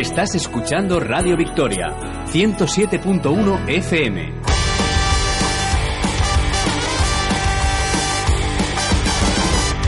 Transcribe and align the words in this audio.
Estás 0.00 0.34
escuchando 0.34 1.00
Radio 1.00 1.38
Victoria, 1.38 1.86
107.1 2.30 3.66
FM. 3.66 4.32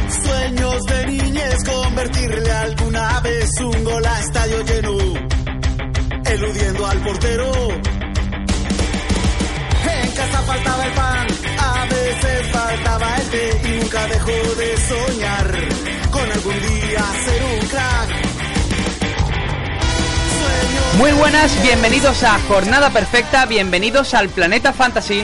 Sueños 0.08 0.82
de 0.84 1.06
niñez, 1.08 1.56
convertirle 1.62 2.50
alguna 2.50 3.20
vez 3.20 3.50
un 3.60 3.84
gol 3.84 4.06
a 4.06 4.20
estadio 4.20 4.64
lleno, 4.64 4.96
eludiendo 6.24 6.86
al 6.86 6.98
portero. 7.00 7.52
En 9.92 10.10
casa 10.12 10.42
faltaba 10.42 10.86
el 10.86 10.92
pan, 10.92 11.26
a 11.58 11.84
veces 11.84 12.46
faltaba 12.50 13.16
el 13.18 13.28
té 13.28 13.60
y 13.62 13.78
nunca 13.78 14.06
dejó 14.06 14.54
de 14.54 14.76
soñar 14.78 15.47
Muy 20.96 21.12
buenas, 21.12 21.62
bienvenidos 21.62 22.24
a 22.24 22.38
Jornada 22.40 22.90
Perfecta, 22.90 23.46
bienvenidos 23.46 24.14
al 24.14 24.28
Planeta 24.28 24.72
Fantasy. 24.72 25.22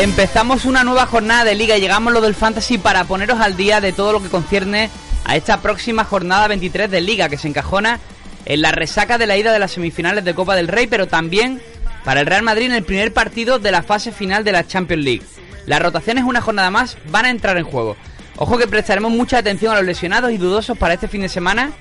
Empezamos 0.00 0.64
una 0.66 0.84
nueva 0.84 1.06
jornada 1.06 1.44
de 1.44 1.56
liga 1.56 1.76
y 1.76 1.80
llegamos 1.80 2.12
lo 2.12 2.20
del 2.20 2.34
fantasy 2.34 2.78
para 2.78 3.04
poneros 3.04 3.40
al 3.40 3.56
día 3.56 3.80
de 3.80 3.92
todo 3.92 4.12
lo 4.12 4.22
que 4.22 4.28
concierne 4.28 4.88
a 5.24 5.34
esta 5.34 5.60
próxima 5.60 6.04
jornada 6.04 6.46
23 6.46 6.90
de 6.90 7.00
liga 7.00 7.28
que 7.28 7.36
se 7.36 7.48
encajona 7.48 7.98
en 8.44 8.62
la 8.62 8.70
resaca 8.70 9.18
de 9.18 9.26
la 9.26 9.36
ida 9.36 9.52
de 9.52 9.58
las 9.58 9.72
semifinales 9.72 10.24
de 10.24 10.34
Copa 10.34 10.54
del 10.54 10.68
Rey, 10.68 10.86
pero 10.86 11.08
también 11.08 11.60
para 12.04 12.20
el 12.20 12.26
Real 12.26 12.42
Madrid 12.42 12.66
en 12.66 12.72
el 12.72 12.84
primer 12.84 13.12
partido 13.12 13.58
de 13.58 13.72
la 13.72 13.82
fase 13.82 14.12
final 14.12 14.44
de 14.44 14.52
la 14.52 14.66
Champions 14.66 15.04
League. 15.04 15.22
Las 15.66 15.82
rotaciones 15.82 16.24
una 16.24 16.40
jornada 16.40 16.70
más 16.70 16.96
van 17.10 17.26
a 17.26 17.30
entrar 17.30 17.58
en 17.58 17.64
juego. 17.64 17.96
Ojo 18.42 18.56
que 18.56 18.66
prestaremos 18.66 19.12
mucha 19.12 19.36
atención 19.36 19.70
a 19.74 19.76
los 19.76 19.84
lesionados 19.84 20.32
y 20.32 20.38
dudosos 20.38 20.78
para 20.78 20.94
este 20.94 21.08
fin 21.08 21.20
de 21.20 21.28
semana. 21.28 21.72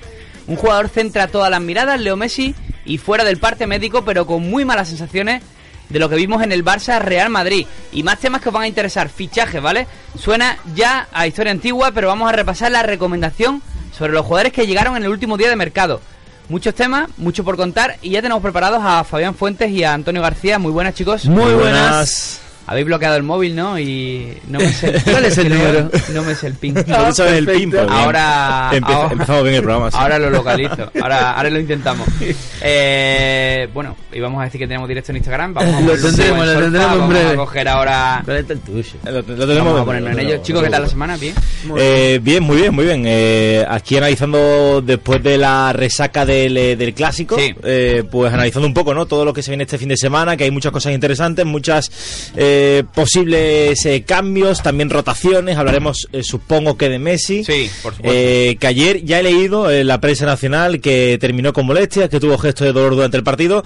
Un 0.45 0.57
jugador 0.57 0.89
centra 0.89 1.29
todas 1.29 1.49
las 1.49 1.61
miradas, 1.61 2.01
Leo 2.01 2.17
Messi, 2.17 2.53
y 2.83 2.97
fuera 2.97 3.23
del 3.23 3.37
parte 3.37 3.65
médico, 3.65 4.03
pero 4.03 4.27
con 4.27 4.49
muy 4.49 4.65
malas 4.65 4.89
sensaciones 4.89 5.41
de 5.87 5.99
lo 5.99 6.09
que 6.09 6.17
vimos 6.17 6.43
en 6.43 6.51
el 6.51 6.65
Barça 6.65 6.99
Real 6.99 7.29
Madrid. 7.29 7.65
Y 7.93 8.03
más 8.03 8.19
temas 8.19 8.41
que 8.41 8.49
os 8.49 8.53
van 8.53 8.63
a 8.63 8.67
interesar, 8.67 9.07
fichajes, 9.07 9.61
¿vale? 9.61 9.87
Suena 10.17 10.57
ya 10.75 11.07
a 11.13 11.27
historia 11.27 11.53
antigua, 11.53 11.93
pero 11.93 12.09
vamos 12.09 12.27
a 12.27 12.33
repasar 12.33 12.73
la 12.73 12.83
recomendación 12.83 13.61
sobre 13.97 14.11
los 14.11 14.25
jugadores 14.25 14.51
que 14.51 14.67
llegaron 14.67 14.97
en 14.97 15.03
el 15.03 15.09
último 15.09 15.37
día 15.37 15.47
de 15.47 15.55
mercado. 15.55 16.01
Muchos 16.49 16.75
temas, 16.75 17.07
mucho 17.15 17.45
por 17.45 17.55
contar, 17.55 17.95
y 18.01 18.09
ya 18.09 18.21
tenemos 18.21 18.43
preparados 18.43 18.81
a 18.83 19.05
Fabián 19.05 19.33
Fuentes 19.33 19.71
y 19.71 19.85
a 19.85 19.93
Antonio 19.93 20.21
García. 20.21 20.59
Muy 20.59 20.73
buenas, 20.73 20.93
chicos. 20.93 21.23
Muy 21.23 21.53
buenas. 21.53 22.41
Habéis 22.71 22.85
bloqueado 22.85 23.15
el 23.15 23.23
móvil, 23.23 23.55
¿no? 23.55 23.79
Y 23.79 24.37
no 24.47 24.59
me 24.59 24.71
sé 24.71 24.93
¿Cuál 25.03 25.25
es 25.25 25.37
el 25.39 25.49
número? 25.49 25.89
No 26.13 26.21
me 26.23 26.35
sé 26.35 26.45
el 26.47 26.53
pin. 26.53 26.75
No 26.87 27.11
sabes 27.11 27.33
el 27.33 27.47
pin, 27.47 27.71
pues. 27.71 27.81
Ahora, 27.89 28.69
ahora- 28.69 29.09
empezamos 29.11 29.41
bien 29.43 29.55
el 29.55 29.61
programa, 29.63 29.89
sí. 29.89 29.97
Ahora 29.99 30.19
lo 30.19 30.29
localizo. 30.29 30.91
Ahora, 31.01 31.31
ahora 31.31 31.49
lo 31.49 31.59
intentamos. 31.59 32.07
Eh, 32.61 33.69
bueno, 33.73 33.95
íbamos 34.11 34.41
a 34.41 34.43
decir 34.45 34.59
que 34.59 34.67
tenemos 34.67 34.87
directo 34.87 35.13
en 35.13 35.17
Instagram. 35.17 35.53
Vamos 35.53 35.75
a 35.75 35.79
Lo 35.81 35.93
tendremos, 35.97 36.41
en 36.47 36.53
lo 36.53 36.59
tendremos 36.61 36.73
en 36.93 36.99
vamos 36.99 37.09
breve. 37.09 37.31
a 37.31 37.35
coger 37.37 37.67
ahora. 37.69 38.21
¿Cuál 38.25 38.37
es 38.37 38.49
el 38.49 38.59
tuyo? 38.59 38.83
Lo, 39.05 39.11
lo 39.11 39.23
Vamos 39.23 39.47
tenemos 39.47 39.81
a 39.81 39.85
ponernos 39.85 40.11
en 40.11 40.19
ello. 40.19 40.37
Chicos, 40.43 40.63
¿qué 40.63 40.69
tal 40.69 40.81
la 40.83 40.87
semana? 40.89 41.15
¿Bien? 41.17 41.33
Eh, 41.77 42.19
bien, 42.21 42.43
muy 42.43 42.57
bien, 42.57 42.73
muy 42.75 42.83
bien. 42.85 43.03
Eh, 43.07 43.65
aquí 43.67 43.95
analizando 43.95 44.81
después 44.85 45.23
de 45.23 45.37
la 45.37 45.71
resaca 45.71 46.25
del, 46.25 46.57
eh, 46.57 46.75
del 46.75 46.93
clásico, 46.93 47.37
Sí. 47.39 47.55
eh, 47.63 48.03
pues 48.11 48.33
analizando 48.33 48.67
un 48.67 48.73
poco, 48.73 48.93
¿no? 48.93 49.05
Todo 49.05 49.23
lo 49.23 49.33
que 49.33 49.41
se 49.41 49.51
viene 49.51 49.63
este 49.63 49.77
fin 49.77 49.87
de 49.89 49.97
semana, 49.97 50.35
que 50.35 50.43
hay 50.43 50.51
muchas 50.51 50.73
cosas 50.73 50.91
interesantes, 50.93 51.45
muchas 51.45 52.31
eh, 52.35 52.58
posibles 52.93 53.85
eh, 53.85 54.03
cambios, 54.05 54.61
también 54.61 54.89
rotaciones. 54.89 55.57
Hablaremos, 55.57 56.07
eh, 56.11 56.23
supongo 56.23 56.77
que 56.77 56.89
de 56.89 56.99
Messi. 56.99 57.43
Sí, 57.43 57.69
por 57.81 57.95
supuesto. 57.95 58.17
Eh, 58.17 58.57
que 58.59 58.67
ayer 58.67 59.03
ya 59.03 59.19
he 59.19 59.23
leído 59.23 59.71
en 59.71 59.87
la 59.87 59.99
prensa 59.99 60.25
nacional 60.25 60.81
que 60.81 61.17
terminó 61.19 61.53
con 61.53 61.65
molestias, 61.65 62.09
que 62.09 62.19
tuvo 62.19 62.37
gestos 62.37 62.65
de 62.67 62.73
dolor 62.73 62.95
durante 62.95 63.17
el 63.17 63.23
partido. 63.23 63.63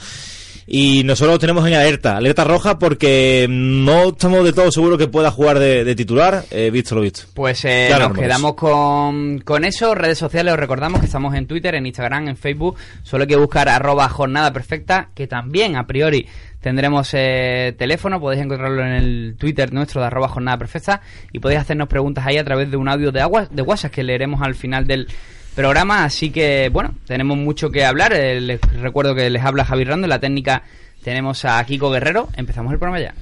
Y 0.66 1.04
nosotros 1.04 1.36
lo 1.36 1.40
tenemos 1.40 1.68
en 1.68 1.74
alerta, 1.74 2.16
alerta 2.16 2.46
roja, 2.46 2.80
porque 2.80 3.48
no 3.50 4.10
estamos 4.10 4.46
de 4.46 4.54
todo 4.54 4.72
seguros 4.72 4.98
que 4.98 5.08
pueda 5.08 5.30
jugar 5.30 5.60
de, 5.60 5.84
de 5.84 5.96
titular, 5.96 6.46
eh, 6.52 6.70
visto 6.72 6.96
lo 6.96 7.02
visto. 7.02 7.24
Pues 7.34 7.66
eh, 7.66 7.86
Claro, 7.90 8.08
nos 8.10 8.16
no, 8.16 8.22
quedamos 8.22 8.54
con, 8.54 9.40
con 9.40 9.66
eso. 9.66 9.94
Redes 9.94 10.18
sociales, 10.18 10.54
os 10.54 10.60
recordamos 10.60 11.02
que 11.02 11.08
estamos 11.08 11.36
en 11.36 11.48
Twitter, 11.48 11.76
en 11.76 11.86
Instagram, 11.86 12.30
en 12.30 12.38
Facebook. 12.38 12.78
Solo 13.04 13.24
hay 13.24 13.28
que 13.28 13.36
buscar 13.36 13.68
arroba 13.68 14.08
jornada 14.08 14.54
perfecta, 14.54 15.10
que 15.14 15.28
también 15.28 15.76
a 15.76 15.86
priori 15.86 16.28
tendremos 16.64 17.14
eh, 17.14 17.76
teléfono. 17.78 18.20
Podéis 18.20 18.42
encontrarlo 18.42 18.82
en 18.82 18.94
el 18.94 19.36
Twitter 19.38 19.72
nuestro 19.74 20.02
de 20.02 20.08
arroba 20.08 20.30
jornada 20.30 20.58
perfecta. 20.58 21.02
Y 21.32 21.40
podéis 21.40 21.62
hacernos 21.62 21.90
preguntas 21.90 22.26
ahí 22.26 22.38
a 22.38 22.44
través 22.44 22.72
de 22.72 22.78
un 22.78 22.88
audio 22.88 23.12
de, 23.12 23.22
agua, 23.22 23.48
de 23.52 23.62
WhatsApp 23.62 23.92
que 23.92 24.04
leeremos 24.04 24.42
al 24.42 24.56
final 24.56 24.88
del 24.88 25.08
programa. 25.56 26.06
Así 26.06 26.32
que, 26.32 26.70
bueno, 26.70 26.96
tenemos 27.06 27.38
mucho 27.38 27.70
que 27.70 27.86
hablar. 27.86 28.14
Eh, 28.14 28.40
les 28.40 28.62
recuerdo 28.82 29.14
que 29.14 29.30
les 29.30 29.44
habla 29.44 29.66
Javi 29.66 29.84
Rando. 29.84 30.06
En 30.06 30.10
la 30.10 30.20
técnica 30.20 30.64
tenemos 31.04 31.44
a 31.46 31.64
Kiko 31.66 31.92
Guerrero. 31.92 32.30
Empezamos 32.38 32.72
el 32.72 32.80
programa 32.80 33.00
ya. 33.02 33.14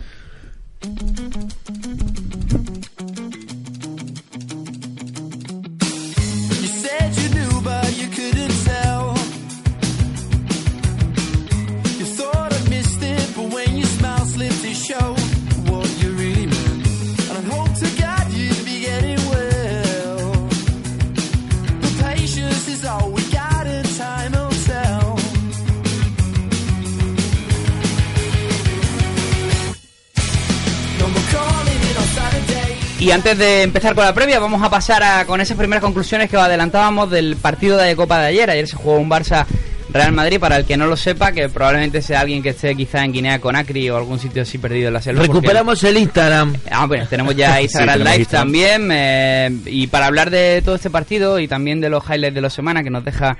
Y 33.11 33.13
antes 33.13 33.37
de 33.37 33.63
empezar 33.63 33.93
con 33.93 34.05
la 34.05 34.13
previa, 34.13 34.39
vamos 34.39 34.63
a 34.63 34.69
pasar 34.69 35.03
a, 35.03 35.25
con 35.25 35.41
esas 35.41 35.57
primeras 35.57 35.83
conclusiones 35.83 36.29
que 36.29 36.37
os 36.37 36.43
adelantábamos 36.43 37.11
del 37.11 37.35
partido 37.35 37.77
de 37.77 37.93
Copa 37.93 38.21
de 38.21 38.27
ayer. 38.27 38.49
Ayer 38.49 38.65
se 38.69 38.77
jugó 38.77 38.95
un 38.99 39.09
Barça 39.09 39.45
Real 39.89 40.13
Madrid, 40.13 40.39
para 40.39 40.55
el 40.55 40.63
que 40.63 40.77
no 40.77 40.87
lo 40.87 40.95
sepa, 40.95 41.33
que 41.33 41.49
probablemente 41.49 42.01
sea 42.01 42.21
alguien 42.21 42.41
que 42.41 42.51
esté 42.51 42.73
quizá 42.73 43.03
en 43.03 43.11
Guinea 43.11 43.39
Conakry 43.41 43.89
o 43.89 43.97
algún 43.97 44.17
sitio 44.17 44.43
así 44.43 44.57
perdido 44.59 44.87
en 44.87 44.93
la 44.93 45.01
selva. 45.01 45.23
porque- 45.25 45.33
Recuperamos 45.33 45.83
el 45.83 45.97
Instagram. 45.97 46.55
Ah, 46.71 46.85
bueno, 46.85 47.05
tenemos 47.09 47.35
ya 47.35 47.61
Instagram 47.61 47.97
Sí, 47.97 48.03
Live 48.05 48.15
Instagram. 48.19 48.45
también. 48.47 48.89
eh, 48.93 49.49
y 49.65 49.87
para 49.87 50.05
hablar 50.05 50.29
de 50.29 50.61
todo 50.63 50.75
este 50.75 50.89
partido 50.89 51.37
y 51.37 51.49
también 51.49 51.81
de 51.81 51.89
los 51.89 52.05
highlights 52.09 52.33
de 52.35 52.41
la 52.41 52.49
semana 52.49 52.81
que 52.81 52.89
nos 52.91 53.03
deja 53.03 53.35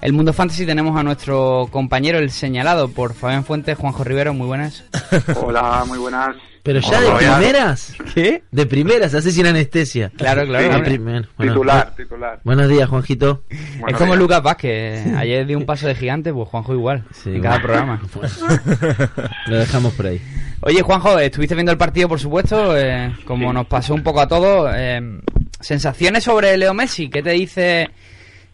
el 0.00 0.12
Mundo 0.12 0.32
Fantasy, 0.32 0.66
tenemos 0.66 0.98
a 0.98 1.02
nuestro 1.02 1.68
compañero, 1.70 2.18
el 2.18 2.30
señalado 2.30 2.88
por 2.88 3.14
Fabián 3.14 3.44
Fuentes, 3.44 3.78
Juanjo 3.78 4.04
Rivero. 4.04 4.34
Muy 4.34 4.46
buenas. 4.46 4.84
Hola, 5.42 5.84
muy 5.86 5.98
buenas. 5.98 6.36
Pero 6.62 6.80
ya 6.80 6.98
Hola, 6.98 7.18
de 7.18 7.26
primeras. 7.36 7.94
¿Qué? 8.14 8.42
De 8.50 8.64
primeras, 8.66 9.14
hace 9.14 9.30
sin 9.32 9.46
anestesia. 9.46 10.10
Claro, 10.16 10.46
claro. 10.46 10.66
Ah, 10.72 10.76
hombre. 10.76 10.90
primer- 10.92 11.28
bueno, 11.36 11.52
Titular, 11.52 11.90
bu- 11.92 11.96
titular. 11.96 12.40
Buenos 12.42 12.68
días, 12.70 12.88
Juanjito. 12.88 13.42
es 13.50 13.80
Buenos 13.80 13.98
como 14.00 14.12
días. 14.12 14.18
Lucas 14.22 14.42
Vázquez. 14.42 15.06
Ayer 15.14 15.46
dio 15.46 15.58
un 15.58 15.66
paso 15.66 15.86
de 15.86 15.94
gigante, 15.94 16.32
pues 16.32 16.48
Juanjo 16.48 16.72
igual. 16.74 17.04
Sí, 17.12 17.34
en 17.36 17.42
cada 17.42 17.58
bueno. 17.60 17.66
programa. 17.66 18.02
Lo 19.46 19.56
dejamos 19.58 19.92
por 19.92 20.06
ahí. 20.06 20.20
Oye, 20.60 20.80
Juanjo, 20.80 21.18
estuviste 21.18 21.54
viendo 21.54 21.72
el 21.72 21.76
partido, 21.78 22.08
por 22.08 22.18
supuesto, 22.20 22.74
eh, 22.76 23.14
como 23.26 23.52
nos 23.52 23.66
pasó 23.66 23.92
un 23.94 24.02
poco 24.02 24.20
a 24.22 24.28
todos. 24.28 24.70
eh, 24.74 25.20
sensaciones 25.60 26.24
sobre 26.24 26.56
Leo 26.56 26.72
Messi, 26.74 27.08
¿qué 27.10 27.22
te 27.22 27.30
dice 27.30 27.90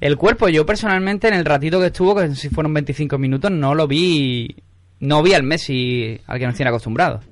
el 0.01 0.17
cuerpo? 0.17 0.49
Yo 0.49 0.65
personalmente, 0.65 1.29
en 1.29 1.35
el 1.35 1.45
ratito 1.45 1.81
que 1.81 1.87
estuvo, 1.87 2.15
que 2.15 2.35
si 2.35 2.49
fueron 2.49 2.75
25 2.75 3.19
minutos, 3.19 3.51
no 3.51 3.75
lo 3.75 3.87
vi, 3.87 4.55
no 5.01 5.23
vi 5.23 5.35
al 5.35 5.43
Messi 5.43 6.21
al 6.27 6.39
que 6.39 6.47
nos 6.47 6.55
tiene 6.55 6.71
acostumbrados. 6.71 7.25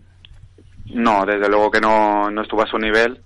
No, 0.86 1.24
desde 1.26 1.48
luego 1.48 1.70
que 1.70 1.80
no, 1.80 2.30
no 2.30 2.42
estuvo 2.42 2.62
a 2.62 2.66
su 2.66 2.78
nivel. 2.78 3.20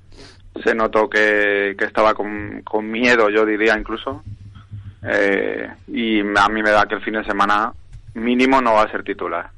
Se 0.64 0.74
notó 0.74 1.08
que, 1.08 1.74
que 1.78 1.84
estaba 1.84 2.14
con, 2.14 2.62
con 2.62 2.90
miedo, 2.90 3.30
yo 3.30 3.46
diría 3.46 3.78
incluso. 3.78 4.22
Eh, 5.02 5.68
y 5.88 6.20
a 6.20 6.48
mí 6.48 6.62
me 6.62 6.70
da 6.70 6.86
que 6.86 6.96
el 6.96 7.02
fin 7.02 7.14
de 7.14 7.24
semana 7.24 7.72
mínimo 8.14 8.60
no 8.60 8.74
va 8.74 8.82
a 8.82 8.90
ser 8.90 9.02
titular. 9.02 9.50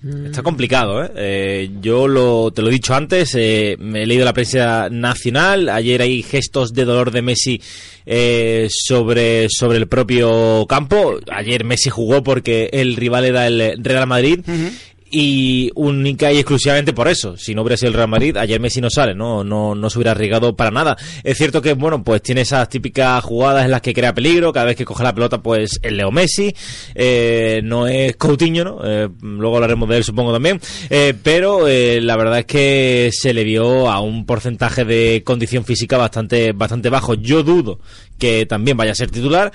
Está 0.00 0.44
complicado, 0.44 1.02
¿eh? 1.02 1.10
Eh, 1.16 1.70
yo 1.80 2.06
lo, 2.06 2.52
te 2.52 2.62
lo 2.62 2.68
he 2.68 2.72
dicho 2.72 2.94
antes, 2.94 3.34
eh, 3.34 3.76
me 3.80 4.04
he 4.04 4.06
leído 4.06 4.24
la 4.24 4.32
prensa 4.32 4.88
nacional, 4.90 5.68
ayer 5.68 6.00
hay 6.02 6.22
gestos 6.22 6.72
de 6.72 6.84
dolor 6.84 7.10
de 7.10 7.20
Messi 7.20 7.60
eh, 8.06 8.68
sobre, 8.70 9.48
sobre 9.50 9.78
el 9.78 9.88
propio 9.88 10.66
campo, 10.68 11.18
ayer 11.32 11.64
Messi 11.64 11.90
jugó 11.90 12.22
porque 12.22 12.70
el 12.72 12.94
rival 12.94 13.24
era 13.24 13.48
el 13.48 13.82
Real 13.82 14.06
Madrid 14.06 14.40
y 15.10 15.70
única 15.74 16.32
y 16.32 16.38
exclusivamente 16.38 16.92
por 16.92 17.08
eso. 17.08 17.36
Si 17.36 17.54
no 17.54 17.62
hubiera 17.62 17.76
sido 17.76 17.88
el 17.88 17.94
Real 17.94 18.08
Madrid, 18.08 18.36
ayer 18.36 18.60
Messi 18.60 18.80
no 18.80 18.90
sale, 18.90 19.14
¿no? 19.14 19.44
No, 19.44 19.74
no 19.74 19.90
se 19.90 19.98
hubiera 19.98 20.12
arriesgado 20.12 20.56
para 20.56 20.70
nada. 20.70 20.96
Es 21.24 21.36
cierto 21.38 21.62
que, 21.62 21.74
bueno, 21.74 22.02
pues 22.02 22.22
tiene 22.22 22.42
esas 22.42 22.68
típicas 22.68 23.22
jugadas 23.24 23.64
en 23.64 23.70
las 23.70 23.82
que 23.82 23.94
crea 23.94 24.14
peligro, 24.14 24.52
cada 24.52 24.66
vez 24.66 24.76
que 24.76 24.84
coge 24.84 25.02
la 25.04 25.14
pelota, 25.14 25.42
pues 25.42 25.78
el 25.82 25.96
Leo 25.96 26.10
Messi, 26.10 26.54
eh, 26.94 27.60
no 27.64 27.86
es 27.86 28.16
Coutinho, 28.16 28.64
¿no? 28.64 28.80
Eh, 28.84 29.08
luego 29.22 29.56
hablaremos 29.56 29.88
de 29.88 29.96
él, 29.98 30.04
supongo 30.04 30.32
también, 30.32 30.60
eh, 30.90 31.14
pero 31.22 31.68
eh, 31.68 32.00
la 32.00 32.16
verdad 32.16 32.40
es 32.40 32.46
que 32.46 33.10
se 33.12 33.32
le 33.32 33.44
vio 33.44 33.90
a 33.90 34.00
un 34.00 34.26
porcentaje 34.26 34.84
de 34.84 35.22
condición 35.24 35.64
física 35.64 35.96
bastante, 35.96 36.52
bastante 36.52 36.88
bajo. 36.88 37.14
Yo 37.14 37.42
dudo 37.42 37.80
que 38.18 38.44
también 38.46 38.76
vaya 38.76 38.92
a 38.92 38.94
ser 38.96 39.10
titular 39.10 39.52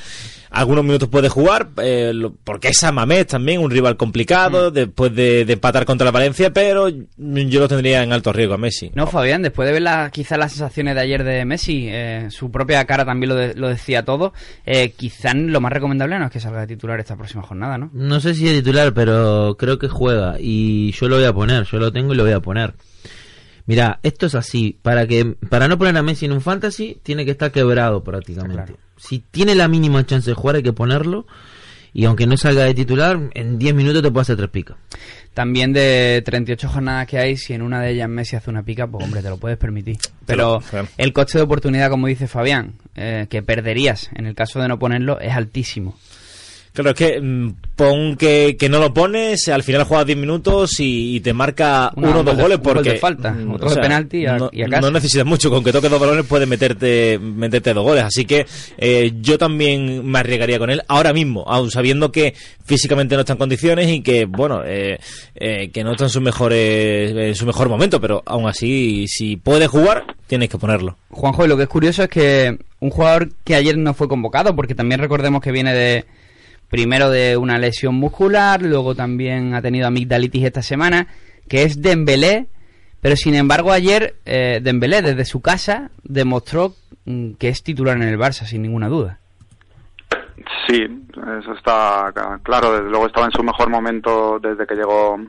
algunos 0.55 0.83
minutos 0.85 1.09
puede 1.09 1.29
jugar, 1.29 1.69
eh, 1.81 2.11
lo- 2.13 2.31
porque 2.43 2.67
es 2.67 2.83
Mamés 2.93 3.25
también, 3.25 3.59
un 3.59 3.71
rival 3.71 3.97
complicado, 3.97 4.69
después 4.69 5.13
de, 5.15 5.45
de 5.45 5.53
empatar 5.53 5.83
contra 5.83 6.05
la 6.05 6.11
Valencia, 6.11 6.53
pero 6.53 6.89
yo 6.89 7.59
lo 7.59 7.67
tendría 7.67 8.03
en 8.03 8.13
alto 8.13 8.31
riesgo 8.31 8.53
a 8.53 8.57
Messi. 8.59 8.91
No, 8.93 9.07
Fabián, 9.07 9.41
después 9.41 9.65
de 9.65 9.73
ver 9.73 9.81
la- 9.81 10.11
quizás 10.11 10.37
las 10.37 10.51
sensaciones 10.51 10.93
de 10.93 11.01
ayer 11.01 11.23
de 11.23 11.43
Messi, 11.43 11.87
eh, 11.89 12.27
su 12.29 12.51
propia 12.51 12.85
cara 12.85 13.03
también 13.03 13.29
lo, 13.29 13.35
de- 13.35 13.55
lo 13.55 13.67
decía 13.67 14.05
todo, 14.05 14.31
eh, 14.63 14.91
quizás 14.95 15.33
lo 15.33 15.59
más 15.59 15.73
recomendable 15.73 16.19
no 16.19 16.25
es 16.25 16.31
que 16.31 16.39
salga 16.39 16.59
de 16.61 16.67
titular 16.67 16.99
esta 16.99 17.15
próxima 17.17 17.41
jornada, 17.41 17.79
¿no? 17.79 17.89
No 17.91 18.19
sé 18.19 18.35
si 18.35 18.47
es 18.47 18.53
titular, 18.53 18.93
pero 18.93 19.55
creo 19.57 19.79
que 19.79 19.87
juega. 19.87 20.35
Y 20.39 20.91
yo 20.91 21.09
lo 21.09 21.15
voy 21.15 21.25
a 21.25 21.33
poner, 21.33 21.63
yo 21.65 21.79
lo 21.79 21.91
tengo 21.91 22.13
y 22.13 22.17
lo 22.17 22.25
voy 22.25 22.33
a 22.33 22.41
poner. 22.41 22.75
Mira, 23.65 23.99
esto 24.03 24.25
es 24.25 24.35
así. 24.35 24.77
Para 24.81 25.07
que 25.07 25.35
para 25.49 25.67
no 25.67 25.77
poner 25.77 25.95
a 25.97 26.03
Messi 26.03 26.25
en 26.25 26.33
un 26.33 26.41
fantasy, 26.41 26.99
tiene 27.03 27.25
que 27.25 27.31
estar 27.31 27.51
quebrado 27.51 28.03
prácticamente. 28.03 28.75
Si 28.97 29.19
tiene 29.19 29.55
la 29.55 29.67
mínima 29.67 30.05
chance 30.05 30.29
de 30.29 30.35
jugar, 30.35 30.57
hay 30.57 30.63
que 30.63 30.73
ponerlo. 30.73 31.25
Y 31.95 32.05
aunque 32.05 32.25
no 32.25 32.37
salga 32.37 32.63
de 32.63 32.73
titular, 32.73 33.19
en 33.35 33.59
10 33.59 33.75
minutos 33.75 34.01
te 34.01 34.09
puede 34.09 34.23
hacer 34.23 34.35
tres 34.35 34.49
picas. 34.49 34.77
También 35.35 35.73
de 35.73 36.23
38 36.25 36.67
jornadas 36.67 37.07
que 37.07 37.19
hay, 37.19 37.37
si 37.37 37.53
en 37.53 37.61
una 37.61 37.81
de 37.81 37.91
ellas 37.91 38.09
Messi 38.09 38.35
hace 38.35 38.49
una 38.49 38.63
pica, 38.63 38.87
pues 38.87 39.05
hombre, 39.05 39.21
te 39.21 39.29
lo 39.29 39.37
puedes 39.37 39.57
permitir. 39.57 39.97
Pero 40.25 40.59
claro. 40.69 40.87
el 40.97 41.13
coste 41.13 41.37
de 41.37 41.43
oportunidad, 41.43 41.89
como 41.89 42.07
dice 42.07 42.27
Fabián, 42.27 42.73
eh, 42.95 43.27
que 43.29 43.43
perderías 43.43 44.09
en 44.15 44.25
el 44.25 44.33
caso 44.33 44.59
de 44.59 44.67
no 44.67 44.79
ponerlo, 44.79 45.19
es 45.19 45.33
altísimo. 45.33 45.95
Claro, 46.73 46.89
es 46.89 46.95
que 46.95 47.21
mm, 47.21 47.53
pon 47.75 48.15
que, 48.17 48.57
que 48.57 48.67
no 48.67 48.79
lo 48.79 48.91
pones, 48.93 49.47
al 49.47 49.61
final 49.61 49.83
juegas 49.83 50.07
10 50.07 50.17
minutos 50.17 50.79
y, 50.79 51.15
y 51.17 51.19
te 51.19 51.31
marca 51.31 51.91
Una- 51.95 52.09
uno 52.09 52.19
o 52.21 52.23
dos 52.23 52.35
goles 52.35 52.57
un 52.57 52.63
gol 52.63 52.73
porque... 52.73 52.89
de 52.93 52.97
falta, 52.97 53.31
mm, 53.31 53.51
otro 53.53 53.69
de 53.69 53.79
penalti 53.81 54.17
y 54.21 54.25
a- 54.25 54.37
no, 54.37 54.49
y 54.51 54.63
a 54.63 54.67
casa. 54.67 54.81
no 54.81 54.89
necesitas 54.91 55.25
mucho, 55.25 55.51
con 55.51 55.63
que 55.63 55.71
toques 55.71 55.91
dos 55.91 55.99
balones 55.99 56.25
puedes 56.25 56.47
meterte, 56.47 57.19
meterte 57.19 57.73
dos 57.75 57.83
goles. 57.83 58.03
Así 58.03 58.25
que 58.25 58.47
eh, 58.79 59.13
yo 59.21 59.37
también 59.37 60.03
me 60.03 60.17
arriesgaría 60.17 60.57
con 60.57 60.71
él 60.71 60.81
ahora 60.87 61.13
mismo, 61.13 61.43
aun 61.47 61.69
sabiendo 61.69 62.11
que 62.11 62.33
físicamente 62.65 63.13
no 63.13 63.21
está 63.21 63.33
en 63.33 63.39
condiciones 63.39 63.87
y 63.89 64.01
que, 64.01 64.25
bueno, 64.25 64.63
eh, 64.65 64.99
eh, 65.35 65.69
que 65.71 65.83
no 65.83 65.91
está 65.91 66.05
en 66.05 66.09
su, 66.09 66.21
mejor, 66.21 66.53
en 66.53 67.35
su 67.35 67.45
mejor 67.45 67.69
momento, 67.69 68.01
pero 68.01 68.23
aún 68.25 68.47
así, 68.47 69.05
si 69.07 69.35
puede 69.37 69.67
jugar, 69.67 70.05
tienes 70.25 70.49
que 70.49 70.57
ponerlo. 70.57 70.97
Juanjo, 71.11 71.45
y 71.45 71.47
lo 71.49 71.55
que 71.55 71.63
es 71.63 71.69
curioso 71.69 72.01
es 72.01 72.09
que 72.09 72.57
un 72.79 72.89
jugador 72.89 73.29
que 73.43 73.53
ayer 73.53 73.77
no 73.77 73.93
fue 73.93 74.07
convocado, 74.07 74.55
porque 74.55 74.73
también 74.73 74.99
recordemos 74.99 75.39
que 75.41 75.51
viene 75.51 75.71
de 75.73 76.05
primero 76.73 77.11
de 77.11 77.37
una 77.37 77.59
lesión 77.59 77.93
muscular, 77.93 78.63
luego 78.63 78.95
también 78.95 79.53
ha 79.53 79.61
tenido 79.61 79.85
amigdalitis 79.85 80.45
esta 80.45 80.63
semana, 80.63 81.05
que 81.47 81.61
es 81.61 81.83
Dembélé, 81.83 82.47
pero 82.99 83.15
sin 83.15 83.35
embargo 83.35 83.71
ayer 83.71 84.15
eh, 84.25 84.59
Dembélé 84.59 85.03
desde 85.03 85.23
su 85.23 85.39
casa 85.39 85.91
demostró 86.01 86.73
mm, 87.05 87.33
que 87.33 87.49
es 87.49 87.61
titular 87.61 87.95
en 87.97 88.07
el 88.07 88.17
Barça 88.17 88.45
sin 88.45 88.63
ninguna 88.63 88.87
duda. 88.87 89.19
Sí, 90.67 90.83
eso 91.39 91.53
está 91.53 92.11
claro. 92.41 92.71
Desde 92.71 92.89
luego 92.89 93.05
estaba 93.05 93.27
en 93.27 93.33
su 93.33 93.43
mejor 93.43 93.69
momento 93.69 94.39
desde 94.39 94.65
que 94.65 94.73
llegó 94.73 95.19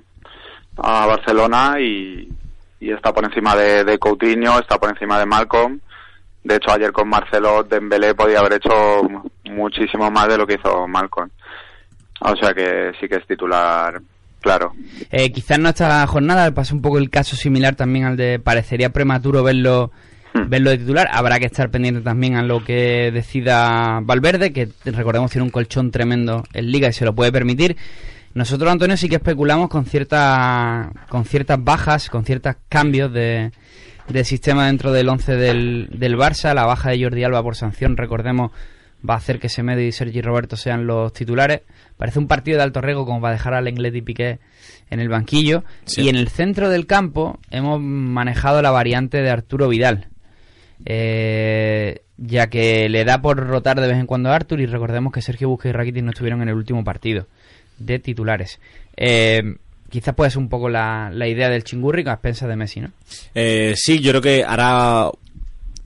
a 0.79 1.05
Barcelona 1.05 1.79
y, 1.79 2.27
está 2.81 3.13
por 3.13 3.23
encima 3.23 3.55
de, 3.55 3.85
de 3.85 3.99
Coutinho, 3.99 4.59
está 4.59 4.79
por 4.79 4.89
encima 4.89 5.19
de 5.19 5.27
Malcolm. 5.27 5.79
De 6.43 6.57
hecho, 6.57 6.71
ayer 6.71 6.91
con 6.91 7.07
Marcelo 7.07 7.65
Dembélé 7.65 8.15
podía 8.15 8.39
haber 8.39 8.55
hecho 8.55 8.71
muchísimo 9.51 10.11
más 10.11 10.29
de 10.29 10.39
lo 10.39 10.47
que 10.47 10.55
hizo 10.55 10.87
Malcolm. 10.87 11.31
O 12.21 12.37
sea 12.37 12.53
que 12.55 12.93
sí 13.01 13.09
que 13.09 13.17
es 13.17 13.27
titular, 13.27 14.01
claro. 14.41 14.73
Eh, 15.11 15.31
quizás 15.33 15.59
no 15.59 15.69
esta 15.69 16.07
jornada 16.07 16.51
pasa 16.53 16.75
un 16.75 16.83
poco 16.83 16.99
el 16.99 17.11
caso 17.11 17.37
similar 17.37 17.75
también 17.75 18.05
al 18.05 18.17
de 18.17 18.39
parecería 18.39 18.91
prematuro 18.91 19.43
verlo 19.43 19.91
verlo 20.49 20.71
de 20.71 20.79
titular. 20.79 21.09
Habrá 21.13 21.39
que 21.39 21.47
estar 21.47 21.71
pendiente 21.71 22.01
también 22.01 22.37
a 22.37 22.43
lo 22.43 22.65
que 22.65 23.11
decida 23.13 24.01
Valverde, 24.03 24.53
que 24.53 24.69
recordemos 24.85 25.31
tiene 25.31 25.45
un 25.45 25.51
colchón 25.51 25.91
tremendo 25.91 26.45
en 26.53 26.71
Liga 26.71 26.89
y 26.89 26.93
se 26.93 27.05
lo 27.05 27.15
puede 27.15 27.33
permitir. 27.33 27.77
Nosotros, 28.35 28.71
Antonio, 28.71 28.97
sí 28.97 29.09
que 29.09 29.17
especulamos 29.17 29.69
con 29.69 29.87
cierta, 29.87 30.91
con 31.09 31.25
ciertas 31.25 31.63
bajas, 31.63 32.11
con 32.11 32.25
ciertos 32.25 32.57
cambios 32.69 33.13
de, 33.13 33.53
de 34.09 34.25
sistema 34.25 34.67
dentro 34.67 34.91
del 34.93 35.09
11 35.09 35.37
del, 35.37 35.89
del 35.93 36.17
Barça. 36.17 36.53
La 36.53 36.67
baja 36.67 36.91
de 36.91 37.03
Jordi 37.03 37.23
Alba 37.23 37.45
por 37.45 37.55
sanción, 37.55 37.97
recordemos, 37.97 38.51
va 39.09 39.15
a 39.15 39.19
hacer 39.19 39.39
que 39.39 39.49
Semedo 39.49 39.81
y 39.81 39.93
Sergi 39.93 40.21
Roberto 40.23 40.57
sean 40.57 40.87
los 40.87 41.13
titulares. 41.13 41.63
Parece 41.97 42.19
un 42.19 42.27
partido 42.27 42.59
de 42.59 42.65
alto 42.65 42.81
riesgo 42.81 43.05
como 43.07 43.21
va 43.21 43.31
a 43.31 43.33
dejar 43.33 43.55
a 43.55 43.61
Lenglet 43.61 43.95
y 43.95 44.03
Piqué 44.03 44.39
en 44.91 45.01
el 45.01 45.09
banquillo. 45.09 45.65
Sí. 45.85 46.03
Y 46.03 46.09
en 46.09 46.17
el 46.17 46.29
centro 46.29 46.71
del 46.71 46.87
campo 46.87 47.39
hemos 47.51 47.81
manejado 47.81 48.63
la 48.63 48.71
variante 48.71 49.23
de 49.23 49.31
Arturo 49.31 49.69
Vidal. 49.69 50.09
Eh, 50.87 52.03
ya 52.17 52.49
que 52.49 52.89
le 52.89 53.05
da 53.05 53.21
por 53.21 53.39
rotar 53.39 53.81
de 53.81 53.89
vez 53.89 53.97
en 53.97 54.07
cuando 54.07 54.31
a 54.31 54.37
Artur 54.37 54.61
y 54.61 54.67
recordemos 54.67 55.13
que 55.13 55.23
Sergio 55.23 55.49
Busquets 55.49 55.71
y 55.71 55.77
Rakitic 55.77 56.05
no 56.05 56.11
estuvieron 56.11 56.43
en 56.43 56.49
el 56.49 56.55
último 56.55 56.85
partido 56.85 57.27
de 57.79 57.99
titulares. 57.99 58.61
Eh, 58.97 59.57
quizás 59.91 60.15
puede 60.15 60.31
ser 60.31 60.39
un 60.39 60.49
poco 60.49 60.69
la, 60.69 61.11
la 61.13 61.27
idea 61.29 61.49
del 61.49 61.65
chingurri 61.65 62.05
a 62.07 62.13
expensas 62.13 62.49
de 62.49 62.57
Messi, 62.57 62.81
¿no? 62.81 62.91
Eh, 63.35 63.75
sí, 63.77 64.01
yo 64.01 64.11
creo 64.13 64.23
que 64.23 64.45
hará 64.45 65.11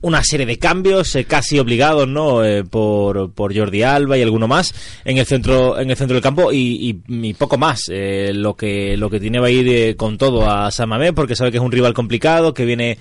una 0.01 0.23
serie 0.23 0.45
de 0.45 0.57
cambios 0.57 1.13
eh, 1.15 1.25
casi 1.25 1.59
obligados 1.59 2.07
no 2.07 2.43
Eh, 2.45 2.63
por, 2.63 3.31
por 3.33 3.55
Jordi 3.55 3.83
Alba 3.83 4.17
y 4.17 4.21
alguno 4.21 4.47
más 4.47 4.73
en 5.03 5.17
el 5.17 5.25
centro 5.25 5.77
en 5.79 5.89
el 5.89 5.97
centro 5.97 6.13
del 6.15 6.23
campo 6.23 6.51
y, 6.53 6.97
y- 7.09 7.27
y 7.29 7.33
poco 7.33 7.57
más 7.57 7.81
Eh, 7.89 8.31
lo 8.33 8.55
que 8.55 8.95
lo 8.97 9.09
que 9.09 9.19
tiene 9.19 9.39
va 9.39 9.47
a 9.47 9.51
ir 9.51 9.67
eh, 9.67 9.95
con 9.95 10.17
todo 10.17 10.49
a 10.49 10.71
San 10.71 10.87
Mamés 10.89 11.11
porque 11.13 11.35
sabe 11.35 11.51
que 11.51 11.57
es 11.57 11.63
un 11.63 11.71
rival 11.71 11.93
complicado 11.93 12.53
que 12.53 12.65
viene 12.65 12.97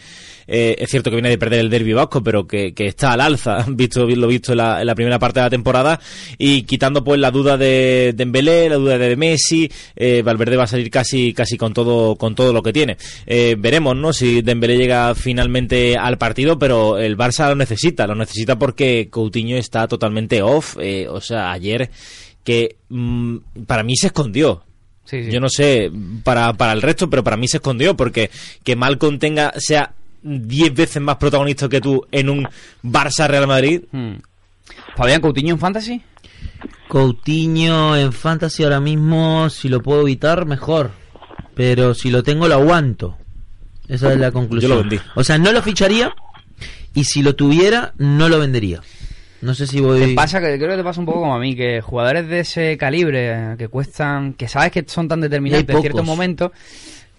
eh, 0.48 0.76
es 0.78 0.90
cierto 0.90 1.10
que 1.10 1.16
viene 1.16 1.28
de 1.28 1.36
perder 1.36 1.60
el 1.60 1.68
derby 1.68 1.92
vasco 1.92 2.22
pero 2.22 2.46
que, 2.46 2.72
que 2.72 2.86
está 2.86 3.12
al 3.12 3.20
alza 3.20 3.66
visto 3.68 4.06
lo 4.06 4.26
visto 4.26 4.52
en 4.52 4.58
la, 4.58 4.80
en 4.80 4.86
la 4.86 4.94
primera 4.94 5.18
parte 5.18 5.40
de 5.40 5.46
la 5.46 5.50
temporada. 5.50 6.00
Y 6.38 6.62
quitando 6.62 7.04
pues 7.04 7.20
la 7.20 7.30
duda 7.30 7.56
de 7.58 8.14
Dembélé 8.16 8.68
la 8.68 8.76
duda 8.76 8.96
de 8.96 9.14
Messi 9.16 9.70
eh, 9.94 10.22
Valverde 10.22 10.56
va 10.56 10.64
a 10.64 10.68
salir 10.68 10.90
casi 10.90 11.34
casi 11.34 11.58
con 11.58 11.74
todo 11.74 12.16
con 12.16 12.34
todo 12.34 12.52
lo 12.52 12.62
que 12.62 12.72
tiene. 12.72 12.96
Eh, 13.26 13.56
veremos 13.58 13.94
no 13.94 14.12
si 14.12 14.40
Dembélé 14.40 14.78
llega 14.78 15.14
finalmente 15.14 15.96
al 15.96 16.16
partido 16.16 16.58
pero 16.58 16.98
el 16.98 17.16
Barça 17.16 17.48
lo 17.48 17.54
necesita 17.54 18.06
lo 18.06 18.14
necesita 18.14 18.58
porque 18.58 19.08
Coutinho 19.10 19.56
está 19.56 19.86
totalmente 19.86 20.40
off. 20.42 20.76
O 21.10 21.20
sea 21.20 21.52
ayer 21.52 21.90
que 22.42 22.76
mm, 22.88 23.36
para 23.66 23.82
mí 23.82 23.94
se 23.94 24.06
escondió. 24.06 24.64
Sí, 25.04 25.24
sí. 25.24 25.30
yo 25.30 25.40
no 25.40 25.48
sé 25.48 25.90
para, 26.22 26.52
para 26.52 26.72
el 26.72 26.82
resto, 26.82 27.08
pero 27.08 27.24
para 27.24 27.36
mí 27.38 27.48
se 27.48 27.58
escondió 27.58 27.96
porque 27.96 28.30
que 28.62 28.76
Malcolm 28.76 29.18
tenga, 29.18 29.54
sea 29.56 29.94
10 30.22 30.74
veces 30.74 31.02
más 31.02 31.16
protagonista 31.16 31.68
que 31.68 31.80
tú 31.80 32.06
en 32.10 32.28
un 32.28 32.48
Barça 32.82 33.26
Real 33.26 33.46
Madrid. 33.46 33.82
Hmm. 33.92 34.14
Fabián 34.96 35.20
Coutinho 35.20 35.54
en 35.54 35.58
Fantasy. 35.60 36.02
Coutinho 36.88 37.96
en 37.96 38.12
Fantasy 38.12 38.64
ahora 38.64 38.80
mismo, 38.80 39.50
si 39.50 39.68
lo 39.68 39.82
puedo 39.82 40.02
evitar, 40.02 40.46
mejor. 40.46 40.90
Pero 41.54 41.94
si 41.94 42.10
lo 42.10 42.22
tengo, 42.22 42.48
lo 42.48 42.54
aguanto. 42.54 43.16
Esa 43.88 44.12
es 44.12 44.18
la 44.18 44.30
conclusión. 44.30 44.70
Yo 44.70 44.76
lo 44.76 44.82
vendí. 44.82 45.00
O 45.14 45.24
sea, 45.24 45.38
no 45.38 45.52
lo 45.52 45.62
ficharía 45.62 46.14
y 46.94 47.04
si 47.04 47.22
lo 47.22 47.34
tuviera, 47.34 47.92
no 47.96 48.28
lo 48.28 48.38
vendería. 48.38 48.82
No 49.40 49.54
sé 49.54 49.66
si 49.66 49.80
voy... 49.80 50.00
Te 50.00 50.14
pasa 50.14 50.40
que 50.40 50.56
creo 50.58 50.70
que 50.70 50.76
te 50.76 50.84
pasa 50.84 51.00
un 51.00 51.06
poco 51.06 51.20
como 51.20 51.34
a 51.34 51.38
mí, 51.38 51.54
que 51.54 51.80
jugadores 51.80 52.28
de 52.28 52.40
ese 52.40 52.76
calibre 52.76 53.54
que 53.56 53.68
cuestan, 53.68 54.34
que 54.34 54.48
sabes 54.48 54.72
que 54.72 54.84
son 54.86 55.06
tan 55.06 55.20
determinantes 55.20 55.74
en 55.74 55.80
ciertos 55.80 56.04
momentos, 56.04 56.50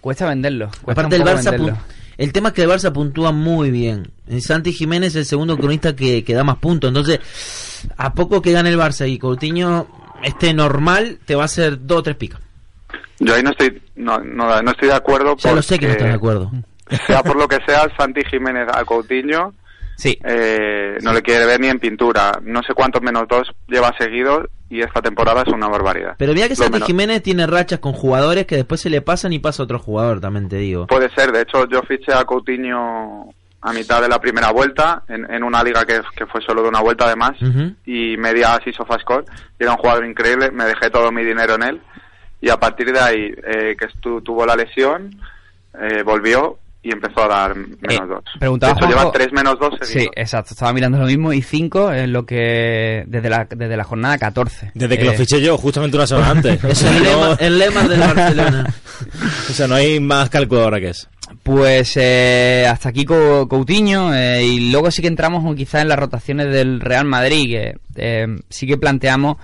cuesta 0.00 0.28
venderlos. 0.28 0.70
Cuesta 0.82 1.00
Aparte 1.00 1.16
el 1.16 1.22
Barça 1.22 1.76
el 2.20 2.34
tema 2.34 2.50
es 2.50 2.54
que 2.54 2.62
el 2.64 2.68
Barça 2.68 2.92
puntúa 2.92 3.32
muy 3.32 3.70
bien. 3.70 4.12
Santi 4.40 4.74
Jiménez 4.74 5.14
es 5.14 5.16
el 5.16 5.24
segundo 5.24 5.56
cronista 5.56 5.96
que, 5.96 6.22
que 6.22 6.34
da 6.34 6.44
más 6.44 6.58
puntos. 6.58 6.88
Entonces, 6.88 7.18
a 7.96 8.12
poco 8.12 8.42
que 8.42 8.52
gane 8.52 8.68
el 8.68 8.78
Barça 8.78 9.08
y 9.08 9.18
Coutinho 9.18 9.86
esté 10.22 10.52
normal, 10.52 11.18
te 11.24 11.34
va 11.34 11.42
a 11.42 11.44
hacer 11.46 11.86
dos 11.86 12.00
o 12.00 12.02
tres 12.02 12.16
picas. 12.16 12.38
Yo 13.20 13.34
ahí 13.34 13.42
no 13.42 13.52
estoy, 13.52 13.82
no, 13.96 14.18
no, 14.18 14.60
no 14.60 14.70
estoy 14.70 14.88
de 14.88 14.94
acuerdo 14.94 15.34
Ya 15.38 15.54
lo 15.54 15.62
sé 15.62 15.78
que 15.78 15.86
no 15.86 15.92
estás 15.92 16.08
de 16.08 16.14
acuerdo. 16.14 16.50
Sea 17.06 17.22
por 17.22 17.36
lo 17.36 17.48
que 17.48 17.56
sea, 17.66 17.88
Santi 17.96 18.20
Jiménez 18.30 18.68
a 18.70 18.84
Coutinho 18.84 19.54
Sí. 20.00 20.18
Eh, 20.24 20.96
no 21.02 21.12
le 21.12 21.20
quiere 21.22 21.44
ver 21.46 21.60
ni 21.60 21.68
en 21.68 21.78
pintura. 21.78 22.32
No 22.42 22.62
sé 22.62 22.72
cuántos 22.74 23.02
menos 23.02 23.28
dos 23.28 23.52
lleva 23.68 23.92
seguidos 23.98 24.46
y 24.70 24.80
esta 24.80 25.02
temporada 25.02 25.42
es 25.46 25.52
una 25.52 25.68
barbaridad. 25.68 26.14
Pero 26.16 26.32
mira 26.32 26.48
que 26.48 26.56
Santi 26.56 26.72
menos- 26.72 26.86
Jiménez 26.86 27.22
tiene 27.22 27.46
rachas 27.46 27.80
con 27.80 27.92
jugadores 27.92 28.46
que 28.46 28.56
después 28.56 28.80
se 28.80 28.88
le 28.88 29.02
pasan 29.02 29.32
y 29.32 29.38
pasa 29.40 29.62
a 29.62 29.64
otro 29.64 29.78
jugador, 29.78 30.20
también 30.20 30.48
te 30.48 30.56
digo. 30.56 30.86
Puede 30.86 31.10
ser, 31.14 31.32
de 31.32 31.42
hecho 31.42 31.68
yo 31.68 31.82
fiché 31.82 32.12
a 32.14 32.24
Coutinho 32.24 33.28
a 33.62 33.72
mitad 33.74 34.00
de 34.00 34.08
la 34.08 34.18
primera 34.18 34.50
vuelta 34.52 35.02
en, 35.08 35.30
en 35.30 35.44
una 35.44 35.62
liga 35.62 35.84
que, 35.84 36.00
que 36.16 36.24
fue 36.26 36.40
solo 36.40 36.62
de 36.62 36.68
una 36.70 36.80
vuelta 36.80 37.04
además 37.04 37.32
y 37.84 38.16
media 38.16 38.54
así 38.54 38.72
sofascore 38.72 39.24
y 39.58 39.64
era 39.64 39.72
un 39.72 39.78
jugador 39.78 40.06
increíble, 40.06 40.50
me 40.50 40.64
dejé 40.64 40.88
todo 40.88 41.12
mi 41.12 41.22
dinero 41.24 41.56
en 41.56 41.64
él 41.64 41.80
y 42.40 42.48
a 42.48 42.56
partir 42.56 42.90
de 42.90 42.98
ahí 43.00 43.34
eh, 43.44 43.76
que 43.78 43.86
estu- 43.88 44.22
tuvo 44.22 44.46
la 44.46 44.56
lesión 44.56 45.10
eh, 45.78 46.02
volvió 46.02 46.58
y 46.82 46.92
empezó 46.92 47.24
a 47.24 47.28
dar 47.28 47.54
menos 47.56 47.78
Eh, 47.90 48.06
dos. 48.08 48.24
preguntaba 48.38 48.72
de 48.72 48.78
hecho 48.78 48.86
Juanjo- 48.86 48.98
lleva 49.00 49.12
tres 49.12 49.28
menos 49.32 49.58
dos 49.60 49.74
Sí, 49.82 49.92
seguidos. 49.92 50.12
exacto. 50.16 50.54
Estaba 50.54 50.72
mirando 50.72 50.98
lo 50.98 51.04
mismo 51.06 51.32
y 51.32 51.42
5 51.42 51.92
es 51.92 52.08
lo 52.08 52.24
que 52.24 53.04
desde 53.06 53.28
la, 53.28 53.46
desde 53.50 53.76
la 53.76 53.84
jornada 53.84 54.16
14. 54.16 54.70
Desde 54.74 54.96
que 54.96 55.02
Eh, 55.02 55.06
lo 55.06 55.12
fiché 55.12 55.40
yo, 55.42 55.58
justamente 55.58 55.96
una 55.98 56.06
semana 56.06 56.30
antes. 56.30 56.64
Es 56.64 56.82
el 56.82 57.02
lema, 57.02 57.36
el 57.38 57.58
lema 57.58 57.82
del 57.88 58.00
Barcelona. 58.00 58.74
o 59.50 59.52
sea, 59.52 59.66
no 59.66 59.74
hay 59.74 60.00
más 60.00 60.30
calculadora 60.30 60.80
que 60.80 60.88
eso. 60.88 61.08
Pues 61.42 61.96
eh, 61.96 62.66
hasta 62.68 62.88
aquí 62.88 63.04
Co- 63.04 63.46
Coutinho 63.48 64.14
eh, 64.14 64.44
y 64.44 64.70
luego 64.72 64.90
sí 64.90 65.00
que 65.02 65.08
entramos 65.08 65.54
quizás 65.54 65.82
en 65.82 65.88
las 65.88 65.98
rotaciones 65.98 66.52
del 66.52 66.80
Real 66.80 67.04
Madrid 67.04 67.46
que 67.46 67.74
eh, 67.96 68.26
sí 68.48 68.66
que 68.66 68.76
planteamos 68.78 69.36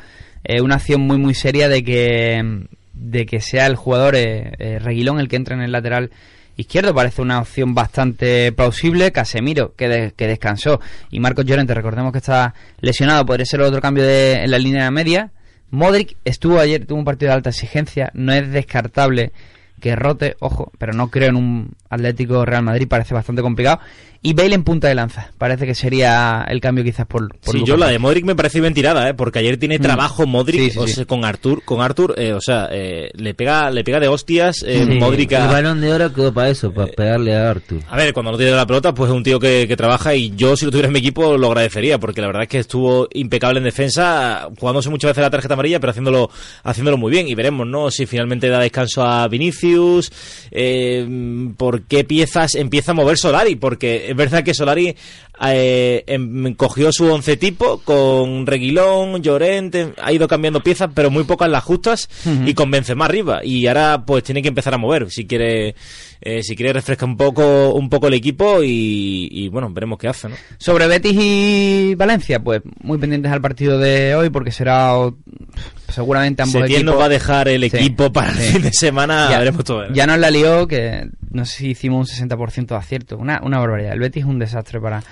eh, 0.42 0.60
una 0.62 0.76
acción 0.76 1.02
muy 1.02 1.16
muy 1.18 1.34
seria 1.34 1.68
de 1.68 1.84
que 1.84 2.64
de 2.92 3.26
que 3.26 3.40
sea 3.40 3.66
el 3.66 3.76
jugador 3.76 4.16
eh, 4.16 4.52
eh, 4.58 4.78
Reguilón 4.80 5.20
el 5.20 5.28
que 5.28 5.36
entre 5.36 5.54
en 5.54 5.60
el 5.62 5.70
lateral 5.70 6.10
izquierdo 6.56 6.94
parece 6.94 7.22
una 7.22 7.40
opción 7.40 7.74
bastante 7.74 8.52
plausible. 8.52 9.12
Casemiro 9.12 9.74
que, 9.74 10.12
que 10.16 10.26
descansó. 10.26 10.80
Y 11.10 11.20
Marcos 11.20 11.44
Llorente 11.44 11.74
recordemos 11.74 12.12
que 12.12 12.18
está 12.18 12.54
lesionado 12.80 13.26
podría 13.26 13.46
ser 13.46 13.60
otro 13.60 13.80
cambio 13.80 14.04
de, 14.04 14.44
en 14.44 14.50
la 14.50 14.58
línea 14.58 14.90
media. 14.90 15.30
Modric 15.70 16.16
estuvo 16.24 16.58
ayer 16.60 16.86
tuvo 16.86 16.98
un 16.98 17.04
partido 17.04 17.30
de 17.30 17.36
alta 17.36 17.50
exigencia. 17.50 18.10
No 18.14 18.32
es 18.32 18.50
descartable 18.50 19.32
que 19.80 19.94
rote, 19.94 20.36
ojo, 20.40 20.72
pero 20.78 20.92
no 20.92 21.10
creo 21.10 21.28
en 21.28 21.36
un 21.36 21.70
Atlético 21.90 22.44
Real 22.44 22.62
Madrid, 22.62 22.86
parece 22.88 23.14
bastante 23.14 23.42
complicado. 23.42 23.80
Y 24.22 24.32
Bale 24.32 24.54
en 24.56 24.64
punta 24.64 24.88
de 24.88 24.94
lanza, 24.96 25.30
parece 25.38 25.66
que 25.66 25.74
sería 25.76 26.44
el 26.48 26.60
cambio 26.60 26.82
quizás 26.82 27.06
por, 27.06 27.28
por 27.28 27.52
Sí, 27.52 27.58
Lucas 27.58 27.68
yo 27.68 27.76
la 27.76 27.88
de. 27.88 27.98
Modric 28.00 28.24
me 28.24 28.34
parece 28.34 28.60
bien 28.60 28.74
tirada, 28.74 29.08
¿eh? 29.08 29.14
porque 29.14 29.38
ayer 29.38 29.56
tiene 29.56 29.78
Mm. 29.78 29.82
trabajo 29.82 30.26
Modric 30.26 30.60
Sí, 30.62 30.70
sí, 30.70 30.78
o 30.80 30.86
sí. 30.88 30.94
sea, 30.94 31.04
con 31.04 31.24
Artur, 31.24 31.62
con 31.64 31.80
Artur, 31.80 32.14
eh, 32.18 32.32
o 32.32 32.40
sea, 32.40 32.68
eh, 32.72 33.10
le 33.14 33.34
pega, 33.34 33.70
le 33.70 33.84
pega 33.84 34.00
de 34.00 34.08
hostias 34.08 34.64
eh, 34.66 34.84
Sí, 34.84 34.94
Modric 34.98 35.30
El 35.32 35.46
balón 35.46 35.80
de 35.80 35.92
oro 35.92 36.12
quedó 36.12 36.32
para 36.34 36.48
eso, 36.48 36.72
para 36.72 36.88
pegarle 36.88 37.36
a 37.36 37.50
Arthur. 37.50 37.82
A 37.88 37.96
ver, 37.96 38.12
cuando 38.12 38.32
no 38.32 38.38
tiene 38.38 38.50
la 38.52 38.66
pelota, 38.66 38.92
pues 38.94 39.10
es 39.12 39.16
un 39.16 39.22
tío 39.22 39.38
que, 39.38 39.66
que 39.68 39.76
trabaja 39.76 40.12
y 40.14 40.34
yo 40.34 40.56
si 40.56 40.64
lo 40.64 40.72
tuviera 40.72 40.88
en 40.88 40.94
mi 40.94 40.98
equipo 40.98 41.36
lo 41.36 41.46
agradecería, 41.48 41.98
porque 42.00 42.20
la 42.20 42.26
verdad 42.26 42.42
es 42.44 42.48
que 42.48 42.58
estuvo 42.58 43.06
impecable 43.12 43.58
en 43.58 43.64
defensa, 43.64 44.48
jugándose 44.58 44.90
muchas 44.90 45.10
veces 45.10 45.22
la 45.22 45.30
tarjeta 45.30 45.54
amarilla, 45.54 45.78
pero 45.78 45.90
haciéndolo, 45.90 46.30
haciéndolo 46.64 46.96
muy 46.96 47.12
bien. 47.12 47.28
Y 47.28 47.34
veremos, 47.36 47.64
¿no? 47.66 47.92
Si 47.92 48.06
finalmente 48.06 48.48
da 48.48 48.58
descanso 48.58 49.04
a 49.04 49.28
Vinicius, 49.28 50.10
eh, 50.50 51.06
por 51.76 51.82
qué 51.86 52.04
piezas 52.04 52.54
empieza 52.54 52.92
a 52.92 52.94
mover 52.94 53.18
Solari, 53.18 53.56
porque 53.56 54.10
es 54.10 54.16
verdad 54.16 54.42
que 54.42 54.54
Solari 54.54 54.94
eh, 55.46 56.04
em- 56.06 56.54
cogió 56.54 56.90
su 56.92 57.06
once 57.12 57.36
tipo 57.36 57.78
con 57.84 58.46
Reguilón, 58.46 59.22
Llorente, 59.22 59.92
ha 60.02 60.12
ido 60.12 60.26
cambiando 60.28 60.62
piezas, 60.62 60.88
pero 60.94 61.10
muy 61.10 61.24
pocas 61.24 61.50
las 61.50 61.62
justas 61.64 62.08
y 62.46 62.54
convence 62.54 62.94
más 62.94 63.08
arriba. 63.10 63.40
Y 63.44 63.66
ahora 63.66 64.04
pues 64.06 64.24
tiene 64.24 64.40
que 64.42 64.48
empezar 64.48 64.72
a 64.74 64.78
mover 64.78 65.10
si 65.10 65.26
quiere, 65.26 65.74
eh, 66.22 66.42
si 66.42 66.56
quiere 66.56 66.72
refrescar 66.72 67.08
un 67.08 67.16
poco, 67.18 67.74
un 67.74 67.90
poco 67.90 68.08
el 68.08 68.14
equipo 68.14 68.62
y, 68.62 69.28
y, 69.30 69.48
bueno, 69.48 69.68
veremos 69.70 69.98
qué 69.98 70.08
hace, 70.08 70.28
¿no? 70.30 70.36
Sobre 70.58 70.86
Betis 70.86 71.16
y 71.20 71.94
Valencia, 71.96 72.40
pues 72.42 72.62
muy 72.82 72.96
pendientes 72.98 73.30
al 73.30 73.40
partido 73.42 73.78
de 73.78 74.14
hoy 74.14 74.30
porque 74.30 74.50
será 74.52 74.94
seguramente 75.88 76.42
ambos 76.42 76.60
Setién 76.62 76.78
equipos. 76.80 76.94
nos 76.94 77.00
va 77.00 77.06
a 77.06 77.10
dejar 77.10 77.48
el 77.48 77.60
Sí, 77.70 77.76
equipo 77.76 78.12
para 78.12 78.30
el 78.30 78.36
fin 78.36 78.62
de 78.62 78.72
semana, 78.72 79.28
ya, 79.30 79.38
veremos 79.38 79.64
todo. 79.64 79.84
¿eh? 79.84 79.88
ya 79.92 80.06
nos 80.06 80.18
la 80.18 80.30
lió 80.30 80.66
que 80.66 81.08
no 81.36 81.44
sé 81.44 81.58
si 81.58 81.70
hicimos 81.70 82.10
un 82.10 82.28
60% 82.28 82.66
de 82.66 82.76
acierto. 82.76 83.18
Una, 83.18 83.40
una 83.42 83.58
barbaridad. 83.58 83.92
El 83.92 84.00
Betis 84.00 84.24
es 84.24 84.28
un 84.28 84.38
desastre 84.38 84.80
para, 84.80 85.02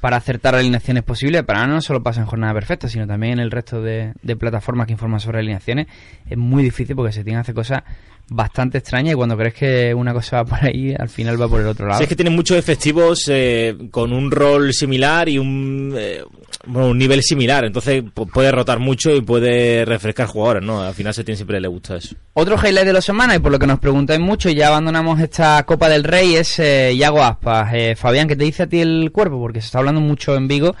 para 0.00 0.16
acertar 0.16 0.54
alineaciones 0.54 1.02
posibles. 1.02 1.42
Para 1.42 1.66
no 1.66 1.80
solo 1.80 2.02
pasa 2.02 2.20
en 2.20 2.26
jornada 2.26 2.54
perfecta, 2.54 2.88
sino 2.88 3.06
también 3.06 3.34
en 3.34 3.40
el 3.40 3.50
resto 3.50 3.82
de, 3.82 4.12
de 4.22 4.36
plataformas 4.36 4.86
que 4.86 4.92
informan 4.92 5.20
sobre 5.20 5.40
alineaciones. 5.40 5.86
Es 6.28 6.38
muy 6.38 6.62
difícil 6.62 6.94
porque 6.94 7.12
se 7.12 7.24
tiene 7.24 7.38
que 7.38 7.40
hacer 7.40 7.54
cosas 7.54 7.82
bastante 8.28 8.78
extrañas 8.78 9.12
y 9.12 9.16
cuando 9.16 9.36
crees 9.36 9.54
que 9.54 9.94
una 9.94 10.12
cosa 10.14 10.36
va 10.38 10.44
por 10.44 10.64
ahí, 10.64 10.94
al 10.98 11.08
final 11.08 11.40
va 11.40 11.48
por 11.48 11.60
el 11.60 11.66
otro 11.66 11.86
lado. 11.86 11.98
Sí, 11.98 12.04
es 12.04 12.08
que 12.08 12.16
tienen 12.16 12.34
muchos 12.34 12.56
efectivos 12.56 13.24
eh, 13.28 13.76
con 13.90 14.12
un 14.12 14.30
rol 14.30 14.72
similar 14.72 15.28
y 15.28 15.38
un, 15.38 15.94
eh, 15.96 16.22
bueno, 16.66 16.88
un 16.88 16.98
nivel 16.98 17.22
similar, 17.22 17.64
entonces 17.64 18.02
pu- 18.04 18.30
puede 18.32 18.50
rotar 18.52 18.78
mucho 18.78 19.14
y 19.14 19.20
puede 19.20 19.84
refrescar 19.84 20.26
jugadores, 20.28 20.62
¿no? 20.62 20.82
Al 20.82 20.94
final 20.94 21.12
Setién 21.12 21.36
siempre 21.36 21.60
le 21.60 21.68
gusta 21.68 21.96
eso. 21.96 22.14
Otro 22.34 22.56
highlight 22.56 22.86
de 22.86 22.92
la 22.94 23.02
semana, 23.02 23.36
y 23.36 23.38
por 23.38 23.52
lo 23.52 23.58
que 23.58 23.66
nos 23.66 23.78
preguntáis 23.78 24.20
mucho, 24.20 24.48
y 24.48 24.54
ya 24.54 24.68
abandonamos 24.68 25.20
esta 25.20 25.62
Copa 25.64 25.88
del 25.90 26.02
Rey, 26.04 26.34
es 26.36 26.58
eh, 26.58 26.92
Iago 26.94 27.22
Aspas. 27.22 27.70
Eh, 27.74 27.94
Fabián, 27.96 28.28
¿qué 28.28 28.36
te 28.36 28.44
dice 28.44 28.62
a 28.62 28.66
ti 28.66 28.80
el 28.80 29.10
cuerpo? 29.12 29.38
Porque 29.38 29.60
se 29.60 29.66
está 29.66 29.78
hablando 29.80 30.00
mucho 30.00 30.34
en 30.36 30.48
Vigo 30.48 30.74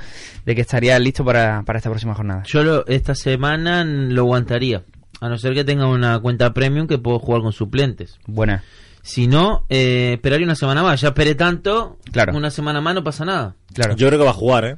de 0.46 0.54
que 0.54 0.62
estaría 0.62 0.98
listo 0.98 1.24
para, 1.24 1.62
para 1.64 1.78
esta 1.78 1.90
próxima 1.90 2.14
jornada. 2.14 2.42
Yo 2.46 2.62
lo- 2.64 2.86
esta 2.86 3.14
semana 3.14 3.84
lo 3.84 4.22
aguantaría. 4.22 4.82
A 5.22 5.28
no 5.28 5.38
ser 5.38 5.54
que 5.54 5.62
tenga 5.62 5.86
una 5.86 6.18
cuenta 6.18 6.52
premium 6.52 6.88
que 6.88 6.98
puedo 6.98 7.20
jugar 7.20 7.42
con 7.42 7.52
suplentes. 7.52 8.18
Buena. 8.26 8.64
Si 9.02 9.28
no, 9.28 9.66
eh, 9.68 10.14
esperaría 10.14 10.44
una 10.44 10.56
semana 10.56 10.82
más. 10.82 11.00
Ya 11.00 11.08
esperé 11.08 11.36
tanto. 11.36 11.98
Claro. 12.10 12.34
Una 12.36 12.50
semana 12.50 12.80
más 12.80 12.96
no 12.96 13.04
pasa 13.04 13.24
nada. 13.24 13.54
Claro. 13.72 13.94
Yo 13.94 14.08
creo 14.08 14.18
que 14.18 14.24
va 14.24 14.32
a 14.32 14.34
jugar, 14.34 14.64
¿eh? 14.64 14.76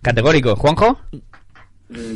Categórico. 0.00 0.56
¿Juanjo? 0.56 0.98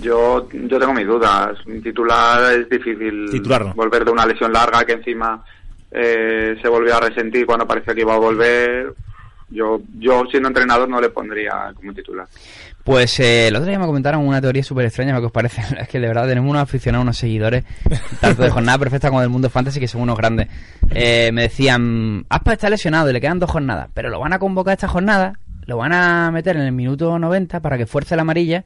Yo, 0.01 0.49
yo 0.51 0.79
tengo 0.79 0.95
mis 0.95 1.07
dudas. 1.07 1.59
Un 1.67 1.83
titular 1.83 2.55
es 2.55 2.69
difícil 2.71 3.27
Titularlo. 3.31 3.75
volver 3.75 4.07
de 4.07 4.11
una 4.11 4.25
lesión 4.25 4.51
larga 4.51 4.87
que 4.87 4.93
encima 4.95 5.45
eh, 5.91 6.57
se 6.63 6.69
volvió 6.69 6.97
a 6.97 7.01
resentir 7.01 7.45
cuando 7.45 7.67
parecía 7.67 7.95
que 7.95 8.01
iba 8.01 8.15
a 8.15 8.19
volver. 8.19 8.95
Yo, 9.51 9.81
yo 9.99 10.25
siendo 10.31 10.49
entrenador 10.49 10.89
no 10.89 10.99
le 10.99 11.11
pondría 11.11 11.73
como 11.75 11.93
titular. 11.93 12.27
Pues 12.89 13.21
eh, 13.21 13.49
el 13.49 13.57
otro 13.57 13.69
día 13.69 13.79
me 13.79 13.85
comentaron 13.85 14.27
una 14.27 14.41
teoría 14.41 14.65
súper 14.65 14.87
extraña, 14.87 15.15
que 15.21 15.27
os 15.27 15.31
parece. 15.31 15.61
Es 15.79 15.89
que 15.89 16.01
de 16.01 16.09
verdad 16.09 16.27
tenemos 16.27 16.49
unos 16.49 16.63
aficionados, 16.63 17.03
unos 17.03 17.19
seguidores, 17.19 17.65
tanto 18.19 18.43
de 18.43 18.49
jornada 18.51 18.79
perfecta 18.79 19.09
como 19.11 19.21
del 19.21 19.29
mundo 19.29 19.51
fantasy, 19.51 19.79
que 19.79 19.87
son 19.89 20.01
unos 20.01 20.17
grandes. 20.17 20.49
Eh, 20.93 21.29
me 21.35 21.43
decían, 21.43 22.25
Aspa 22.31 22.55
está 22.55 22.71
lesionado 22.71 23.11
y 23.11 23.13
le 23.13 23.21
quedan 23.21 23.41
dos 23.41 23.51
jornadas, 23.51 23.89
pero 23.93 24.09
lo 24.09 24.19
van 24.21 24.33
a 24.33 24.39
convocar 24.39 24.73
esta 24.73 24.89
jornada, 24.89 25.39
lo 25.67 25.77
van 25.77 25.93
a 25.93 26.31
meter 26.31 26.57
en 26.57 26.63
el 26.63 26.73
minuto 26.73 27.19
90 27.19 27.61
para 27.61 27.77
que 27.77 27.85
fuerce 27.85 28.17
la 28.17 28.23
amarilla 28.23 28.65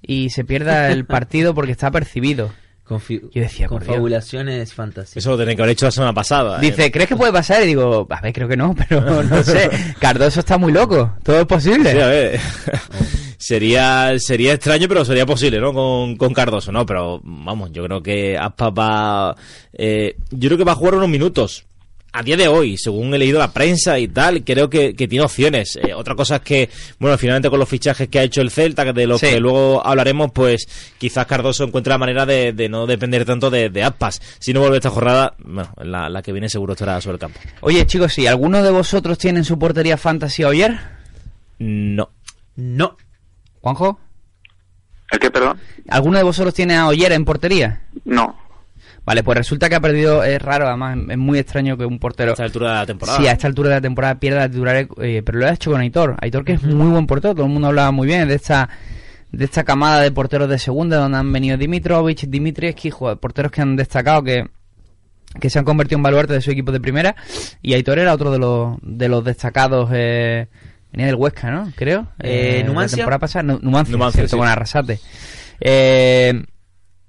y 0.00 0.30
se 0.30 0.46
pierda 0.46 0.90
el 0.90 1.04
partido 1.06 1.54
porque 1.54 1.72
está 1.72 1.90
percibido. 1.90 2.50
Confi- 2.88 3.20
Yo 3.34 3.42
decía, 3.42 3.68
confabulaciones 3.68 4.72
fantásticas. 4.72 5.18
Eso 5.22 5.32
lo 5.32 5.36
tenía 5.36 5.54
que 5.54 5.60
haber 5.60 5.72
hecho 5.72 5.84
la 5.84 5.90
semana 5.90 6.14
pasada. 6.14 6.56
¿eh? 6.56 6.60
Dice, 6.62 6.90
¿crees 6.90 7.06
que 7.06 7.16
puede 7.16 7.32
pasar? 7.34 7.62
Y 7.64 7.66
digo, 7.66 8.06
a 8.08 8.20
ver, 8.22 8.32
creo 8.32 8.48
que 8.48 8.56
no, 8.56 8.74
pero 8.88 9.22
no 9.24 9.42
sé. 9.42 9.68
Cardoso 10.00 10.40
está 10.40 10.56
muy 10.56 10.72
loco, 10.72 11.12
todo 11.22 11.40
es 11.40 11.44
posible. 11.46 11.92
Sí, 11.92 12.00
a 12.00 12.06
ver. 12.06 12.40
Sería, 13.38 14.12
sería 14.18 14.52
extraño, 14.52 14.88
pero 14.88 15.04
sería 15.04 15.24
posible, 15.24 15.60
¿no? 15.60 15.72
Con, 15.72 16.16
con 16.16 16.34
Cardoso, 16.34 16.70
¿no? 16.72 16.84
Pero 16.84 17.20
vamos, 17.24 17.70
yo 17.72 17.84
creo 17.84 18.02
que 18.02 18.36
Aspas 18.36 18.72
va. 18.78 19.36
eh, 19.72 20.16
yo 20.30 20.48
creo 20.48 20.58
que 20.58 20.64
va 20.64 20.72
a 20.72 20.76
jugar 20.76 20.96
unos 20.96 21.08
minutos. 21.08 21.64
A 22.10 22.22
día 22.22 22.38
de 22.38 22.48
hoy, 22.48 22.78
según 22.78 23.12
he 23.14 23.18
leído 23.18 23.38
la 23.38 23.52
prensa 23.52 23.98
y 23.98 24.08
tal, 24.08 24.42
creo 24.42 24.70
que, 24.70 24.94
que 24.94 25.06
tiene 25.06 25.26
opciones. 25.26 25.76
Eh, 25.76 25.92
otra 25.92 26.14
cosa 26.14 26.36
es 26.36 26.40
que, 26.42 26.70
bueno, 26.98 27.18
finalmente 27.18 27.50
con 27.50 27.58
los 27.58 27.68
fichajes 27.68 28.08
que 28.08 28.18
ha 28.18 28.22
hecho 28.22 28.40
el 28.40 28.50
Celta, 28.50 28.82
que 28.86 28.94
de 28.94 29.06
los 29.06 29.20
Sí. 29.20 29.26
que 29.28 29.38
luego 29.38 29.86
hablaremos, 29.86 30.30
pues 30.32 30.66
quizás 30.96 31.26
Cardoso 31.26 31.64
encuentre 31.64 31.90
la 31.92 31.98
manera 31.98 32.24
de, 32.24 32.54
de 32.54 32.68
no 32.70 32.86
depender 32.86 33.26
tanto 33.26 33.50
de, 33.50 33.68
de 33.68 33.82
Aspas. 33.84 34.22
Si 34.38 34.54
no 34.54 34.60
vuelve 34.60 34.78
esta 34.78 34.88
jornada, 34.88 35.34
bueno, 35.38 35.70
la, 35.82 36.08
la 36.08 36.22
que 36.22 36.32
viene 36.32 36.48
seguro 36.48 36.72
estará 36.72 36.98
sobre 37.02 37.16
el 37.16 37.20
campo. 37.20 37.38
Oye, 37.60 37.86
chicos, 37.86 38.14
si 38.14 38.26
alguno 38.26 38.62
de 38.62 38.70
vosotros 38.70 39.18
tiene 39.18 39.40
en 39.40 39.44
su 39.44 39.58
portería 39.58 39.98
fantasy 39.98 40.42
a 40.44 40.48
Oyer, 40.48 40.78
No. 41.58 42.10
No. 42.56 42.96
Juanjo, 43.74 43.98
¿El 45.10 45.18
qué, 45.18 45.30
perdón? 45.30 45.58
¿alguno 45.88 46.18
de 46.18 46.24
vosotros 46.24 46.52
tiene 46.54 46.76
a 46.76 46.86
Oyer 46.86 47.12
en 47.12 47.24
portería? 47.24 47.82
No. 48.04 48.36
Vale, 49.06 49.22
pues 49.22 49.38
resulta 49.38 49.70
que 49.70 49.74
ha 49.74 49.80
perdido, 49.80 50.22
es 50.22 50.40
raro, 50.42 50.66
además 50.68 50.98
es 51.08 51.16
muy 51.16 51.38
extraño 51.38 51.78
que 51.78 51.86
un 51.86 51.98
portero... 51.98 52.32
A 52.32 52.34
esta 52.34 52.44
altura 52.44 52.68
de 52.68 52.74
la 52.74 52.86
temporada. 52.86 53.18
Sí, 53.18 53.26
a 53.26 53.32
esta 53.32 53.46
altura 53.46 53.70
de 53.70 53.74
la 53.76 53.80
temporada 53.80 54.20
pierda 54.20 54.40
la 54.40 54.50
titular, 54.50 54.86
eh, 55.00 55.22
pero 55.24 55.38
lo 55.38 55.46
ha 55.46 55.52
hecho 55.52 55.70
con 55.70 55.80
Aitor. 55.80 56.16
Aitor 56.20 56.44
que 56.44 56.52
es 56.52 56.62
muy 56.62 56.88
buen 56.90 57.06
portero, 57.06 57.34
todo 57.34 57.46
el 57.46 57.52
mundo 57.52 57.68
hablaba 57.68 57.90
muy 57.90 58.06
bien 58.06 58.28
de 58.28 58.34
esta 58.34 58.68
de 59.32 59.44
esta 59.44 59.62
camada 59.64 60.00
de 60.02 60.10
porteros 60.10 60.48
de 60.48 60.58
segunda 60.58 60.96
donde 60.98 61.18
han 61.18 61.30
venido 61.32 61.56
Dimitrovic, 61.58 62.20
Dimitrievski, 62.28 62.90
jugadores- 62.90 63.20
porteros 63.20 63.50
que 63.52 63.60
han 63.62 63.76
destacado 63.76 64.22
que 64.22 64.48
que 65.40 65.50
se 65.50 65.58
han 65.58 65.64
convertido 65.66 65.98
en 65.98 66.02
baluarte 66.02 66.32
de 66.34 66.40
su 66.40 66.50
equipo 66.50 66.72
de 66.72 66.80
primera 66.80 67.14
y 67.62 67.74
Aitor 67.74 67.98
era 67.98 68.14
otro 68.14 68.30
de 68.30 68.38
los 68.38 68.76
de 68.82 69.08
los 69.08 69.22
destacados 69.24 69.90
eh, 69.92 70.48
venía 70.98 71.06
del 71.06 71.14
Huesca, 71.14 71.50
¿no? 71.50 71.72
Creo. 71.76 72.08
Eh, 72.18 72.58
la 72.62 72.66
Numancia. 72.68 72.96
temporada 72.96 73.20
pasada, 73.20 73.44
Nu- 73.44 73.60
Numancia, 73.62 73.92
Numancia, 73.92 74.18
cierto, 74.18 74.36
sí. 74.36 74.38
con 74.38 74.48
Arrasate. 74.48 74.98
Eh, 75.60 76.44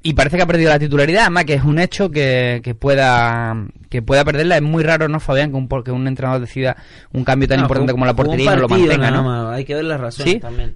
y 0.01 0.13
parece 0.13 0.37
que 0.37 0.43
ha 0.43 0.47
perdido 0.47 0.69
la 0.69 0.79
titularidad, 0.79 1.23
además 1.23 1.45
que 1.45 1.55
es 1.55 1.63
un 1.63 1.77
hecho 1.79 2.09
que, 2.09 2.61
que 2.63 2.73
pueda 2.75 3.55
que 3.89 4.01
pueda 4.01 4.23
perderla. 4.23 4.55
Es 4.57 4.61
muy 4.61 4.83
raro, 4.83 5.09
¿no, 5.09 5.19
Fabián? 5.19 5.49
Que 5.51 5.57
un, 5.57 5.67
que 5.83 5.91
un 5.91 6.07
entrenador 6.07 6.39
decida 6.41 6.77
un 7.11 7.23
cambio 7.25 7.47
tan 7.49 7.57
No, 7.57 7.63
importante 7.63 7.91
jugó- 7.91 7.95
como 7.95 8.05
la 8.05 8.15
portería 8.15 8.45
y 8.45 8.55
no 8.55 8.61
lo 8.61 8.69
mantenga, 8.69 9.11
¿no? 9.11 9.23
más, 9.23 9.55
Hay 9.57 9.65
que 9.65 9.73
ver 9.75 9.85
las 9.85 9.99
razones 9.99 10.33
¿Sí? 10.33 10.39
también. 10.39 10.75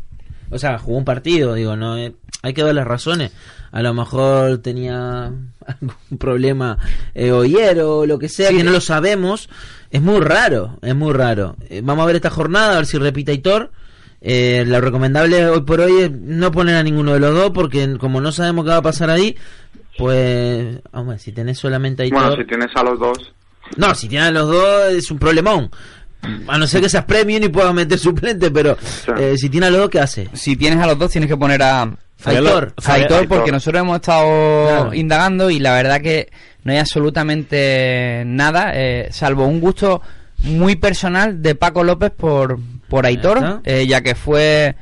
O 0.50 0.58
sea, 0.60 0.78
jugó 0.78 0.98
un 0.98 1.06
partido, 1.06 1.54
digo, 1.54 1.76
no 1.76 1.98
eh, 1.98 2.14
hay 2.44 2.54
que 2.54 2.64
ver 2.64 2.76
las 2.76 2.86
razones. 2.86 3.32
A 3.72 3.82
lo 3.82 3.94
mejor 3.96 4.60
tenía 4.60 5.32
algún 5.66 6.18
problema 6.20 6.78
eh, 7.16 7.32
oyero 7.32 8.00
o 8.00 8.06
lo 8.06 8.20
que 8.20 8.30
sea, 8.30 8.50
Sí, 8.50 8.58
que 8.58 8.64
no 8.64 8.72
lo 8.72 8.82
sabemos. 8.82 9.50
Es 9.90 10.02
muy 10.02 10.20
raro, 10.20 10.78
es 10.82 10.94
muy 10.94 11.14
raro. 11.14 11.56
Eh, 11.70 11.82
vamos 11.84 12.04
a 12.04 12.06
ver 12.08 12.18
esta 12.18 12.30
jornada, 12.30 12.74
a 12.74 12.76
ver 12.78 12.86
si 12.86 12.98
repite 12.98 13.32
Aitor. 13.32 13.72
Eh, 14.22 14.64
lo 14.68 14.80
recomendable 14.80 15.48
hoy 15.48 15.62
por 15.62 15.82
hoy 15.82 16.02
es 16.04 16.12
no 16.12 16.52
poner 16.52 16.76
a 16.76 16.84
ninguno 16.84 17.14
de 17.14 17.20
los 17.20 17.34
dos, 17.34 17.52
porque 17.52 17.98
como 17.98 18.22
no 18.22 18.32
sabemos 18.32 18.66
qué 18.66 18.72
va 18.72 18.78
a 18.78 18.82
pasar 18.82 19.10
ahí, 19.10 19.36
pues, 19.98 20.80
hombre, 20.92 21.20
si 21.20 21.32
tenés 21.32 21.60
solamente 21.60 22.04
a. 22.04 22.10
Bueno, 22.10 22.36
si 22.36 22.46
tienes 22.46 22.72
a 22.76 22.84
los 22.84 23.00
dos, 23.00 23.34
No, 23.78 23.94
si 23.96 24.08
tienes 24.08 24.30
a 24.30 24.32
los 24.32 24.48
dos 24.48 24.92
es 24.92 25.12
un 25.12 25.20
problemón. 25.20 25.70
A 26.48 26.58
no 26.58 26.68
ser 26.68 26.82
que 26.82 26.90
seas 26.90 27.06
premium 27.06 27.44
y 27.44 27.50
puedas 27.50 27.74
meter 27.74 27.98
suplente, 28.00 28.50
pero 28.52 28.78
eh, 29.18 29.36
si 29.38 29.50
tienes 29.50 29.68
a 29.70 29.72
los 29.72 29.82
dos, 29.82 29.90
¿qué 29.90 30.00
hace? 30.00 30.30
Si 30.34 30.56
tienes 30.56 30.80
a 30.80 30.88
los 30.88 30.98
dos, 30.98 31.12
tienes 31.12 31.30
que 31.30 31.38
poner 31.38 31.62
a, 31.64 31.90
Aitor, 32.26 32.74
Aitor, 32.86 33.28
porque 33.28 33.52
nosotros 33.52 33.82
hemos 33.82 33.96
estado 33.98 34.68
Claro. 34.68 34.94
indagando 34.94 35.50
y 35.50 35.60
la 35.60 35.74
verdad 35.74 36.00
que 36.02 36.30
no 36.64 36.72
hay 36.72 36.78
absolutamente 36.78 38.24
nada, 38.26 38.72
eh, 38.74 39.10
salvo 39.12 39.46
un 39.46 39.60
gusto 39.60 40.02
muy 40.40 40.76
personal 40.76 41.42
de 41.42 41.56
Paco 41.56 41.84
López 41.84 42.12
por, 42.12 42.60
por 42.88 43.06
Aitor, 43.06 43.38
está. 43.38 43.62
eh, 43.66 43.86
ya 43.88 44.02
que 44.02 44.16
fue, 44.16 44.76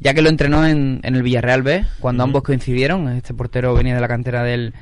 ya 0.00 0.14
que 0.14 0.22
lo 0.22 0.28
entrenó 0.28 0.66
en, 0.66 1.00
en 1.04 1.14
el 1.14 1.22
Villarreal 1.22 1.62
B, 1.62 1.84
cuando 2.00 2.24
ambos 2.24 2.42
coincidieron. 2.42 3.08
Este 3.10 3.34
portero 3.34 3.74
venía 3.74 3.94
de 3.94 4.00
la 4.00 4.08
cantera 4.08 4.42
del, 4.42 4.74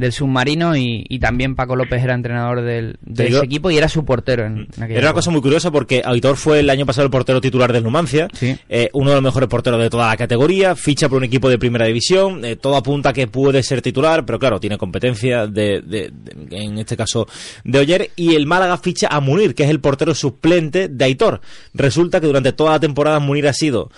del 0.00 0.12
submarino 0.12 0.76
y, 0.76 1.04
y 1.08 1.18
también 1.20 1.54
Paco 1.54 1.76
López 1.76 2.02
era 2.02 2.14
entrenador 2.14 2.62
del, 2.62 2.96
de 3.02 3.28
ese 3.28 3.44
equipo 3.44 3.70
y 3.70 3.76
era 3.78 3.88
su 3.88 4.04
portero 4.04 4.44
en, 4.46 4.66
en 4.76 4.82
aquella 4.82 4.98
Era 4.98 5.08
una 5.08 5.14
cosa 5.14 5.30
muy 5.30 5.40
curiosa 5.40 5.70
porque 5.70 6.02
Aitor 6.04 6.36
fue 6.36 6.60
el 6.60 6.70
año 6.70 6.86
pasado 6.86 7.04
el 7.04 7.10
portero 7.10 7.40
titular 7.40 7.72
del 7.72 7.84
Numancia, 7.84 8.28
eh, 8.68 8.88
uno 8.94 9.10
de 9.10 9.16
los 9.16 9.22
mejores 9.22 9.48
porteros 9.48 9.80
de 9.80 9.90
toda 9.90 10.08
la 10.08 10.16
categoría, 10.16 10.74
ficha 10.74 11.08
por 11.08 11.18
un 11.18 11.24
equipo 11.24 11.48
de 11.48 11.58
primera 11.58 11.86
división, 11.86 12.44
eh, 12.44 12.56
todo 12.56 12.76
apunta 12.76 13.12
que 13.12 13.26
puede 13.26 13.62
ser 13.62 13.82
titular, 13.82 14.24
pero 14.24 14.38
claro, 14.38 14.58
tiene 14.58 14.78
competencia 14.78 15.46
de, 15.46 15.80
de- 15.82 16.10
de- 16.12 16.56
en 16.56 16.78
este 16.78 16.96
caso 16.96 17.28
de 17.64 17.78
Oyer, 17.78 18.10
y 18.16 18.34
el 18.34 18.46
Málaga 18.46 18.78
ficha 18.78 19.08
a 19.10 19.20
Munir, 19.20 19.54
que 19.54 19.64
es 19.64 19.70
el 19.70 19.80
portero 19.80 20.14
suplente 20.14 20.88
de 20.88 21.04
Aitor. 21.04 21.40
Resulta 21.74 22.20
que 22.20 22.26
durante 22.26 22.52
toda 22.52 22.72
la 22.72 22.80
temporada 22.80 23.20
Munir 23.20 23.46
ha 23.46 23.52
sido 23.52 23.90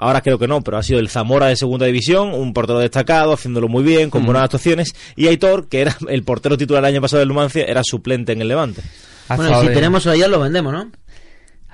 Ahora 0.00 0.22
creo 0.22 0.38
que 0.38 0.48
no, 0.48 0.62
pero 0.62 0.78
ha 0.78 0.82
sido 0.82 0.98
el 0.98 1.08
Zamora 1.10 1.46
de 1.46 1.56
segunda 1.56 1.86
división, 1.86 2.32
un 2.32 2.52
portero 2.54 2.78
destacado, 2.78 3.34
haciéndolo 3.34 3.68
muy 3.68 3.84
bien, 3.84 4.08
con 4.08 4.24
buenas 4.24 4.44
actuaciones. 4.44 4.94
Y 5.14 5.26
Aitor, 5.28 5.68
que 5.68 5.82
era 5.82 5.96
el 6.08 6.22
portero 6.22 6.56
titular 6.56 6.82
el 6.82 6.94
año 6.94 7.00
pasado 7.02 7.20
del 7.20 7.28
Numancia, 7.28 7.64
era 7.64 7.82
suplente 7.84 8.32
en 8.32 8.40
el 8.40 8.48
Levante. 8.48 8.82
Bueno, 9.36 9.62
y 9.62 9.66
si 9.66 9.72
tenemos 9.74 10.06
a 10.06 10.16
lo 10.16 10.40
vendemos, 10.40 10.72
¿no? 10.72 10.90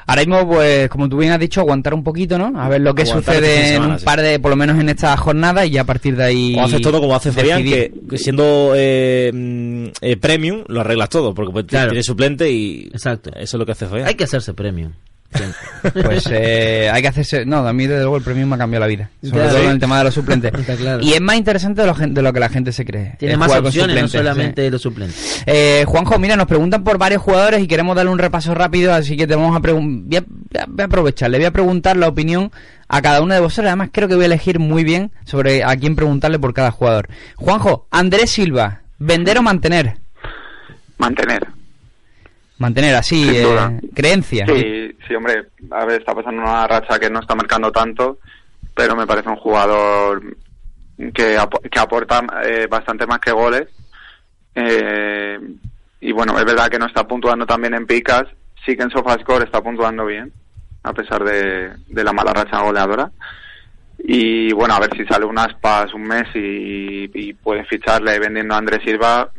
Ahora 0.09 0.21
mismo, 0.23 0.47
pues, 0.47 0.89
como 0.89 1.09
tú 1.09 1.17
bien 1.19 1.33
has 1.33 1.41
dicho, 1.41 1.61
aguantar 1.61 1.93
un 1.93 2.05
poquito, 2.05 2.39
¿no? 2.39 2.53
A 2.61 2.69
ver 2.69 2.81
lo 2.81 2.95
que 2.95 3.03
Aguantar 3.03 3.35
este 3.35 3.47
sucede 3.47 3.71
de 3.71 3.75
en 3.75 3.83
un 3.83 3.99
sí. 3.99 4.05
par 4.05 4.21
de, 4.23 4.39
por 4.39 4.51
lo 4.51 4.57
menos 4.57 4.79
en 4.79 4.89
esta 4.89 5.17
jornada, 5.17 5.67
y 5.67 5.71
ya 5.71 5.81
a 5.81 5.85
partir 5.85 6.17
de 6.17 6.23
ahí. 6.23 6.55
O 6.57 6.63
haces 6.63 6.81
todo 6.81 7.01
como 7.01 7.17
hace 7.17 7.33
Fabián, 7.33 7.65
que, 7.65 7.93
siendo 8.17 8.73
eh, 8.77 9.33
mm, 9.35 9.87
eh, 10.01 10.17
premium 10.17 10.63
lo 10.69 10.81
arreglas 10.83 11.09
todo, 11.09 11.35
porque 11.35 11.53
pues, 11.53 11.65
Claro. 11.67 11.91
tienes 11.91 12.07
suplente 12.07 12.49
y 12.49 12.87
Exacto. 12.93 13.31
eso 13.31 13.57
es 13.57 13.59
lo 13.59 13.67
que 13.67 13.73
hace 13.73 13.87
Fabián. 13.87 14.07
Hay 14.07 14.15
que 14.15 14.25
hacerse 14.25 14.55
premium. 14.55 14.93
Pues 15.93 16.27
eh, 16.31 16.91
hay 16.93 17.03
que 17.03 17.09
hacerse. 17.09 17.45
No, 17.45 17.59
a 17.67 17.73
mí 17.73 17.87
desde 17.87 18.01
luego 18.03 18.17
el 18.17 18.23
premio 18.23 18.47
me 18.47 18.55
ha 18.55 18.59
cambiado 18.59 18.81
la 18.81 18.87
vida. 18.89 19.11
Sobre 19.23 19.33
Claro. 19.33 19.49
todo 19.51 19.59
Sí. 19.61 19.65
en 19.67 19.71
el 19.73 19.79
tema 19.79 19.99
de 19.99 20.05
los 20.05 20.15
suplentes. 20.15 20.53
Está 20.55 20.77
claro. 20.77 21.03
Y 21.03 21.13
es 21.13 21.21
más 21.21 21.37
interesante 21.37 21.81
de 21.83 21.87
lo, 21.87 21.95
gen- 21.95 22.15
de 22.15 22.23
lo 22.23 22.33
que 22.33 22.41
la 22.41 22.49
gente 22.49 22.73
se 22.73 22.85
cree. 22.85 23.15
Tiene 23.19 23.37
más 23.37 23.53
opciones, 23.53 24.01
no 24.03 24.09
solamente 24.09 24.71
los 24.71 24.81
suplentes. 24.83 25.17
sí. 25.17 25.43
Eh, 25.47 25.85
Juanjo, 25.87 26.19
mira, 26.19 26.37
nos 26.37 26.47
preguntan 26.47 26.83
por 26.85 26.99
varios 26.99 27.23
jugadores 27.23 27.63
y 27.63 27.67
queremos 27.69 27.95
darle 27.97 28.11
un 28.11 28.19
repaso 28.19 28.55
rápido, 28.55 28.93
así 28.95 29.17
que 29.17 29.27
te 29.27 29.35
vamos 29.37 29.57
a 29.57 29.61
preguntar. 29.61 30.07
Voy, 30.07 30.17
a- 30.17 30.21
voy 30.27 30.61
a- 30.63 30.67
voy 30.67 30.83
a 30.83 30.87
aprovechar, 30.87 31.31
le 31.31 31.39
voy 31.39 31.47
a 31.47 31.51
preguntar 31.53 31.97
la 31.97 32.09
opinión 32.09 32.51
a 32.89 33.03
cada 33.03 33.21
uno 33.21 33.35
de 33.35 33.41
vosotros. 33.41 33.67
Además, 33.67 33.91
creo 33.93 34.09
que 34.09 34.15
voy 34.15 34.25
a 34.25 34.27
elegir 34.27 34.59
muy 34.59 34.85
bien 34.85 35.11
sobre 35.25 35.65
a 35.65 35.77
quién 35.77 35.97
preguntarle 35.97 36.39
por 36.39 36.55
cada 36.55 36.71
jugador. 36.71 37.09
Juanjo, 37.37 37.87
Andrés 37.91 38.31
Silva, 38.31 38.81
¿vender 38.99 39.39
o 39.39 39.43
mantener? 39.43 39.97
mantener. 40.99 41.47
Mantener 42.59 42.95
así, 42.95 43.29
eh, 43.37 43.81
creencia. 43.95 44.47
Sí, 44.47 44.97
sí, 45.07 45.15
hombre, 45.15 45.49
a 45.71 45.85
ver, 45.85 46.01
está 46.01 46.15
pasando 46.15 46.41
una 46.41 46.67
racha 46.67 46.99
que 46.99 47.11
no 47.11 47.21
está 47.21 47.35
marcando 47.35 47.71
tanto, 47.71 48.19
pero 48.75 48.97
me 48.97 49.07
parece 49.07 49.29
un 49.29 49.37
jugador 49.37 50.23
que, 50.97 51.39
que 51.71 51.79
aporta 51.79 52.25
eh, 52.45 52.67
bastante 52.69 53.07
más 53.07 53.19
que 53.19 53.33
goles. 53.33 53.69
Eh, 54.55 55.39
y 56.01 56.13
bueno, 56.13 56.39
es 56.39 56.45
verdad 56.47 56.69
que 56.69 56.79
no 56.79 56.87
está 56.87 57.07
puntuando 57.07 57.45
también 57.45 57.75
en 57.75 57.87
picas, 57.87 58.25
sí 58.65 58.75
que 58.75 58.85
en 58.85 58.91
SofaScore 58.91 59.45
está 59.45 59.61
puntuando 59.63 60.07
bien, 60.07 60.33
a 60.83 60.95
pesar 60.95 61.25
de, 61.25 61.73
de 61.89 62.05
la 62.05 62.13
mala 62.15 62.33
racha 62.33 62.63
goleadora. 62.63 63.11
Y 63.99 64.53
bueno, 64.53 64.75
a 64.75 64.81
ver 64.81 64.97
si 64.97 65.05
sale 65.05 65.25
un 65.25 65.39
aspas 65.39 65.93
un 65.93 66.05
mes 66.05 66.29
y, 66.35 67.11
y 67.13 67.33
pueden 67.35 67.67
ficharle 67.67 68.19
vendiendo 68.19 68.55
a 68.55 68.59
Andrés 68.59 68.81
Silva, 68.85 69.31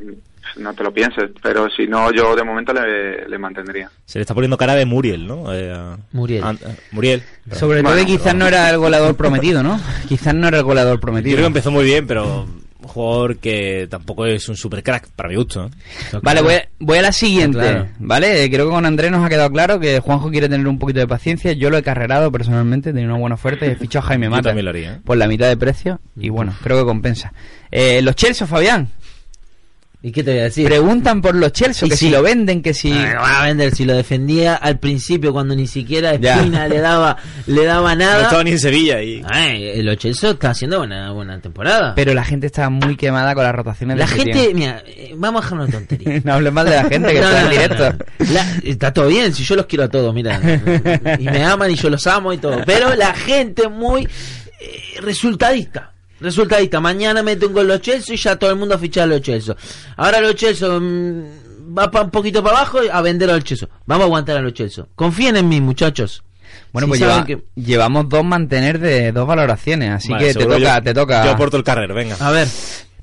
no 0.58 0.74
te 0.74 0.84
lo 0.84 0.94
pienses, 0.94 1.30
pero 1.44 1.70
si 1.70 1.88
no, 1.88 2.12
yo 2.12 2.36
de 2.36 2.44
momento 2.44 2.74
le, 2.74 3.28
le 3.28 3.38
mantendría. 3.38 3.90
Se 4.06 4.20
le 4.20 4.22
está 4.22 4.34
poniendo 4.34 4.58
cara 4.58 4.76
de 4.76 4.86
Muriel, 4.86 5.28
¿no? 5.28 5.54
Eh, 5.54 5.74
Muriel. 6.14 6.44
a- 6.44 6.50
a- 6.50 6.56
Muriel. 6.92 7.22
Sobre 7.52 7.82
todo 7.82 7.92
Bueno, 7.94 8.06
que 8.08 8.14
quizás 8.18 8.36
no 8.36 8.48
era 8.48 8.70
el 8.70 8.78
goleador 8.78 9.16
prometido, 9.18 9.64
¿no? 9.64 9.80
Quizás 10.08 10.34
no 10.34 10.48
era 10.48 10.58
el 10.58 10.64
goleador 10.64 10.96
Yo 10.98 11.02
prometido. 11.02 11.36
creo 11.36 11.44
que 11.46 11.48
empezó 11.48 11.72
muy 11.72 11.86
bien, 11.86 12.08
pero 12.08 12.44
un 12.80 12.88
jugador 12.88 13.38
que 13.38 13.88
tampoco 13.90 14.26
es 14.28 14.48
un 14.48 14.56
super 14.56 14.82
crack, 14.84 15.10
para 15.16 15.28
mi 15.30 15.36
gusto. 15.36 15.66
¿eh? 15.66 16.18
Vale, 16.22 16.42
voy 16.42 16.54
a, 16.54 16.68
voy 16.80 16.98
a 17.00 17.02
la 17.02 17.12
siguiente, 17.12 17.58
Claro. 17.58 17.88
¿vale? 18.00 18.50
Creo 18.50 18.66
que 18.68 18.72
con 18.72 18.86
Andrés 18.86 19.12
nos 19.12 19.26
ha 19.26 19.30
quedado 19.30 19.52
claro 19.52 19.80
que 19.80 20.00
Juanjo 20.00 20.30
quiere 20.30 20.48
tener 20.48 20.68
un 20.68 20.80
poquito 20.80 21.00
de 21.00 21.08
paciencia. 21.08 21.52
Yo 21.54 21.70
lo 21.70 21.78
he 21.78 21.84
carrerado 21.84 22.32
personalmente, 22.32 22.94
tenía 22.94 23.08
una 23.10 23.18
buena 23.18 23.36
oferta 23.36 23.66
y 23.66 23.70
he 23.72 23.76
fichado 23.76 24.06
a 24.06 24.10
Jaime 24.10 24.26
Yo 24.28 24.32
Mata. 24.32 24.44
también 24.50 24.66
lo 24.66 24.70
haría, 24.70 24.94
¿eh? 24.94 25.00
Por 25.04 25.18
la 25.18 25.28
mitad 25.28 25.48
de 25.50 25.58
precio 25.58 26.00
y 26.16 26.30
bueno, 26.30 26.54
creo 26.64 26.78
que 26.78 26.86
compensa. 26.86 27.34
Eh, 27.72 28.02
los 28.04 28.16
Chelsea, 28.16 28.48
Fabián, 28.48 28.88
¿Y 30.08 30.12
qué 30.14 30.24
te 30.24 30.32
voy 30.32 30.40
a 30.40 30.44
decir? 30.44 30.66
preguntan 30.66 31.22
por 31.22 31.36
los 31.36 31.52
Chelsea, 31.52 31.86
Y 31.86 31.90
que 31.90 31.98
sí. 31.98 32.06
si 32.06 32.12
lo 32.12 32.22
venden, 32.24 32.62
que 32.62 32.74
si... 32.74 32.94
Ah, 32.94 33.14
no 33.16 33.22
va 33.22 33.42
a 33.42 33.46
vender 33.48 33.76
si 33.76 33.84
lo 33.84 33.94
defendía 33.94 34.56
al 34.56 34.80
principio 34.80 35.34
cuando 35.34 35.54
ni 35.54 35.68
siquiera. 35.68 36.14
Espina 36.14 36.66
le 36.70 36.80
daba 36.80 37.18
le 37.46 37.66
daba 37.66 37.94
No 37.94 38.06
nada. 38.06 38.22
estaba 38.24 38.42
ni 38.46 38.52
en 38.52 38.60
Sevilla 38.60 39.02
y... 39.02 39.22
Ay, 39.28 39.66
el 39.66 39.90
Ochelso 39.90 40.32
está 40.32 40.52
haciendo 40.52 40.78
buena 40.78 41.12
buena 41.12 41.42
temporada. 41.42 41.94
Pero 41.94 42.14
la 42.14 42.24
gente 42.24 42.48
está 42.48 42.70
muy 42.70 42.96
quemada 42.96 43.36
con 43.36 43.44
las 43.44 43.54
rotaciones 43.54 43.98
la 43.98 44.06
de 44.06 44.12
gente, 44.14 44.54
mira, 44.54 44.82
eh, 44.88 45.12
vamos 45.18 45.42
a 45.42 45.44
dejar 45.46 45.60
una 45.60 45.72
tontería. 45.72 46.22
no 46.24 46.34
hables 46.36 46.54
mal 46.54 46.66
de 46.66 46.72
la 46.78 46.84
gente, 46.86 47.14
que 47.14 47.20
No, 47.20 47.28
está 47.28 47.40
en 47.40 47.44
no, 47.44 47.44
no, 47.44 47.52
directo. 47.52 48.06
no. 48.20 48.34
La- 48.34 48.52
está 48.64 48.94
todo 48.94 49.08
bien, 49.10 49.34
si 49.34 49.44
yo 49.44 49.56
los 49.58 49.66
quiero 49.66 49.84
a 49.84 49.90
todos, 49.90 50.14
mira. 50.14 50.40
Y 51.20 51.26
me 51.26 51.44
aman 51.44 51.70
y 51.70 51.76
yo 51.76 51.90
los 51.90 52.08
amo 52.08 52.32
y 52.32 52.38
todo. 52.38 52.62
Pero 52.66 52.96
la 52.96 53.14
gente 53.14 53.68
muy 53.68 54.04
eh, 54.06 55.02
resultadista. 55.02 55.92
Resultadista. 56.20 56.80
Mañana 56.80 57.22
mete 57.24 57.46
un 57.46 57.54
gol 57.54 57.68
los 57.68 57.82
Chelsea 57.82 58.16
y 58.16 58.18
ya 58.18 58.36
todo 58.36 58.50
el 58.52 58.56
mundo 58.58 58.76
a 58.76 58.78
fichar 58.78 59.04
a 59.04 59.08
los 59.08 59.22
Chelsea. 59.22 59.56
Ahora 59.96 60.20
los 60.22 60.36
Chelsea 60.36 60.68
mm, 60.68 61.78
va 61.78 61.92
pa- 61.92 62.02
un 62.04 62.12
poquito 62.12 62.44
para 62.44 62.58
abajo 62.60 62.80
a 62.92 63.02
vender 63.02 63.30
a 63.30 63.36
los 63.36 63.44
Chelsea. 63.44 63.68
Vamos 63.86 64.04
a 64.04 64.06
aguantar 64.06 64.38
a 64.38 64.42
los 64.42 64.54
Chelsea. 64.54 64.86
Confíen 64.96 65.36
en 65.38 65.48
mí, 65.50 65.62
muchachos. 65.62 66.24
Bueno, 66.74 66.86
Si 66.88 66.90
pues 66.90 67.00
lleva- 67.02 67.26
que- 67.26 67.44
llevamos 67.56 68.10
dos 68.10 68.24
mantener 68.26 68.80
de 68.80 69.12
dos 69.12 69.28
valoraciones, 69.28 69.92
así 69.92 70.10
Vale, 70.12 70.28
que 70.28 70.34
te 70.34 70.46
toca, 70.46 70.58
yo- 70.78 70.84
te 70.84 70.94
toca. 70.94 71.26
Yo 71.26 71.32
aporto 71.32 71.58
el 71.58 71.64
carrer, 71.64 71.94
venga. 71.94 72.16
A 72.20 72.32
ver, 72.32 72.48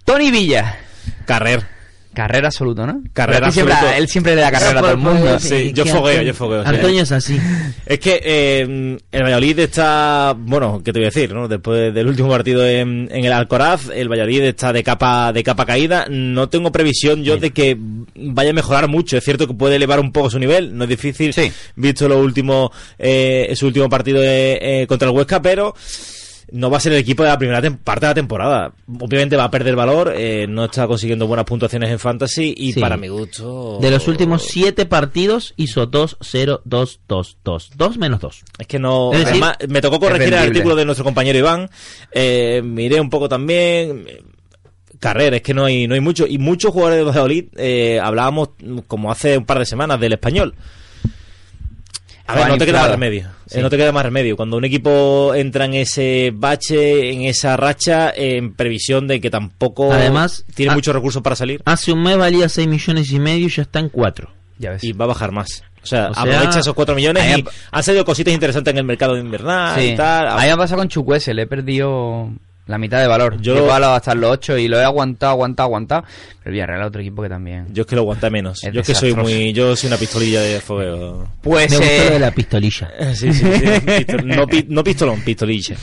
Tony 0.05 0.31
Villa. 0.31 0.79
Carrer. 1.27 1.73
Carrera 2.14 2.46
absoluto, 2.48 2.87
¿no? 2.87 3.03
Carrera 3.12 3.50
siempre- 3.50 3.74
absoluto. 3.74 3.98
él 3.98 4.09
siempre 4.09 4.35
le 4.35 4.40
da 4.42 4.50
carrera 4.50 4.79
a 4.79 4.83
todo 4.83 4.90
el 4.92 4.98
Pues, 5.00 5.14
mundo. 5.14 5.31
pues, 5.31 5.42
Sí, 5.42 5.72
yo 5.74 5.85
fogueo, 5.85 6.22
yo 6.22 6.33
fogueo, 6.35 6.62
sí. 6.62 6.68
Antonio 6.68 7.03
es 7.03 7.12
así. 7.12 7.38
Es 7.87 7.98
que 7.98 8.20
eh, 8.24 8.98
el 9.12 9.22
Valladolid 9.22 9.59
está, 9.59 10.35
bueno, 10.37 10.81
¿qué 10.85 10.92
te 10.92 10.98
voy 11.00 11.07
a 11.07 11.11
decir? 11.11 11.33
¿no? 11.35 11.48
Después 11.48 11.92
del 11.92 12.07
último 12.07 12.29
partido 12.29 12.66
en, 12.66 13.09
en 13.12 13.24
el 13.24 13.33
Alcoraz, 13.33 13.90
el 13.94 14.09
Valladolid 14.09 14.42
está 14.44 14.72
de 14.72 14.83
capa 14.83 15.33
de 15.33 15.42
capa 15.42 15.66
caída. 15.66 16.07
No 16.09 16.48
tengo 16.48 16.72
previsión 16.72 17.22
yo 17.24 17.37
de 17.37 17.50
que 17.53 17.77
vaya 18.16 18.50
a 18.50 18.55
mejorar 18.55 18.88
mucho. 18.88 19.16
Es 19.18 19.24
cierto 19.24 19.46
que 19.46 19.55
puede 19.55 19.77
elevar 19.77 20.00
un 20.00 20.12
poco 20.12 20.31
su 20.31 20.38
nivel, 20.38 20.77
no 20.77 20.85
es 20.85 20.90
difícil, 20.90 21.33
Sí. 21.35 21.53
visto 21.77 22.09
lo 22.09 22.18
último, 22.18 22.70
eh, 22.98 23.53
su 23.57 23.66
último 23.66 23.88
partido 23.88 24.22
eh, 24.22 24.83
eh, 24.83 24.87
contra 24.87 25.09
el 25.09 25.14
Huesca, 25.16 25.42
pero 25.42 25.74
no 26.55 26.71
va 26.71 26.77
a 26.77 26.81
ser 26.81 26.93
el 26.93 27.01
equipo 27.01 27.25
de 27.25 27.31
la 27.31 27.37
primera 27.38 27.61
parte 27.83 28.07
de 28.07 28.11
la 28.11 28.14
temporada. 28.14 28.73
Obviamente 29.01 29.35
va 29.37 29.45
a 29.45 29.51
perder 29.51 29.75
valor, 29.75 30.12
eh, 30.17 30.47
no 30.49 30.67
está 30.67 30.87
consiguiendo 30.87 31.27
buenas 31.27 31.47
puntuaciones 31.47 31.90
en 31.90 31.99
Fantasy 31.99 32.55
y 32.57 32.73
Sí. 32.73 32.81
para 32.81 32.97
mi 32.97 33.09
gusto... 33.09 33.79
De 33.81 33.90
los 33.90 34.07
últimos 34.07 34.45
siete 34.45 34.87
partidos 34.87 35.53
hizo 35.57 35.87
2, 35.87 36.17
0, 36.21 36.62
2, 36.64 37.01
2, 37.09 37.38
2. 37.43 37.71
2 37.77 37.99
menos 37.99 38.21
2. 38.21 38.45
Es 38.61 38.67
que 38.69 38.79
no. 38.79 39.12
Es 39.12 39.27
además, 39.27 39.57
me 39.69 39.81
tocó 39.81 39.99
corregir 39.99 40.29
el 40.29 40.38
artículo 40.38 40.77
de 40.77 40.85
nuestro 40.85 41.05
compañero 41.05 41.37
Iván. 41.38 41.69
Eh, 42.12 42.62
miré 42.64 43.01
un 43.01 43.11
poco 43.11 43.29
también. 43.29 44.05
eh, 44.09 44.23
Carrera, 45.01 45.37
es 45.37 45.43
que 45.43 45.55
no 45.55 45.64
hay, 45.64 45.88
no 45.88 45.95
hay 45.95 46.01
mucho. 46.01 46.25
Y 46.27 46.38
muchos 46.38 46.73
jugadores 46.73 46.99
de 47.01 47.05
Valladolid, 47.05 47.45
eh, 47.57 47.99
hablábamos 48.01 48.51
como 48.87 49.11
hace 49.11 49.37
un 49.37 49.45
par 49.45 49.59
de 49.59 49.67
semanas 49.67 49.99
del 50.01 50.12
español. 50.12 50.55
A 52.26 52.34
ver, 52.37 52.48
no 52.48 52.56
te 52.58 52.66
queda 52.66 52.80
más 52.82 52.90
remedio. 52.90 53.28
Sí. 53.46 53.58
Eh, 53.58 53.62
no 53.62 53.68
te 53.70 53.76
queda 53.76 53.92
más 53.92 54.02
remedio. 54.04 54.37
Cuando 54.37 54.56
un 54.56 54.64
equipo 54.64 55.34
entra 55.34 55.66
en 55.66 55.74
ese 55.74 56.32
bache, 56.34 57.12
en 57.12 57.22
esa 57.22 57.56
racha, 57.56 58.10
eh, 58.10 58.38
en 58.38 58.54
previsión 58.54 59.06
de 59.06 59.20
que 59.20 59.30
tampoco 59.30 59.92
Además, 59.92 60.44
tiene 60.54 60.74
muchos 60.74 60.94
recursos 60.94 61.20
para 61.22 61.37
salir 61.37 61.60
Hace 61.66 61.92
un 61.92 62.02
mes 62.02 62.16
valía 62.16 62.48
6 62.48 62.66
millones 62.66 63.10
y 63.12 63.20
medio 63.20 63.46
y 63.46 63.50
ya 63.50 63.62
está 63.62 63.78
en 63.80 63.88
4. 63.90 64.30
Ya 64.58 64.70
ves. 64.70 64.84
y 64.84 64.92
va 64.92 65.04
a 65.04 65.08
bajar 65.08 65.32
más. 65.32 65.62
O 65.82 65.87
sea, 65.87 66.08
O 66.10 66.14
sea, 66.14 66.22
aprovecha 66.22 66.60
esos 66.60 66.72
4 66.74 66.94
millones 66.94 67.22
ahí 67.22 67.40
y 67.40 67.44
ha- 67.46 67.52
han 67.76 67.82
salido 67.82 68.04
cositas 68.06 68.32
interesantes 68.32 68.72
en 68.72 68.78
el 68.78 68.84
mercado 68.84 69.18
invernal 69.18 69.78
Sí. 69.78 69.88
y 69.88 69.96
tal. 69.96 70.28
A 70.28 70.37
mí 70.37 70.42
me 70.46 70.50
ha 70.52 70.56
pasado 70.56 70.78
con 70.78 70.88
Chukwese, 70.88 71.34
le 71.34 71.42
he 71.42 71.46
perdido 71.46 72.30
la 72.66 72.79
mitad 72.79 73.00
de 73.00 73.07
valor. 73.07 73.40
Yo- 73.40 73.57
he 73.57 73.68
pagado 73.68 73.94
hasta 73.94 74.14
los 74.14 74.31
8 74.31 74.57
y 74.59 74.68
lo 74.68 74.79
he 74.81 74.85
aguantado, 74.85 75.33
aguantado, 75.33 75.66
aguantado. 75.66 76.05
Pero 76.05 76.50
el 76.50 76.53
Villarreal 76.53 76.83
otro 76.83 77.00
equipo 77.00 77.22
que 77.22 77.29
también. 77.31 77.66
Yo 77.72 77.83
es 77.83 77.87
que 77.87 77.94
lo 77.96 78.03
aguanté 78.03 78.29
menos. 78.31 78.62
Es 78.64 78.72
yo 78.72 78.81
es 78.83 78.87
que 78.87 78.94
soy 78.94 79.14
muy. 79.14 79.53
Yo 79.55 79.74
soy 79.77 79.87
una 79.88 79.96
pistolilla 79.96 80.42
de 80.42 80.61
fogueo. 80.61 81.27
Pues, 81.40 81.70
Me 81.79 81.87
eh, 81.96 82.05
lo 82.07 82.11
de 82.12 82.18
la 82.18 82.31
pistolilla. 82.33 82.90
Sí, 83.14 83.33
sí, 83.33 83.44
sí. 83.44 83.64
Pistol- 83.87 84.24
no, 84.27 84.44
no 84.68 84.85
pistolón, 84.85 85.20
pistolilla. 85.22 85.77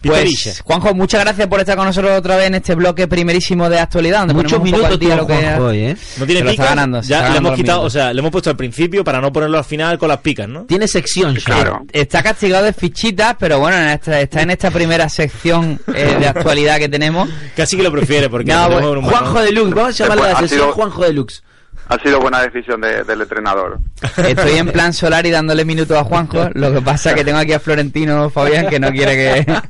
Pistolilla. 0.00 0.38
pues, 0.44 0.60
Juanjo, 0.64 0.94
muchas 0.94 1.20
gracias 1.22 1.46
por 1.46 1.60
estar 1.60 1.76
con 1.76 1.86
nosotros 1.86 2.18
otra 2.18 2.36
vez 2.36 2.46
en 2.46 2.56
este 2.56 2.74
bloque 2.74 3.06
primerísimo 3.06 3.68
de 3.68 3.78
actualidad. 3.78 4.20
Donde 4.20 4.34
Muchos 4.34 4.60
minutos 4.62 4.98
día 4.98 5.16
lo 5.16 5.26
que 5.26 5.34
Juanjo 5.34 5.64
hoy, 5.66 5.78
¿eh? 5.78 5.96
no 6.18 6.26
tiene 6.26 6.50
picas. 6.50 6.68
ganando, 6.68 7.00
ya 7.00 7.16
está 7.16 7.18
le 7.18 7.22
ganando 7.28 7.48
hemos 7.50 7.56
quitado, 7.60 7.82
o 7.82 7.90
sea, 7.90 8.12
le 8.12 8.18
hemos 8.20 8.32
puesto 8.32 8.50
al 8.50 8.56
principio 8.56 9.04
para 9.04 9.20
no 9.20 9.32
ponerlo 9.32 9.58
al 9.58 9.64
final 9.64 9.98
con 9.98 10.08
las 10.08 10.18
picas, 10.18 10.48
¿no? 10.48 10.64
Tiene 10.64 10.88
sección. 10.88 11.34
Claro. 11.36 11.84
Está 11.92 12.22
castigado 12.22 12.64
de 12.64 12.72
fichitas, 12.72 13.36
pero 13.38 13.58
bueno, 13.60 13.76
en 13.76 13.88
esta- 13.90 14.20
está 14.20 14.42
en 14.42 14.50
esta 14.50 14.70
primera 14.70 15.08
sección 15.08 15.80
eh, 15.94 16.16
de 16.18 16.27
actualidad 16.30 16.78
que 16.78 16.88
tenemos. 16.88 17.28
Casi 17.56 17.76
que 17.76 17.82
lo 17.82 17.92
prefiere 17.92 18.28
porque 18.28 18.52
No, 18.52 18.68
pues, 18.70 18.84
un 18.84 19.02
Juanjo 19.02 19.40
Deluxe, 19.42 19.74
vamos 19.74 19.88
a 20.00 20.04
llamarle 20.04 20.24
a 20.24 20.26
la 20.32 20.32
Ha 20.38 20.40
sesión 20.40 20.60
sido- 20.60 20.72
Juanjo 20.72 21.02
Deluxe. 21.04 21.42
Ha 21.90 21.98
sido 22.02 22.20
buena 22.20 22.42
decisión 22.42 22.82
de- 22.82 23.02
del 23.04 23.22
entrenador. 23.22 23.78
Estoy 24.18 24.58
en 24.58 24.68
plan 24.68 24.92
solar 24.92 25.24
y 25.24 25.30
dándole 25.30 25.64
minutos 25.64 25.96
a 25.96 26.04
Juanjo. 26.04 26.50
Lo 26.52 26.70
que 26.72 26.82
pasa 26.82 27.14
que 27.14 27.24
tengo 27.24 27.38
aquí 27.38 27.54
a 27.54 27.60
Florentino 27.60 28.28
Fabián 28.28 28.66
que 28.68 28.78
no 28.78 28.90
quiere 28.90 29.16
que. 29.16 29.46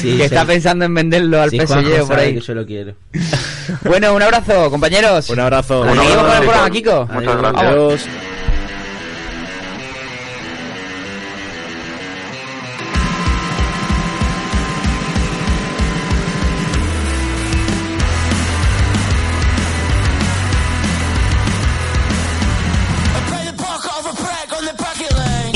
Sí, 0.00 0.16
que 0.16 0.24
está 0.26 0.42
sí. 0.42 0.46
pensando 0.48 0.84
en 0.84 0.94
venderlo 0.94 1.40
al 1.40 1.50
Sí, 1.50 1.58
PSG 1.58 2.06
por 2.06 2.18
ahí. 2.18 2.34
que 2.34 2.40
yo 2.40 2.54
lo 2.54 2.66
quiero. 2.66 2.94
Bueno, 3.84 4.14
un 4.14 4.22
abrazo, 4.22 4.70
compañeros. 4.70 5.28
Un 5.30 5.40
abrazo. 5.40 5.80
Un 5.82 5.88
abrazo. 5.88 7.06
Muchas 7.12 7.36
gracias. 7.38 7.62
Adiós. 7.64 8.06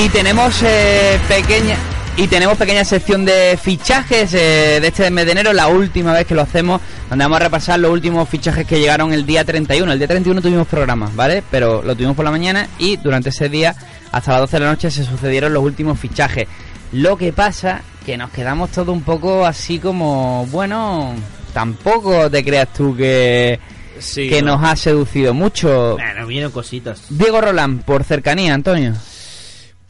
Y 0.02 0.08
tenemos 0.08 0.62
eh, 0.62 1.18
pequeña 1.28 1.76
y 2.16 2.26
tenemos 2.26 2.56
pequeña 2.56 2.84
sección 2.84 3.24
de 3.24 3.58
fichajes 3.62 4.32
eh, 4.34 4.78
de 4.80 4.86
este 4.88 5.10
mes 5.10 5.26
de 5.26 5.32
enero, 5.32 5.52
la 5.52 5.68
última 5.68 6.12
vez 6.14 6.26
que 6.26 6.34
lo 6.34 6.40
hacemos, 6.42 6.80
donde 7.08 7.24
vamos 7.24 7.36
a 7.36 7.44
repasar 7.44 7.78
los 7.78 7.90
últimos 7.90 8.26
fichajes 8.28 8.66
que 8.66 8.78
llegaron 8.80 9.12
el 9.12 9.26
día 9.26 9.44
31. 9.44 9.92
El 9.92 9.98
día 9.98 10.08
31 10.08 10.40
tuvimos 10.40 10.66
programa, 10.66 11.10
¿vale? 11.14 11.42
Pero 11.50 11.82
lo 11.82 11.94
tuvimos 11.94 12.16
por 12.16 12.24
la 12.24 12.30
mañana 12.30 12.66
y 12.78 12.96
durante 12.96 13.28
ese 13.28 13.48
día, 13.48 13.74
hasta 14.10 14.32
las 14.32 14.40
12 14.40 14.56
de 14.56 14.60
la 14.64 14.70
noche, 14.70 14.90
se 14.90 15.04
sucedieron 15.04 15.52
los 15.52 15.62
últimos 15.62 15.98
fichajes. 15.98 16.48
Lo 16.92 17.16
que 17.18 17.32
pasa 17.32 17.82
que 18.06 18.16
nos 18.16 18.30
quedamos 18.30 18.70
todos 18.70 18.88
un 18.88 19.02
poco 19.02 19.44
así 19.44 19.78
como, 19.78 20.46
bueno, 20.46 21.14
tampoco 21.52 22.30
te 22.30 22.42
creas 22.42 22.72
tú 22.72 22.96
que, 22.96 23.60
Sí, 23.98 24.28
que 24.30 24.40
no. 24.40 24.56
nos 24.56 24.68
ha 24.68 24.76
seducido 24.76 25.34
mucho. 25.34 25.96
Bueno, 25.98 26.26
vienen 26.26 26.50
cositas. 26.50 27.02
Diego 27.10 27.40
Roland, 27.40 27.82
por 27.84 28.02
cercanía, 28.04 28.54
Antonio. 28.54 28.94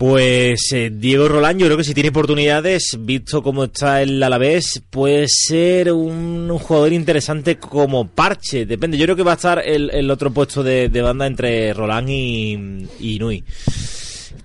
Pues 0.00 0.72
eh, 0.72 0.90
Diego 0.90 1.28
Rolán, 1.28 1.58
yo 1.58 1.66
creo 1.66 1.76
que 1.76 1.84
si 1.84 1.92
tiene 1.92 2.08
oportunidades, 2.08 2.96
visto 3.00 3.42
cómo 3.42 3.64
está 3.64 4.00
el 4.00 4.22
Alavés, 4.22 4.82
puede 4.88 5.26
ser 5.28 5.92
un, 5.92 6.50
un 6.50 6.58
jugador 6.58 6.94
interesante 6.94 7.58
como 7.58 8.08
parche. 8.08 8.64
Depende, 8.64 8.96
yo 8.96 9.04
creo 9.04 9.16
que 9.16 9.22
va 9.24 9.32
a 9.32 9.34
estar 9.34 9.62
el, 9.62 9.90
el 9.90 10.10
otro 10.10 10.30
puesto 10.30 10.62
de, 10.62 10.88
de 10.88 11.02
banda 11.02 11.26
entre 11.26 11.74
Rolán 11.74 12.08
y, 12.08 12.52
y 12.98 13.16
Inui. 13.16 13.44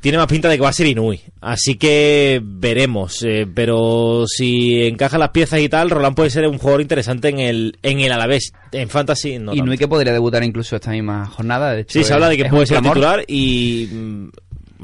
Tiene 0.01 0.17
más 0.17 0.27
pinta 0.27 0.49
de 0.49 0.57
que 0.57 0.61
va 0.61 0.69
a 0.69 0.73
ser 0.73 0.87
Inui. 0.87 1.21
Así 1.39 1.75
que 1.75 2.41
veremos. 2.43 3.23
eh, 3.23 3.47
pero 3.51 4.25
si 4.27 4.83
encaja 4.83 5.17
las 5.17 5.29
piezas 5.29 5.61
y 5.61 5.69
tal, 5.69 5.89
Rolán 5.89 6.15
puede 6.15 6.31
ser 6.31 6.45
un 6.49 6.57
jugador 6.57 6.81
interesante 6.81 7.29
en 7.29 7.39
el, 7.39 7.77
en 7.81 8.01
el 8.01 8.11
Alavés. 8.11 8.51
En 8.73 8.89
Fantasy 8.89 9.39
no 9.39 9.53
y 9.53 9.57
tanto. 9.57 9.65
Nui 9.67 9.77
que 9.77 9.87
podría 9.87 10.11
debutar 10.11 10.43
incluso 10.43 10.75
esta 10.75 10.91
misma 10.91 11.25
jornada. 11.27 11.71
De 11.73 11.81
hecho, 11.81 11.97
Sí, 11.97 12.03
se 12.03 12.13
habla 12.13 12.27
de 12.27 12.35
que 12.37 12.45
puede 12.45 12.65
ser 12.65 12.81
titular 12.81 13.23
y. 13.25 13.87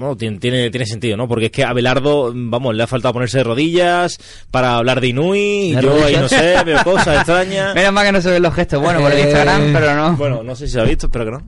Bueno, 0.01 0.17
tiene, 0.17 0.39
tiene, 0.39 0.69
tiene 0.71 0.85
sentido, 0.85 1.15
¿no? 1.15 1.27
Porque 1.27 1.45
es 1.45 1.51
que 1.51 1.63
a 1.63 1.71
Belardo, 1.73 2.31
vamos, 2.35 2.75
le 2.75 2.83
ha 2.83 2.87
faltado 2.87 3.13
ponerse 3.13 3.37
de 3.37 3.43
rodillas 3.43 4.17
para 4.51 4.75
hablar 4.77 4.99
de 4.99 5.07
Inui. 5.09 5.39
Y 5.39 5.75
¿De 5.75 5.81
yo 5.83 6.03
ahí 6.03 6.15
no 6.17 6.27
sé, 6.27 6.55
veo 6.65 6.83
cosas 6.83 7.17
extrañas. 7.17 7.73
Menos 7.75 7.93
mal 7.93 8.05
que 8.05 8.11
no 8.11 8.21
se 8.21 8.31
ven 8.31 8.41
los 8.43 8.53
gestos. 8.53 8.81
Bueno, 8.81 8.99
por 8.99 9.11
el 9.11 9.19
Eh, 9.19 9.21
Instagram, 9.21 9.71
pero 9.73 9.95
no. 9.95 10.15
Bueno, 10.17 10.43
no 10.43 10.55
sé 10.55 10.65
si 10.67 10.73
se 10.73 10.81
ha 10.81 10.83
visto, 10.83 11.05
espero 11.07 11.25
que 11.25 11.31
no. 11.31 11.43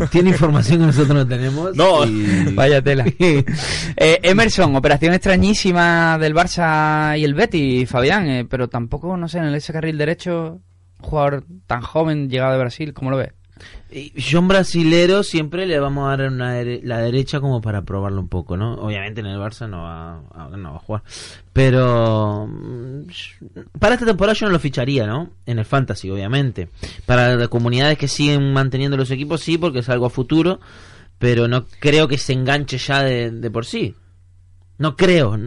Tiene 0.10 0.30
información 0.30 0.80
que 0.80 0.86
nosotros 0.86 1.14
no 1.14 1.26
tenemos. 1.26 1.76
No. 1.76 2.06
y- 2.06 2.52
Vaya 2.54 2.80
tela. 2.82 3.04
Eh, 3.18 3.44
Emerson, 4.22 4.74
operación 4.74 5.12
extrañísima 5.14 6.16
del 6.18 6.34
Barça 6.34 7.18
y 7.18 7.24
el 7.24 7.34
Betis, 7.34 7.88
Fabián. 7.88 8.28
eh, 8.28 8.46
pero 8.48 8.68
tampoco, 8.68 9.16
no 9.16 9.28
sé, 9.28 9.38
en 9.38 9.54
ese 9.54 9.72
carril 9.72 9.98
derecho, 9.98 10.60
un 10.98 11.04
jugador 11.06 11.44
tan 11.66 11.82
joven 11.82 12.28
llegado 12.30 12.52
de 12.52 12.58
Brasil, 12.58 12.94
¿cómo 12.94 13.10
lo 13.10 13.18
ves? 13.18 13.32
John 14.16 14.46
Brasilero 14.46 15.22
siempre 15.22 15.66
le 15.66 15.78
vamos 15.80 16.06
a 16.06 16.16
dar 16.16 16.30
una 16.30 16.62
la 16.82 16.98
derecha 16.98 17.40
como 17.40 17.60
para 17.60 17.82
probarlo 17.82 18.20
un 18.20 18.28
poco, 18.28 18.56
¿no? 18.56 18.74
Obviamente 18.74 19.20
en 19.20 19.26
el 19.26 19.38
Barça 19.38 19.68
no 19.68 19.82
va, 19.82 20.18
a- 20.32 20.48
no 20.56 20.70
va 20.70 20.76
a 20.76 20.80
jugar. 20.80 21.02
Pero 21.52 22.46
mm, 22.46 23.02
para 23.78 23.94
esta 23.94 24.06
temporada 24.06 24.34
yo 24.34 24.46
no 24.46 24.52
lo 24.52 24.58
ficharía, 24.60 25.06
¿no? 25.06 25.30
En 25.46 25.58
el 25.58 25.64
Fantasy, 25.64 26.10
obviamente. 26.10 26.68
Para 27.06 27.34
las 27.36 27.48
comunidades 27.48 27.98
que 27.98 28.08
siguen 28.08 28.52
manteniendo 28.52 28.96
los 28.96 29.10
equipos, 29.10 29.40
sí, 29.40 29.58
porque 29.58 29.80
es 29.80 29.88
algo 29.88 30.06
a 30.06 30.10
futuro. 30.10 30.60
Pero 31.18 31.48
no 31.48 31.66
creo 31.80 32.08
que 32.08 32.16
se 32.16 32.32
enganche 32.32 32.78
ya 32.78 33.02
de, 33.02 33.30
de 33.30 33.50
por 33.50 33.66
sí. 33.66 33.94
No 34.80 34.96
creo. 34.96 35.38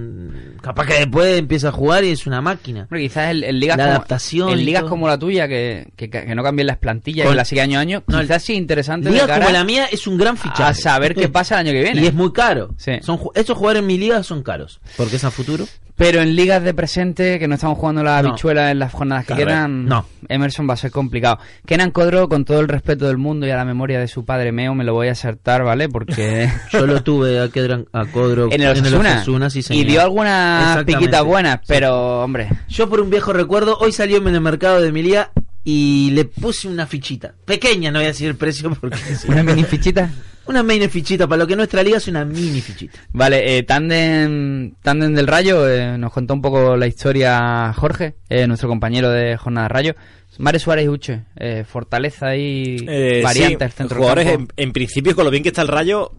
Capaz 0.62 0.86
que 0.86 0.94
después 0.94 1.40
empieza 1.40 1.70
a 1.70 1.72
jugar 1.72 2.04
y 2.04 2.12
es 2.12 2.28
una 2.28 2.40
máquina. 2.40 2.84
Hombre, 2.84 3.02
quizás 3.02 3.34
ligas, 3.36 3.78
La 3.78 3.84
como, 3.86 3.96
adaptación 3.96 4.50
en 4.52 4.64
ligas 4.64 4.82
todo. 4.84 4.90
como 4.92 5.08
la 5.08 5.18
tuya, 5.18 5.48
que, 5.48 5.92
que, 5.96 6.08
que 6.10 6.36
no 6.36 6.44
cambien 6.44 6.68
las 6.68 6.78
plantillas, 6.78 7.26
Con- 7.26 7.34
que 7.34 7.38
la 7.38 7.44
sigue 7.44 7.62
año 7.62 7.80
a 7.80 7.82
año, 7.82 8.04
No, 8.06 8.22
quizás 8.22 8.44
sí 8.44 8.54
interesante 8.54 9.10
como 9.10 9.50
la 9.50 9.64
mía 9.64 9.88
es 9.92 10.06
un 10.06 10.18
gran 10.20 10.38
fichaje. 10.38 10.64
a 10.64 10.74
saber 10.76 11.16
qué 11.16 11.30
pasa 11.30 11.56
el 11.60 11.68
año 11.68 11.74
que 11.76 11.82
viene. 11.84 12.02
Y 12.02 12.06
es 12.06 12.14
muy 12.14 12.32
caro. 12.32 12.76
Sí. 12.78 12.92
Son, 13.02 13.20
estos 13.34 13.58
jugadores 13.58 13.82
en 13.82 13.88
mi 13.88 13.98
liga 13.98 14.22
son 14.24 14.44
caros. 14.44 14.80
Porque 14.96 15.16
es 15.16 15.24
a 15.24 15.32
futuro. 15.32 15.66
Pero 15.96 16.22
en 16.22 16.36
ligas 16.36 16.64
de 16.64 16.74
presente, 16.74 17.38
que 17.38 17.48
no 17.48 17.54
estamos 17.54 17.78
jugando 17.78 18.04
la 18.04 18.20
No. 18.22 18.30
habichuela 18.30 18.72
en 18.72 18.80
las 18.80 18.92
jornadas 18.92 19.26
que 19.28 19.36
quedan, 19.36 19.86
no. 19.86 20.06
Emerson 20.28 20.68
va 20.68 20.74
a 20.74 20.78
ser 20.78 20.90
complicado. 20.90 21.38
Kenan 21.68 21.92
Codro, 21.92 22.28
con 22.28 22.46
todo 22.46 22.60
el 22.62 22.68
respeto 22.68 23.06
del 23.06 23.18
mundo 23.20 23.46
y 23.46 23.52
a 23.52 23.56
la 23.58 23.64
memoria 23.66 24.00
de 24.00 24.08
su 24.08 24.26
padre 24.26 24.52
Meo, 24.52 24.74
me 24.74 24.84
lo 24.84 24.94
voy 24.94 25.10
a 25.10 25.12
acertar, 25.12 25.64
¿vale? 25.64 25.90
Porque 25.90 26.50
Yo 26.72 26.88
lo 26.88 27.04
tuve 27.04 27.40
a, 27.40 27.46
Kedran- 27.50 27.86
a 27.94 28.06
Codro 28.06 28.50
en 28.52 28.62
el 28.62 28.72
Osasuna, 28.72 29.50
sí, 29.52 29.62
y 29.70 29.84
dio 29.84 30.02
algunas 30.02 30.84
piquitas 30.84 31.24
buenas, 31.24 31.60
Sí. 31.60 31.66
pero, 31.68 32.24
hombre, 32.24 32.50
Yo 32.70 32.90
por 32.90 33.00
un 33.00 33.10
viejo 33.12 33.32
recuerdo, 33.32 33.78
hoy 33.80 33.92
salió 33.92 34.18
en 34.18 34.28
el 34.28 34.42
mercado 34.42 34.82
de 34.82 34.92
mi 34.92 35.04
liga 35.04 35.30
y 35.64 36.10
le 36.12 36.26
puse 36.26 36.68
una 36.68 36.88
fichita. 36.88 37.36
Pequeña, 37.46 37.92
no 37.92 38.00
voy 38.00 38.06
a 38.06 38.10
decir 38.10 38.28
el 38.30 38.36
precio 38.36 38.72
porque... 38.74 38.98
una 39.28 39.44
mini 39.44 39.64
fichita. 39.64 40.10
Una 40.46 40.62
mini 40.62 40.88
fichita, 40.90 41.26
para 41.26 41.40
lo 41.40 41.48
que 41.48 41.56
nuestra 41.56 41.82
liga 41.84 41.98
es 41.98 42.08
una 42.08 42.26
mini 42.26 42.60
fichita. 42.60 43.00
Vale, 43.12 43.58
eh, 43.58 43.64
Tandem, 43.64 44.76
Tandem 44.82 45.14
del 45.14 45.28
Rayo, 45.28 45.70
eh, 45.70 45.98
nos 45.98 46.12
contó 46.12 46.34
un 46.34 46.42
poco 46.42 46.76
la 46.76 46.86
historia 46.88 47.72
Jorge, 47.74 48.16
eh, 48.30 48.46
nuestro 48.48 48.68
compañero 48.68 49.10
de 49.10 49.38
Jornada 49.38 49.68
Rayo. 49.70 49.96
Mario 50.40 50.60
Suárez 50.60 50.86
y 50.86 50.90
Uche, 50.90 51.26
eh, 51.36 51.64
fortaleza 51.64 52.36
y 52.36 52.78
Eh, 52.88 53.22
variante 53.24 53.70
sí, 53.70 53.84
jugadores 53.88 54.28
en, 54.28 54.48
en 54.58 54.74
principio 54.74 55.16
con 55.16 55.26
lo 55.26 55.32
bien 55.32 55.44
que 55.44 55.50
está 55.50 55.62
el 55.62 55.68
Rayo 55.68 56.12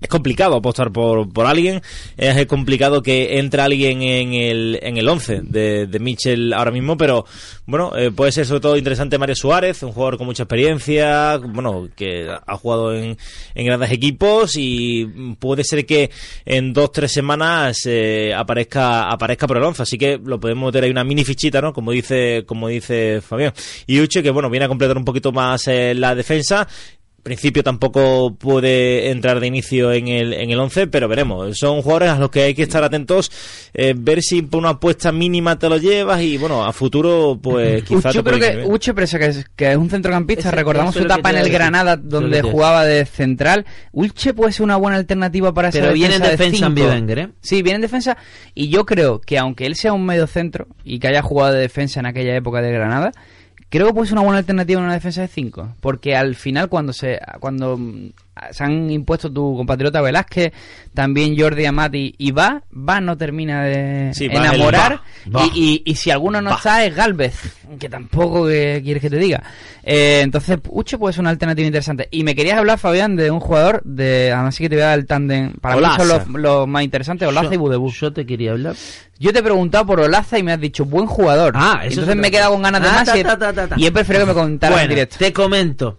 es 0.00 0.08
complicado 0.08 0.56
apostar 0.56 0.92
por, 0.92 1.32
por 1.32 1.46
alguien. 1.46 1.82
Es 2.16 2.46
complicado 2.46 3.02
que 3.02 3.38
entre 3.38 3.62
alguien 3.62 4.02
en 4.02 4.34
el 4.34 4.78
en 4.82 4.96
el 4.96 5.08
11 5.08 5.40
de, 5.42 5.86
de 5.86 5.98
Mitchell 5.98 6.52
ahora 6.52 6.70
mismo 6.70 6.96
pero 6.96 7.24
bueno 7.66 7.96
eh, 7.96 8.10
puede 8.10 8.32
ser 8.32 8.46
sobre 8.46 8.60
todo 8.60 8.76
interesante 8.76 9.18
Mario 9.18 9.34
Suárez 9.34 9.82
un 9.82 9.92
jugador 9.92 10.18
con 10.18 10.26
mucha 10.26 10.44
experiencia 10.44 11.36
bueno 11.38 11.88
que 11.96 12.28
ha 12.28 12.56
jugado 12.56 12.94
en, 12.94 13.16
en 13.54 13.66
grandes 13.66 13.90
equipos 13.90 14.52
y 14.56 15.06
puede 15.38 15.64
ser 15.64 15.86
que 15.86 16.10
en 16.44 16.72
dos 16.72 16.92
tres 16.92 17.12
semanas 17.12 17.80
eh, 17.86 18.32
aparezca 18.34 19.08
aparezca 19.08 19.46
por 19.46 19.56
el 19.56 19.64
11 19.64 19.82
así 19.82 19.98
que 19.98 20.18
lo 20.22 20.38
podemos 20.38 20.66
meter 20.66 20.84
ahí 20.84 20.90
una 20.90 21.04
mini 21.04 21.24
fichita 21.24 21.60
no 21.60 21.72
como 21.72 21.92
dice 21.92 22.44
como 22.46 22.68
dice 22.68 23.20
Fabián. 23.20 23.52
Y 23.86 24.00
Uche 24.00 24.22
que 24.22 24.30
bueno 24.30 24.50
viene 24.50 24.66
a 24.66 24.68
completar 24.68 24.96
un 24.96 25.04
poquito 25.04 25.32
más 25.32 25.66
eh, 25.68 25.94
la 25.94 26.14
defensa 26.14 26.66
principio 27.22 27.62
tampoco 27.62 28.34
puede 28.36 29.10
entrar 29.10 29.40
de 29.40 29.46
inicio 29.46 29.92
en 29.92 30.08
el, 30.08 30.32
en 30.32 30.50
el 30.50 30.58
11, 30.58 30.86
pero 30.86 31.08
veremos. 31.08 31.58
Son 31.58 31.82
jugadores 31.82 32.10
a 32.10 32.18
los 32.18 32.30
que 32.30 32.42
hay 32.42 32.54
que 32.54 32.62
estar 32.62 32.82
atentos, 32.82 33.30
eh, 33.74 33.94
ver 33.96 34.22
si 34.22 34.42
por 34.42 34.60
una 34.60 34.70
apuesta 34.70 35.12
mínima 35.12 35.58
te 35.58 35.68
lo 35.68 35.76
llevas 35.76 36.22
y 36.22 36.38
bueno, 36.38 36.64
a 36.64 36.72
futuro 36.72 37.38
pues 37.40 37.82
quizás 37.84 38.14
Yo 38.14 38.24
creo 38.24 38.38
que. 38.38 38.64
Uche, 38.66 38.94
pese 38.94 39.18
que 39.18 39.26
es, 39.26 39.46
que 39.54 39.70
es 39.70 39.76
un 39.76 39.90
centrocampista, 39.90 40.50
recordamos 40.50 40.94
su 40.94 41.00
etapa 41.00 41.30
en 41.30 41.36
el. 41.36 41.48
Granada, 41.48 41.96
donde 41.96 42.42
jugaba 42.42 42.84
de 42.84 43.04
central. 43.06 43.64
Uche 43.92 44.34
puede 44.34 44.52
ser 44.52 44.64
una 44.64 44.76
buena 44.76 44.96
alternativa 44.96 45.52
para 45.54 45.68
esa 45.68 45.80
Pero 45.80 45.92
viene 45.92 46.16
en 46.16 46.22
defensa 46.22 46.36
de 46.36 46.44
defensa 46.44 46.66
en. 46.66 46.74
Bivenger, 46.74 47.18
¿eh? 47.18 47.28
Sí, 47.40 47.62
viene 47.62 47.76
en 47.76 47.82
defensa. 47.82 48.16
Y 48.54 48.68
yo 48.68 48.84
creo 48.84 49.20
que 49.20 49.38
aunque 49.38 49.66
él 49.66 49.76
sea 49.76 49.92
un 49.92 50.04
medio 50.04 50.26
centro 50.26 50.66
y 50.84 50.98
que 50.98 51.08
haya 51.08 51.22
jugado 51.22 51.54
de 51.54 51.60
defensa 51.60 52.00
en 52.00 52.06
aquella 52.06 52.36
época 52.36 52.60
de 52.60 52.70
Granada, 52.70 53.12
creo 53.68 53.86
que 53.86 53.92
puede 53.94 54.06
ser 54.06 54.14
una 54.14 54.22
buena 54.22 54.38
alternativa 54.38 54.80
en 54.80 54.84
una 54.84 54.94
defensa 54.94 55.20
de 55.20 55.28
5. 55.28 55.76
Porque 55.80 56.16
al 56.16 56.34
final, 56.34 56.68
cuando 56.68 56.92
se 56.92 57.20
cuando 57.40 57.78
se 58.50 58.64
han 58.64 58.90
impuesto 58.90 59.32
tu 59.32 59.56
compatriota 59.56 60.00
Velázquez, 60.00 60.52
también 60.94 61.38
Jordi 61.38 61.64
Amati 61.66 62.14
y 62.18 62.30
va, 62.32 62.62
va 62.72 63.00
no 63.00 63.16
termina 63.16 63.62
de 63.64 64.10
Sí, 64.14 64.28
Va, 64.28 64.34
enamorar. 64.40 65.00
Va, 65.34 65.40
va. 65.40 65.46
Y, 65.54 65.82
y- 65.84 65.90
y 65.90 65.94
si 65.94 66.10
alguno 66.10 66.40
no 66.42 66.50
está 66.50 66.84
es 66.84 66.94
Galvez, 66.94 67.34
que 67.78 67.88
tampoco 67.88 68.46
que 68.46 68.80
quieres 68.82 69.00
que 69.02 69.10
te 69.10 69.18
diga. 69.18 69.42
Eh, 69.82 70.20
entonces, 70.22 70.58
Uche 70.68 70.98
puede 70.98 71.12
ser 71.14 71.20
una 71.20 71.30
alternativa 71.30 71.66
interesante. 71.66 72.08
Y 72.10 72.24
me 72.24 72.34
querías 72.34 72.58
hablar, 72.58 72.78
Fabián, 72.78 73.16
de 73.16 73.30
un 73.30 73.40
jugador, 73.40 73.80
de 73.84 74.32
además 74.32 74.54
sí 74.54 74.64
que 74.64 74.68
te 74.68 74.74
voy 74.76 74.82
a 74.82 74.88
dar 74.88 74.98
el 74.98 75.06
tándem. 75.06 75.52
Para 75.60 75.76
mí 75.76 75.78
Olaza. 75.78 75.96
son 76.04 76.08
los, 76.08 76.42
los 76.42 76.68
más 76.68 76.82
interesantes, 76.82 77.26
Olaza 77.28 77.48
Yo- 77.48 77.54
y 77.54 77.56
Budebú. 77.56 77.90
Yo 77.92 78.12
te 78.12 78.26
quería 78.26 78.50
hablar. 78.52 78.74
Yo 79.18 79.32
te 79.32 79.38
he 79.40 79.42
preguntado 79.42 79.86
por 79.86 80.00
Olaza 80.00 80.38
y 80.38 80.42
me 80.42 80.52
has 80.52 80.60
dicho 80.60 80.84
buen 80.84 81.06
jugador. 81.06 81.52
Ah, 81.56 81.78
eso 81.82 82.00
Entonces 82.00 82.14
es 82.14 82.20
me 82.20 82.28
he 82.28 82.30
quedado 82.30 82.52
con 82.52 82.62
ganas 82.62 82.82
de 82.82 82.88
Ah, 82.88 82.92
más 82.92 83.04
ta, 83.04 83.16
y, 83.16 83.20
he, 83.20 83.24
ta, 83.24 83.38
ta, 83.38 83.52
ta, 83.52 83.66
ta. 83.68 83.74
y 83.78 83.86
he 83.86 83.92
preferido 83.92 84.26
que 84.26 84.32
me 84.32 84.38
contaras 84.40 84.76
en 84.78 84.82
Bueno, 84.82 84.94
directo. 84.94 85.16
te 85.18 85.32
comento. 85.32 85.98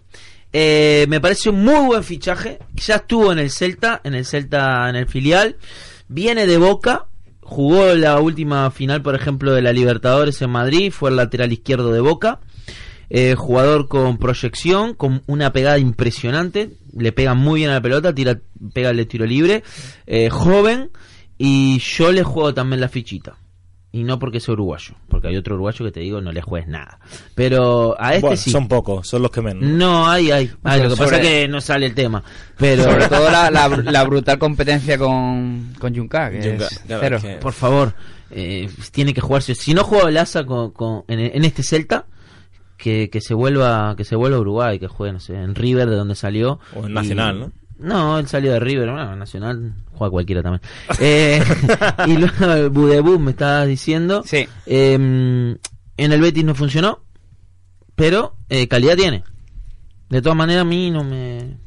Eh, 0.52 1.06
me 1.08 1.20
parece 1.20 1.50
un 1.50 1.62
muy 1.62 1.86
buen 1.86 2.04
fichaje. 2.04 2.58
Ya 2.74 2.96
estuvo 2.96 3.32
en 3.32 3.38
el 3.38 3.50
Celta, 3.50 4.00
en 4.04 4.14
el 4.14 4.24
Celta, 4.24 4.88
en 4.88 4.96
el 4.96 5.06
filial. 5.06 5.56
Viene 6.08 6.46
de 6.46 6.58
Boca. 6.58 7.06
Jugó 7.40 7.94
la 7.94 8.20
última 8.20 8.70
final, 8.70 9.02
por 9.02 9.14
ejemplo, 9.14 9.52
de 9.52 9.62
la 9.62 9.72
Libertadores 9.72 10.40
en 10.42 10.50
Madrid. 10.50 10.92
Fue 10.92 11.10
el 11.10 11.16
lateral 11.16 11.52
izquierdo 11.52 11.92
de 11.92 12.00
Boca. 12.00 12.40
Eh, 13.12 13.34
jugador 13.36 13.88
con 13.88 14.18
proyección, 14.18 14.94
con 14.94 15.22
una 15.26 15.52
pegada 15.52 15.78
impresionante. 15.78 16.70
Le 16.96 17.12
pega 17.12 17.34
muy 17.34 17.60
bien 17.60 17.70
a 17.70 17.74
la 17.74 17.82
pelota, 17.82 18.14
tira, 18.14 18.38
pega 18.72 18.90
el 18.90 19.06
tiro 19.06 19.26
libre. 19.26 19.62
Eh, 20.06 20.30
joven. 20.30 20.90
Y 21.38 21.78
yo 21.78 22.12
le 22.12 22.22
juego 22.22 22.52
también 22.52 22.80
la 22.80 22.88
fichita. 22.88 23.39
Y 23.92 24.04
no 24.04 24.20
porque 24.20 24.38
sea 24.38 24.52
uruguayo. 24.54 24.94
Porque 25.08 25.26
hay 25.28 25.36
otro 25.36 25.54
uruguayo 25.56 25.84
que 25.84 25.90
te 25.90 25.98
digo 26.00 26.20
no 26.20 26.30
le 26.30 26.40
juegues 26.42 26.68
nada. 26.68 27.00
Pero 27.34 27.96
a 27.98 28.10
este 28.14 28.20
Bueno, 28.20 28.36
sí. 28.36 28.50
Son 28.50 28.68
pocos, 28.68 29.08
son 29.08 29.22
los 29.22 29.30
que 29.32 29.42
menos. 29.42 29.64
No, 29.64 30.08
hay, 30.08 30.30
hay. 30.30 30.46
Lo 30.46 30.90
que 30.90 30.96
pasa 30.96 31.16
es 31.16 31.26
que 31.26 31.48
no 31.48 31.60
sale 31.60 31.86
el 31.86 31.94
tema. 31.94 32.22
Pero, 32.56 32.84
Sobre 32.84 33.08
todo 33.08 33.28
la, 33.30 33.50
la, 33.50 33.66
la 33.68 34.04
brutal 34.04 34.38
competencia 34.38 34.96
con, 34.96 35.74
con 35.80 35.94
Junca, 35.94 36.30
que 36.30 36.40
Junca, 36.50 36.66
es 36.66 36.84
cero. 36.86 37.18
que- 37.20 37.34
por 37.38 37.52
favor, 37.52 37.92
eh, 38.30 38.68
tiene 38.92 39.12
que 39.12 39.20
jugarse. 39.20 39.56
Si 39.56 39.74
no 39.74 39.82
juega 39.82 40.08
Laza 40.12 40.44
con, 40.44 40.70
con- 40.70 41.02
en, 41.08 41.18
en 41.18 41.44
este 41.44 41.64
Celta, 41.64 42.06
que, 42.76 43.10
que 43.10 43.20
se 43.20 43.34
vuelva 43.34 43.94
que 43.96 44.04
se 44.04 44.14
vuelva 44.14 44.36
a 44.36 44.40
Uruguay, 44.40 44.78
que 44.78 44.86
juegue, 44.86 45.12
no 45.14 45.20
sé, 45.20 45.34
en 45.34 45.54
River, 45.56 45.90
de 45.90 45.96
donde 45.96 46.14
salió. 46.14 46.60
O 46.76 46.84
en 46.84 46.92
Y- 46.92 46.94
Nacional, 46.94 47.40
¿no? 47.40 47.52
No, 47.80 48.18
él 48.18 48.28
salió 48.28 48.52
de 48.52 48.60
River, 48.60 48.90
bueno, 48.90 49.16
Nacional 49.16 49.74
juega 49.94 50.10
cualquiera 50.10 50.42
también. 50.42 50.62
Eh, 51.00 51.42
y 52.06 52.16
luego 52.16 52.70
Budebú 52.70 53.18
me 53.18 53.32
estabas 53.32 53.66
diciendo. 53.66 54.22
Sí. 54.24 54.46
Eh, 54.66 54.94
en 54.94 56.12
el 56.12 56.20
Betis 56.20 56.44
no 56.44 56.54
funcionó, 56.54 57.00
pero 57.94 58.36
eh, 58.48 58.68
calidad 58.68 58.96
tiene. 58.96 59.24
De 60.08 60.22
todas 60.22 60.36
maneras, 60.36 60.62
a 60.62 60.64
mí 60.64 60.90
no 60.90 61.04
me 61.04 61.58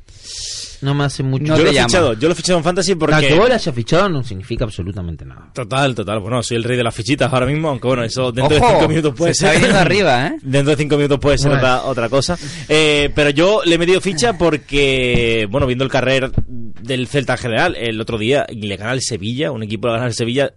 no 0.84 0.94
me 0.94 1.06
hace 1.06 1.24
mucho. 1.24 1.46
No 1.46 1.58
yo 1.58 1.64
lo 1.64 1.72
he 1.72 1.74
fichado, 1.84 2.14
yo 2.14 2.28
lo 2.28 2.34
he 2.34 2.36
fichado 2.36 2.58
en 2.60 2.64
Fantasy 2.64 2.96
porque... 2.96 3.16
A 3.16 3.20
que 3.22 3.34
vos 3.34 3.50
la 3.50 3.56
hayas 3.56 3.74
fichado 3.74 4.10
no 4.10 4.24
significa 4.24 4.66
absolutamente 4.66 5.26
nada. 5.26 5.50
Total, 5.54 5.96
total. 5.96 6.20
Bueno, 6.20 6.44
soy 6.44 6.58
el 6.58 6.64
rey 6.64 6.78
de 6.78 6.84
las 6.84 6.94
fichitas 6.94 7.32
ahora 7.34 7.46
mismo, 7.46 7.70
aunque 7.70 7.88
bueno, 7.88 8.04
eso 8.04 8.32
dentro 8.32 8.58
Ojo, 8.58 8.66
de 8.68 8.74
cinco 8.74 8.88
minutos 8.90 9.14
puede 9.18 9.34
se 9.34 9.48
ser. 9.48 9.64
está 9.64 9.82
arriba, 9.82 10.28
¿eh? 10.28 10.38
Dentro 10.44 10.72
de 10.72 10.78
cinco 10.78 10.96
minutos 10.98 11.20
puede 11.20 11.38
ser 11.38 11.52
Bueno. 11.52 11.64
otra, 11.66 11.84
otra 11.86 12.10
cosa. 12.10 12.38
Eh, 12.70 13.10
pero 13.16 13.30
yo 13.32 13.62
le 13.66 13.76
he 13.76 13.78
metido 13.78 14.00
ficha 14.02 14.38
porque, 14.38 15.48
bueno, 15.50 15.66
viendo 15.66 15.84
el 15.84 15.90
carrer 15.90 16.32
del 16.48 17.08
Celta 17.08 17.34
en 17.34 17.40
general, 17.40 17.76
el 17.76 18.00
otro 18.02 18.18
día 18.18 18.46
le 18.50 18.76
gana 18.78 18.92
el 18.94 19.02
Sevilla, 19.02 19.52
un 19.52 19.64
equipo 19.64 19.88
le 19.88 19.94
gana 19.94 20.08
el 20.08 20.14
Sevilla. 20.14 20.54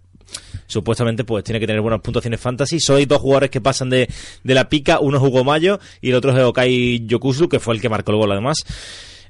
Supuestamente, 0.66 1.22
pues 1.22 1.44
tiene 1.44 1.60
que 1.60 1.66
tener 1.68 1.80
buenas 1.80 2.00
puntuaciones 2.00 2.40
fantasy. 2.40 2.80
Solo 2.80 2.98
hay 2.98 3.06
dos 3.06 3.20
jugadores 3.20 3.50
que 3.50 3.60
pasan 3.60 3.88
de, 3.88 4.08
de 4.42 4.54
la 4.54 4.68
pica. 4.68 4.98
Uno 4.98 5.18
es 5.18 5.22
Hugo 5.22 5.44
Mayo 5.44 5.78
y 6.00 6.08
el 6.10 6.16
otro 6.16 6.32
es 6.36 6.42
Okai 6.42 7.06
Yokusu, 7.06 7.48
que 7.48 7.60
fue 7.60 7.74
el 7.76 7.80
que 7.80 7.88
marcó 7.88 8.10
el 8.10 8.18
gol 8.18 8.32
además. 8.32 8.56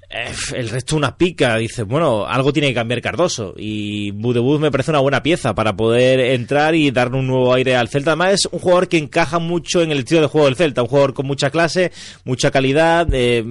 Eh, 0.09 0.33
el 0.55 0.69
resto 0.69 0.97
una 0.97 1.16
pica, 1.16 1.57
dices, 1.57 1.85
bueno, 1.85 2.27
algo 2.27 2.53
tiene 2.53 2.69
que 2.69 2.75
cambiar 2.75 3.03
Cardoso 3.03 3.55
y 3.57 4.12
Budebus 4.12 4.61
me 4.61 4.71
parece 4.71 4.92
una 4.92 5.01
buena 5.01 5.21
pieza 5.23 5.53
para 5.55 5.75
poder 5.77 6.21
entrar 6.21 6.77
y 6.77 6.92
darle 6.92 7.19
un 7.19 7.27
nuevo 7.27 7.53
aire 7.53 7.75
al 7.75 7.88
Celta. 7.88 8.12
Además 8.12 8.35
es 8.35 8.49
un 8.53 8.61
jugador 8.61 8.87
que 8.88 8.99
encaja 8.99 9.40
mucho 9.40 9.83
en 9.83 9.90
el 9.90 9.99
estilo 9.99 10.21
de 10.21 10.29
juego 10.29 10.47
del 10.47 10.55
Celta, 10.57 10.83
un 10.83 10.88
jugador 10.88 11.12
con 11.12 11.27
mucha 11.27 11.51
clase, 11.51 11.90
mucha 12.25 12.53
calidad, 12.53 13.09
eh, 13.12 13.45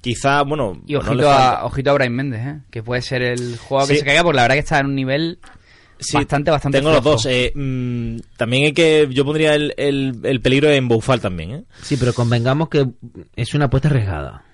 quizá, 0.00 0.42
bueno, 0.42 0.80
Y 0.86 0.94
no 0.94 1.00
ojito, 1.00 1.14
falta- 1.14 1.58
a, 1.60 1.64
ojito 1.66 1.90
a 1.90 1.94
Brian 1.94 2.14
Méndez, 2.14 2.40
¿eh? 2.46 2.60
que 2.70 2.82
puede 2.82 3.02
ser 3.02 3.20
el 3.22 3.58
jugador 3.58 3.90
que 3.90 3.98
se 3.98 4.04
caiga, 4.06 4.22
porque 4.22 4.36
la 4.36 4.42
verdad 4.42 4.54
que 4.54 4.60
está 4.60 4.78
en 4.80 4.86
un 4.86 4.94
nivel 4.94 5.38
Sí, 6.00 6.16
bastante, 6.16 6.50
bastante 6.52 6.78
Tengo 6.78 6.92
los 6.92 7.02
dos. 7.02 7.26
eh, 7.26 7.52
mm, 7.54 8.18
también 8.36 8.64
hay 8.66 8.72
que, 8.72 9.08
yo 9.10 9.24
pondría 9.24 9.54
el, 9.56 9.74
el, 9.76 10.14
el 10.22 10.40
peligro 10.40 10.70
en 10.70 10.86
Boufal 10.86 11.20
también, 11.20 11.50
¿eh? 11.50 11.64
Sí, 11.82 11.96
pero 11.98 12.14
convengamos 12.14 12.68
que 12.68 12.86
es 13.34 13.52
una 13.54 13.64
apuesta 13.66 13.88
arriesgada. 13.88 14.44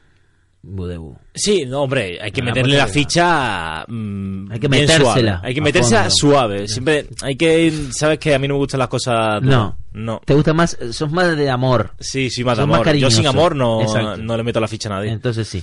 Sí, 1.35 1.65
no, 1.67 1.83
hombre, 1.83 2.19
hay 2.21 2.31
que 2.31 2.41
Una 2.41 2.51
meterle 2.53 2.77
la 2.77 2.87
ficha. 2.87 3.85
mm, 3.87 4.51
Hay 4.53 4.61
que 4.61 4.69
metérsela 4.69 5.13
suave. 5.13 5.39
Hay 5.43 5.55
que 5.55 5.61
a 5.61 5.63
meterse 5.63 5.95
fondo. 5.97 6.11
suave. 6.11 6.69
Siempre 6.69 7.07
hay 7.23 7.37
que. 7.37 7.73
Sabes 7.93 8.19
que 8.19 8.35
a 8.35 8.39
mí 8.39 8.49
no 8.49 8.55
me 8.55 8.59
gustan 8.59 8.79
las 8.81 8.89
cosas. 8.89 9.43
No. 9.43 9.77
No. 9.93 10.21
¿Te 10.25 10.35
gusta 10.35 10.53
más? 10.53 10.77
Sos 10.93 11.11
más 11.13 11.37
de 11.37 11.51
amor. 11.51 11.93
Sí, 12.01 12.31
sí, 12.31 12.43
más 12.45 12.57
de 12.57 12.63
Son 12.63 12.71
más 12.71 12.81
amor. 12.81 12.97
Yo 12.97 13.11
sin 13.11 13.27
amor 13.27 13.55
no, 13.55 13.83
Exacto. 13.83 14.17
no 14.17 14.37
le 14.37 14.43
meto 14.43 14.61
la 14.61 14.69
ficha 14.69 14.89
a 14.89 14.93
nadie. 14.93 15.11
Entonces 15.11 15.47
sí. 15.47 15.63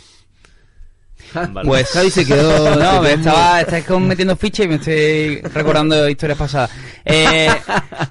Vale. 1.33 1.67
Pues 1.67 1.89
Javi 1.89 2.09
se 2.11 2.25
quedó- 2.25 2.75
no, 2.79 2.93
se 2.95 3.01
me 3.01 3.13
estaba, 3.13 3.61
estáis 3.61 3.89
metiendo 3.99 4.35
ficha 4.35 4.63
y 4.63 4.67
me 4.67 4.75
estoy 4.75 5.41
recordando 5.53 6.07
historias 6.09 6.37
pasadas. 6.37 6.71
Eh, 7.03 7.49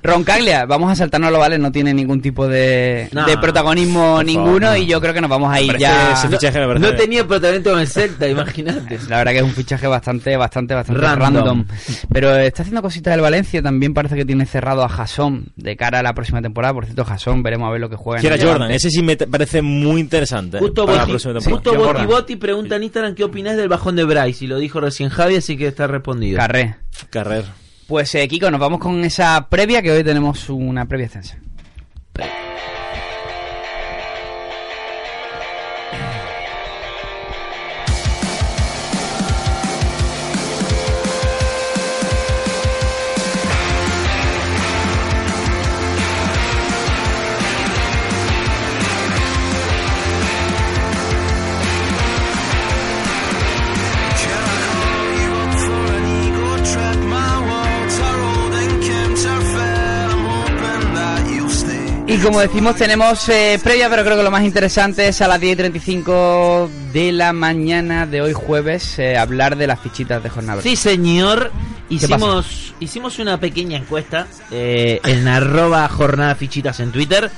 Roncaglia, 0.02 0.66
vamos 0.66 0.90
a 0.90 0.96
saltarnos 0.96 1.30
vale, 1.38 1.58
no 1.58 1.70
tiene 1.70 1.94
ningún 1.94 2.20
tipo 2.20 2.48
de, 2.48 3.08
No, 3.12 3.24
de 3.24 3.38
protagonismo 3.38 4.16
por 4.16 4.24
ninguno 4.24 4.70
no. 4.70 4.76
y 4.76 4.86
yo 4.86 5.00
creo 5.00 5.14
que 5.14 5.20
nos 5.20 5.30
vamos 5.30 5.52
a 5.52 5.60
ir 5.60 5.76
ya. 5.78 6.12
ese 6.12 6.28
fichaje 6.28 6.58
me 6.66 6.78
No 6.78 6.94
tenía 6.94 7.26
protagonismo 7.26 7.72
en 7.72 7.78
el 7.80 7.86
Celta, 7.88 8.26
imagínate. 8.28 8.98
La 9.08 9.18
verdad 9.18 9.32
que 9.32 9.38
es 9.38 9.44
un 9.44 9.52
fichaje 9.52 9.86
bastante, 9.86 10.36
bastante, 10.36 10.74
bastante 10.74 11.00
Random. 11.00 11.34
random. 11.34 11.64
Pero 12.12 12.36
está 12.36 12.62
haciendo 12.62 12.82
cositas 12.82 13.12
del 13.12 13.20
Valencia. 13.20 13.62
También 13.62 13.94
parece 13.94 14.16
que 14.16 14.24
tiene 14.24 14.46
cerrado 14.46 14.82
a 14.82 14.88
Jason 14.88 15.46
de 15.56 15.76
cara 15.76 16.00
a 16.00 16.02
la 16.02 16.14
próxima 16.14 16.42
temporada. 16.42 16.74
Por 16.74 16.84
cierto, 16.84 17.04
Jason, 17.04 17.42
veremos 17.42 17.68
a 17.68 17.72
ver 17.72 17.80
lo 17.80 17.88
que 17.90 17.96
juega. 17.96 18.18
en 18.18 18.22
Que 18.22 18.26
era 18.28 18.36
el 18.36 18.42
Jordan, 18.44 18.70
ese 18.70 18.90
sí 18.90 19.02
me 19.02 19.16
parece 19.16 19.62
muy 19.62 20.00
interesante. 20.00 20.58
Justo 20.58 20.84
para 20.86 20.98
la 20.98 21.02
Boti, 21.04 21.10
próxima 21.12 21.34
temporada. 21.34 21.62
justo 21.72 21.92
Boti. 22.04 22.06
Boti 22.06 22.36
pregunta 22.36 22.76
en 22.76 22.82
Instagram 22.84 23.09
qué 23.14 23.24
opinas 23.24 23.56
del 23.56 23.68
bajón 23.68 23.96
de 23.96 24.04
Bryce 24.04 24.44
y 24.44 24.48
lo 24.48 24.58
dijo 24.58 24.80
recién 24.80 25.08
Javi, 25.08 25.36
así 25.36 25.56
que 25.56 25.66
está 25.66 25.86
respondido. 25.86 26.38
Carré. 26.38 26.76
Carrer. 27.10 27.44
Pues 27.86 28.14
eh, 28.14 28.28
Kiko, 28.28 28.50
nos 28.50 28.60
vamos 28.60 28.78
con 28.78 29.04
esa 29.04 29.48
previa 29.48 29.82
que 29.82 29.90
hoy 29.90 30.04
tenemos 30.04 30.48
una 30.48 30.86
previa 30.86 31.06
extensa. 31.06 31.38
Como 62.22 62.40
decimos, 62.40 62.76
tenemos 62.76 63.28
eh, 63.28 63.58
previa, 63.62 63.88
pero 63.88 64.04
creo 64.04 64.16
que 64.16 64.22
lo 64.22 64.30
más 64.30 64.44
interesante 64.44 65.08
es 65.08 65.20
a 65.20 65.28
las 65.28 65.40
10 65.40 65.52
y 65.52 65.56
35 65.56 66.70
de 66.92 67.12
la 67.12 67.32
mañana 67.32 68.06
de 68.06 68.20
hoy 68.20 68.32
jueves 68.32 68.98
eh, 68.98 69.16
hablar 69.16 69.56
de 69.56 69.66
las 69.66 69.80
fichitas 69.80 70.22
de 70.22 70.28
jornada. 70.30 70.62
Sí, 70.62 70.76
señor. 70.76 71.50
Hicimos, 71.88 72.74
hicimos 72.78 73.18
una 73.18 73.38
pequeña 73.40 73.76
encuesta 73.76 74.26
eh, 74.50 75.00
en 75.04 75.26
arroba 75.26 75.88
jornada 75.88 76.34
fichitas 76.34 76.78
en 76.80 76.92
Twitter. 76.92 77.30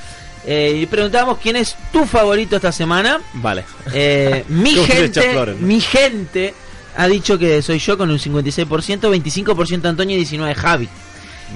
eh, 0.44 0.80
y 0.82 0.86
preguntábamos 0.86 1.38
quién 1.38 1.56
es 1.56 1.76
tu 1.92 2.04
favorito 2.04 2.56
esta 2.56 2.72
semana. 2.72 3.20
Vale. 3.34 3.64
Eh, 3.94 4.44
mi 4.48 4.74
gente, 4.86 5.54
mi 5.60 5.80
gente 5.80 6.54
ha 6.96 7.06
dicho 7.08 7.38
que 7.38 7.62
soy 7.62 7.78
yo 7.78 7.96
con 7.96 8.10
un 8.10 8.18
56%, 8.18 8.66
25% 8.66 9.86
Antonio 9.86 10.18
y 10.18 10.24
19% 10.24 10.54
Javi. 10.54 10.88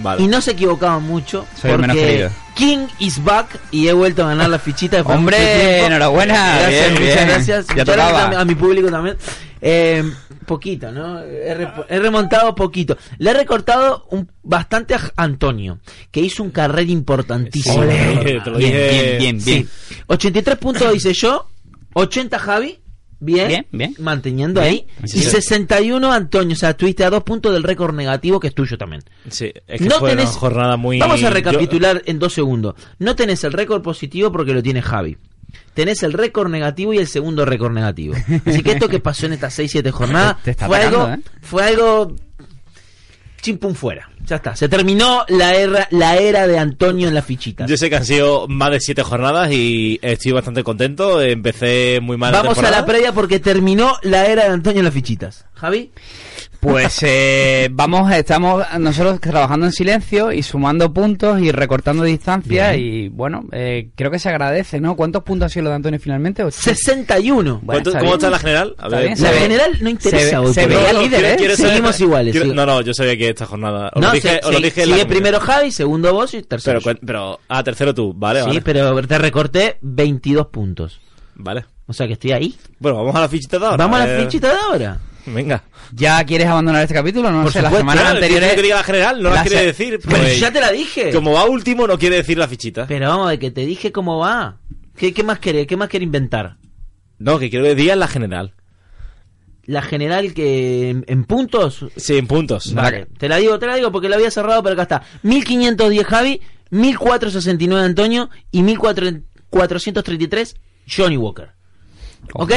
Vale. 0.03 0.23
Y 0.23 0.27
no 0.29 0.41
se 0.41 0.53
equivocaban 0.53 1.03
mucho. 1.03 1.47
Soy 1.61 1.73
el 1.73 1.79
menos 1.79 1.97
porque 1.97 2.09
querido. 2.09 2.31
King 2.55 2.87
is 2.99 3.23
back 3.23 3.61
y 3.71 3.89
he 3.89 3.93
vuelto 3.93 4.25
a 4.25 4.29
ganar 4.29 4.49
la 4.49 4.59
fichita. 4.59 5.03
Hombre, 5.03 5.85
enhorabuena, 5.85 6.59
Gracias, 6.61 6.71
bien, 6.71 6.93
muchas 6.93 7.17
bien. 7.17 7.29
gracias. 7.29 7.67
Ya 7.77 7.85
gracias 7.85 8.37
a 8.37 8.45
mi 8.45 8.55
público 8.55 8.91
también. 8.91 9.17
Eh, 9.61 10.03
poquito, 10.47 10.93
¿no? 10.93 11.21
He, 11.23 11.99
remontado 11.99 12.55
poquito. 12.55 12.97
Le 13.19 13.31
he 13.31 13.35
recortado 13.35 14.07
un, 14.11 14.31
bastante 14.43 14.95
a 14.95 15.01
Antonio, 15.17 15.81
que 16.11 16.21
hizo 16.21 16.43
un 16.43 16.51
carrera 16.51 16.91
importantísimo. 16.91 17.83
Sí, 17.83 17.89
Bien, 17.89 18.43
bien, 18.59 19.19
bien, 19.19 19.45
bien. 19.45 19.69
83 20.07 20.57
puntos 20.57 20.95
hice 20.95 21.13
yo, 21.13 21.49
80 21.95 22.39
Javi, 22.39 22.79
bien, 23.21 23.49
Bien, 23.49 23.67
bien. 23.73 23.95
manteniendo 23.99 24.61
Bien. 24.61 24.73
ahí, 24.73 24.87
Sí, 25.05 25.19
y 25.19 25.23
sí. 25.23 25.31
61 25.31 26.13
Antonio, 26.13 26.55
o 26.55 26.59
sea, 26.59 26.71
estuviste 26.71 27.05
a 27.05 27.11
dos 27.11 27.23
puntos 27.25 27.53
del 27.53 27.63
récord 27.63 27.95
negativo 27.95 28.39
que 28.41 28.49
es 28.49 28.55
tuyo 28.55 28.77
también. 28.79 29.03
Sí, 29.31 29.53
es 29.67 29.81
que 29.81 29.89
No 29.89 29.99
fue 29.99 30.13
tenés- 30.13 30.23
una 30.31 30.33
jornada 30.33 30.77
muy... 30.77 30.99
Vamos 30.99 31.17
a 31.21 31.29
yo- 31.29 31.31
recapitular 31.31 32.03
en 32.07 32.19
dos 32.19 32.33
segundos. 32.35 32.75
No 32.99 33.17
tenés 33.17 33.43
el 33.45 33.53
récord 33.53 33.83
positivo 33.83 34.31
porque 34.33 34.53
lo 34.53 34.63
tiene 34.63 34.83
Javi. 34.83 35.17
Tenés 35.75 36.03
el 36.03 36.13
récord 36.13 36.51
negativo 36.51 36.93
y 36.93 36.99
el 36.99 37.07
segundo 37.07 37.45
récord 37.45 37.73
negativo. 37.73 38.15
Así 38.45 38.63
que 38.63 38.73
esto 38.73 38.89
que 38.89 38.99
pasó 39.01 39.27
en 39.27 39.33
estas 39.35 39.59
6-7 39.59 39.91
jornadas 39.91 40.37
Te 40.45 40.55
fue, 40.55 40.79
algo, 40.79 41.09
¿eh? 41.09 41.19
fue 41.43 41.63
algo 41.65 42.17
chimpum 43.41 43.75
fuera. 43.75 44.11
Ya 44.27 44.37
está. 44.37 44.57
Se 44.57 44.69
terminó 44.69 45.25
la 45.29 45.55
era, 45.55 45.87
la 45.91 46.17
era 46.17 46.47
de 46.49 46.59
Antonio 46.59 47.07
en 47.07 47.15
la 47.15 47.23
fichita. 47.23 47.65
Yo 47.67 47.77
sé 47.77 47.89
que 47.89 47.97
han 47.97 48.05
sido 48.05 48.49
más 48.49 48.73
de 48.73 48.81
siete 48.81 49.03
jornadas 49.03 49.53
y 49.53 50.01
estoy 50.03 50.33
bastante 50.33 50.65
contento. 50.65 51.23
Empecé 51.23 52.01
muy 52.03 52.17
mal 52.17 52.33
la 52.33 52.43
Vamos 52.43 52.59
a 52.59 52.71
la 52.71 52.85
previa 52.85 53.13
porque 53.13 53.39
terminó 53.39 53.97
la 54.03 54.27
era 54.27 54.45
de 54.45 54.51
Antonio 54.51 54.81
en 54.81 54.85
las 54.85 54.95
fichitas. 54.95 55.47
Javi. 55.55 55.93
Pues 56.71 56.99
eh, 57.03 57.69
vamos, 57.71 58.11
estamos 58.13 58.65
nosotros 58.79 59.21
trabajando 59.21 59.67
en 59.67 59.73
silencio 59.73 60.33
y 60.33 60.43
sumando 60.43 60.93
puntos 60.93 61.41
y 61.41 61.53
recortando 61.53 62.03
distancia 62.03 62.75
y 62.77 63.09
bueno, 63.09 63.45
eh, 63.53 63.91
creo 63.95 64.11
que 64.11 64.19
se 64.19 64.29
agradece, 64.29 64.81
¿no? 64.81 64.97
¿Cuántos 64.97 65.23
puntos 65.23 65.47
ha 65.47 65.49
sido 65.49 65.65
lo 65.65 65.71
de 65.71 65.77
Antonio 65.77 66.01
finalmente? 66.01 66.43
Ocho. 66.43 66.59
Bueno, 66.65 66.77
61. 66.79 67.63
¿Cuánto- 67.65 67.91
está 67.91 67.99
¿Cómo 68.01 68.11
bien. 68.13 68.19
está 68.19 68.31
la 68.31 68.39
general? 68.39 68.75
A 68.79 68.85
Está 68.87 68.97
ver. 68.97 69.07
bien, 69.07 69.23
La 69.23 69.31
ve- 69.31 69.39
general 69.39 69.79
no 69.81 69.89
interesa 69.91 70.25
se 70.29 70.31
ve- 70.31 70.37
hoy. 70.39 70.55
se 70.55 70.67
veía 70.67 70.91
el 70.91 70.99
líder, 70.99 71.25
¿eh? 71.25 71.35
quiero 71.39 71.57
saber- 71.57 71.71
Seguimos 71.73 72.01
iguales. 72.01 72.33
quiero- 72.33 72.47
sí. 72.51 72.53
No, 72.57 72.67
no, 72.67 72.81
yo 72.81 72.95
sabía 72.95 73.17
que 73.17 73.29
esta 73.29 73.47
jornada... 73.47 73.91
Os 73.95 74.01
No, 74.03 74.09
lo 74.09 74.13
dije, 74.15 74.29
se- 74.29 74.39
os 74.39 74.53
lo 74.53 74.59
se- 74.59 74.65
dije 74.65 74.83
en 74.83 74.89
la 74.91 74.95
sigue 74.97 75.05
comunidad. 75.07 75.09
primero 75.09 75.41
Javi, 75.41 75.71
segundo 75.71 76.13
vos 76.13 76.35
y 76.35 76.43
tercero. 76.43 76.81
Pero, 77.05 77.41
ah, 77.49 77.63
tercero 77.63 77.95
tú, 77.95 78.13
vale, 78.15 78.41
sí, 78.43 78.47
vale. 78.49 78.61
pero 78.63 79.03
te 79.07 79.19
recorté 79.19 79.79
22 79.83 80.47
puntos. 80.49 81.01
Vale. 81.37 81.65
O 81.87 81.93
sea 81.93 82.07
que 82.09 82.15
estoy 82.15 82.33
ahí. 82.33 82.55
Bueno, 82.81 82.99
vamos 82.99 83.15
a 83.15 83.21
la 83.21 83.29
fichita 83.29 83.59
de 83.59 83.65
ahora. 83.67 83.77
Vamos 83.77 84.01
a 84.01 84.07
la 84.07 84.15
Eh, 84.19 84.23
fichita 84.23 84.49
de 84.49 84.59
ahora. 84.59 84.99
Venga. 85.27 85.65
¿Ya 85.93 86.23
quieres 86.25 86.47
abandonar 86.47 86.83
este 86.83 86.95
capítulo? 86.95 87.31
No 87.31 87.43
Por 87.43 87.53
sé, 87.53 87.61
las 87.63 87.71
supuesto. 87.71 87.79
semanas 87.91 88.03
Claro, 88.03 88.17
anteriores... 88.17 88.51
yo 88.51 88.57
quería 88.57 88.75
la 88.77 88.83
general, 88.85 89.23
no 89.23 89.29
la, 89.31 89.35
la 89.37 89.43
quiere 89.43 89.59
se- 89.59 89.67
decir. 89.67 90.01
Pero 90.05 90.17
pues, 90.23 90.41
ya 90.41 90.53
te 90.53 90.61
la 90.61 90.71
dije. 90.73 91.11
Como 91.13 91.33
va 91.33 91.45
último, 91.47 91.87
no 91.87 91.99
quiere 91.99 92.17
decir 92.17 92.39
la 92.39 92.49
fichita. 92.49 92.87
Pero 92.87 93.09
vamos 93.09 93.29
ver, 93.29 93.39
que 93.39 93.51
te 93.51 93.67
dije 93.67 93.93
cómo 93.93 94.19
va. 94.19 94.59
¿Qué, 94.97 95.13
qué 95.13 95.23
más 95.25 95.39
querés? 95.41 95.67
¿Qué 95.67 95.77
más 95.77 95.89
querés 95.89 96.07
inventar? 96.07 96.57
No, 97.19 97.39
que 97.39 97.51
quiero 97.51 97.65
que 97.65 97.75
digas 97.75 97.99
la 97.99 98.09
general. 98.09 98.55
La 99.65 99.83
general 99.83 100.33
que 100.33 100.91
en, 100.91 101.05
en 101.09 101.25
puntos. 101.25 101.85
Sí, 101.97 102.17
en 102.19 102.27
puntos. 102.29 102.73
Vale, 102.73 103.07
te 103.19 103.29
la 103.29 103.37
digo, 103.39 103.59
te 103.59 103.67
la 103.67 103.75
digo 103.75 103.91
porque 103.91 104.09
la 104.09 104.15
había 104.17 104.31
cerrado, 104.31 104.63
pero 104.63 104.75
acá 104.75 104.83
está. 104.83 105.03
1510 105.23 106.07
Javi, 106.07 106.41
1469 106.71 107.85
Antonio 107.85 108.31
y 108.53 108.63
1433 108.63 110.57
Johnny 110.89 111.17
Walker. 111.17 111.51
¿Ok? 112.35 112.53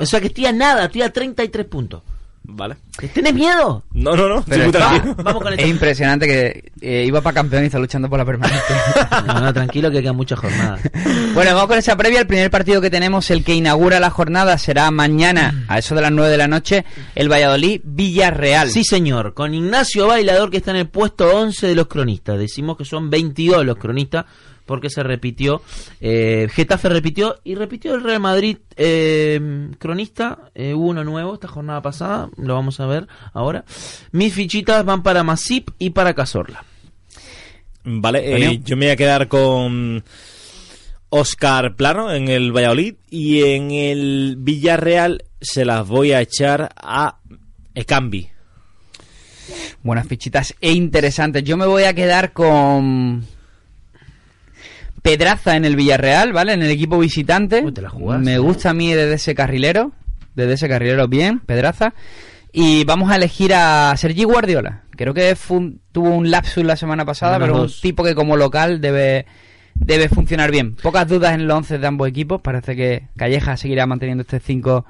O 0.00 0.06
sea 0.06 0.20
que 0.20 0.28
estoy 0.28 0.46
a 0.46 0.52
nada, 0.52 0.86
estoy 0.86 1.02
a 1.02 1.12
33 1.12 1.66
puntos. 1.66 2.02
Vale. 2.50 2.76
¿Tenés 3.12 3.34
miedo? 3.34 3.84
No, 3.92 4.16
no, 4.16 4.26
no. 4.26 4.42
Pero 4.48 4.64
está-. 4.64 5.14
Vamos 5.22 5.42
con 5.42 5.52
Es 5.52 5.66
impresionante 5.66 6.26
que 6.26 6.72
eh, 6.80 7.04
iba 7.06 7.20
para 7.20 7.34
campeón 7.34 7.64
y 7.64 7.66
está 7.66 7.78
luchando 7.78 8.08
por 8.08 8.18
la 8.18 8.24
permanente. 8.24 8.64
No, 9.26 9.40
no, 9.40 9.52
tranquilo 9.52 9.90
que 9.90 10.00
quedan 10.00 10.16
muchas 10.16 10.38
jornadas. 10.38 10.80
Bueno, 11.34 11.54
vamos 11.54 11.68
con 11.68 11.78
esa 11.78 11.96
previa. 11.96 12.20
El 12.20 12.26
primer 12.26 12.50
partido 12.50 12.80
que 12.80 12.90
tenemos, 12.90 13.30
el 13.30 13.44
que 13.44 13.54
inaugura 13.54 14.00
la 14.00 14.10
jornada, 14.10 14.56
será 14.56 14.90
mañana 14.90 15.66
a 15.68 15.78
eso 15.78 15.94
de 15.94 16.00
las 16.00 16.10
9 16.10 16.30
de 16.30 16.38
la 16.38 16.48
noche, 16.48 16.84
el 17.14 17.30
Valladolid 17.30 17.82
Villarreal. 17.84 18.70
Sí, 18.70 18.82
señor, 18.82 19.34
con 19.34 19.52
Ignacio 19.52 20.06
Bailador 20.06 20.50
que 20.50 20.56
está 20.56 20.70
en 20.70 20.78
el 20.78 20.88
puesto 20.88 21.36
11 21.36 21.66
de 21.66 21.74
los 21.74 21.86
cronistas. 21.86 22.38
Decimos 22.38 22.76
que 22.78 22.84
son 22.84 23.10
22 23.10 23.64
los 23.64 23.76
cronistas 23.76 24.24
porque 24.68 24.90
se 24.90 25.02
repitió, 25.02 25.62
eh, 26.00 26.46
Getafe 26.52 26.88
repitió 26.90 27.40
y 27.42 27.56
repitió 27.56 27.94
el 27.94 28.04
Real 28.04 28.20
Madrid 28.20 28.58
eh, 28.76 29.70
cronista, 29.78 30.50
eh, 30.54 30.74
hubo 30.74 30.90
uno 30.90 31.02
nuevo 31.02 31.34
esta 31.34 31.48
jornada 31.48 31.82
pasada, 31.82 32.28
lo 32.36 32.54
vamos 32.54 32.78
a 32.78 32.86
ver 32.86 33.08
ahora. 33.32 33.64
Mis 34.12 34.34
fichitas 34.34 34.84
van 34.84 35.02
para 35.02 35.24
Masip 35.24 35.70
y 35.78 35.90
para 35.90 36.14
Cazorla. 36.14 36.64
Vale, 37.82 38.36
eh, 38.36 38.60
yo 38.62 38.76
me 38.76 38.86
voy 38.86 38.92
a 38.92 38.96
quedar 38.96 39.28
con 39.28 40.04
Oscar 41.08 41.74
Plano 41.74 42.12
en 42.12 42.28
el 42.28 42.52
Valladolid 42.52 42.96
y 43.08 43.44
en 43.44 43.70
el 43.70 44.36
Villarreal 44.38 45.24
se 45.40 45.64
las 45.64 45.88
voy 45.88 46.12
a 46.12 46.20
echar 46.20 46.68
a 46.76 47.18
Ekambi. 47.74 48.28
Buenas 49.82 50.06
fichitas 50.06 50.54
e 50.60 50.72
interesantes. 50.72 51.42
Yo 51.44 51.56
me 51.56 51.64
voy 51.64 51.84
a 51.84 51.94
quedar 51.94 52.34
con 52.34 53.24
Pedraza 55.02 55.56
en 55.56 55.64
el 55.64 55.76
Villarreal, 55.76 56.32
¿vale? 56.32 56.52
En 56.52 56.62
el 56.62 56.70
equipo 56.70 56.98
visitante. 56.98 57.62
Uy, 57.64 57.72
te 57.72 57.82
la 57.82 57.90
jugaste, 57.90 58.24
me 58.24 58.34
¿eh? 58.34 58.38
gusta 58.38 58.70
a 58.70 58.74
mí 58.74 58.92
desde 58.92 59.14
ese 59.14 59.34
carrilero. 59.34 59.92
Desde 60.34 60.52
ese 60.54 60.68
carrilero 60.68 61.08
bien, 61.08 61.40
Pedraza. 61.40 61.94
Y 62.52 62.84
vamos 62.84 63.10
a 63.10 63.16
elegir 63.16 63.52
a 63.54 63.94
Sergi 63.96 64.24
Guardiola. 64.24 64.82
Creo 64.96 65.12
que 65.14 65.36
un- 65.48 65.80
tuvo 65.92 66.10
un 66.10 66.30
lapsus 66.30 66.64
la 66.64 66.76
semana 66.76 67.04
pasada, 67.04 67.38
pero 67.38 67.58
dos. 67.58 67.76
un 67.76 67.80
tipo 67.82 68.02
que 68.04 68.14
como 68.14 68.36
local 68.36 68.80
debe 68.80 69.26
debe 69.74 70.08
funcionar 70.08 70.50
bien. 70.50 70.74
Pocas 70.76 71.06
dudas 71.06 71.34
en 71.34 71.46
los 71.46 71.56
11 71.56 71.78
de 71.78 71.86
ambos 71.86 72.08
equipos. 72.08 72.40
Parece 72.40 72.74
que 72.74 73.08
Calleja 73.16 73.56
seguirá 73.56 73.86
manteniendo 73.86 74.22
este 74.22 74.40
5 74.40 74.84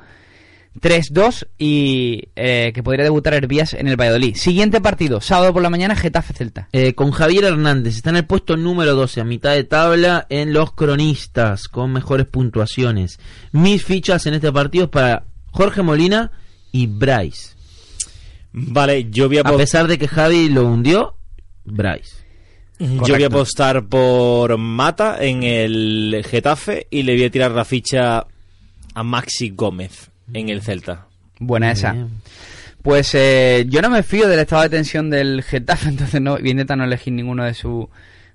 3-2 0.80 1.48
y 1.58 2.28
eh, 2.36 2.72
que 2.74 2.82
podría 2.82 3.04
debutar 3.04 3.34
Hervías 3.34 3.74
en 3.74 3.88
el 3.88 3.96
Valladolid. 3.96 4.36
Siguiente 4.36 4.80
partido, 4.80 5.20
sábado 5.20 5.52
por 5.52 5.62
la 5.62 5.70
mañana, 5.70 5.96
Getafe 5.96 6.34
Celta. 6.34 6.68
Eh, 6.72 6.94
con 6.94 7.10
Javier 7.10 7.44
Hernández, 7.44 7.96
está 7.96 8.10
en 8.10 8.16
el 8.16 8.26
puesto 8.26 8.56
número 8.56 8.94
12, 8.94 9.20
a 9.20 9.24
mitad 9.24 9.54
de 9.54 9.64
tabla 9.64 10.26
en 10.28 10.52
los 10.52 10.72
cronistas, 10.72 11.68
con 11.68 11.92
mejores 11.92 12.26
puntuaciones. 12.26 13.18
Mis 13.52 13.84
fichas 13.84 14.26
en 14.26 14.34
este 14.34 14.52
partido 14.52 14.84
es 14.84 14.90
para 14.90 15.24
Jorge 15.50 15.82
Molina 15.82 16.30
y 16.72 16.86
Bryce. 16.86 17.56
Vale, 18.52 19.08
yo 19.10 19.28
voy 19.28 19.38
a, 19.38 19.42
A 19.42 19.56
pesar 19.56 19.86
de 19.86 19.98
que 19.98 20.08
Javi 20.08 20.48
lo 20.48 20.66
hundió, 20.66 21.16
Bryce. 21.64 22.24
yo 22.78 23.14
voy 23.14 23.22
a 23.22 23.26
apostar 23.26 23.86
por 23.86 24.56
Mata 24.56 25.18
en 25.20 25.42
el 25.42 26.24
Getafe 26.28 26.86
y 26.90 27.02
le 27.02 27.14
voy 27.14 27.24
a 27.24 27.30
tirar 27.30 27.50
la 27.52 27.64
ficha 27.64 28.26
a 28.94 29.02
Maxi 29.02 29.50
Gómez 29.50 30.10
en 30.32 30.48
el 30.48 30.62
Celta. 30.62 31.06
Buena 31.38 31.70
esa. 31.70 31.92
Bien. 31.92 32.08
Pues 32.82 33.14
eh, 33.14 33.66
yo 33.68 33.82
no 33.82 33.90
me 33.90 34.02
fío 34.02 34.28
del 34.28 34.40
estado 34.40 34.62
de 34.62 34.70
tensión 34.70 35.10
del 35.10 35.42
Getafe, 35.42 35.88
entonces 35.90 36.20
no, 36.20 36.38
voy 36.38 36.48
a 36.48 36.50
intentar 36.50 36.78
no 36.78 36.84
elegir 36.84 37.12
ninguno 37.12 37.44
de 37.44 37.54
su 37.54 37.88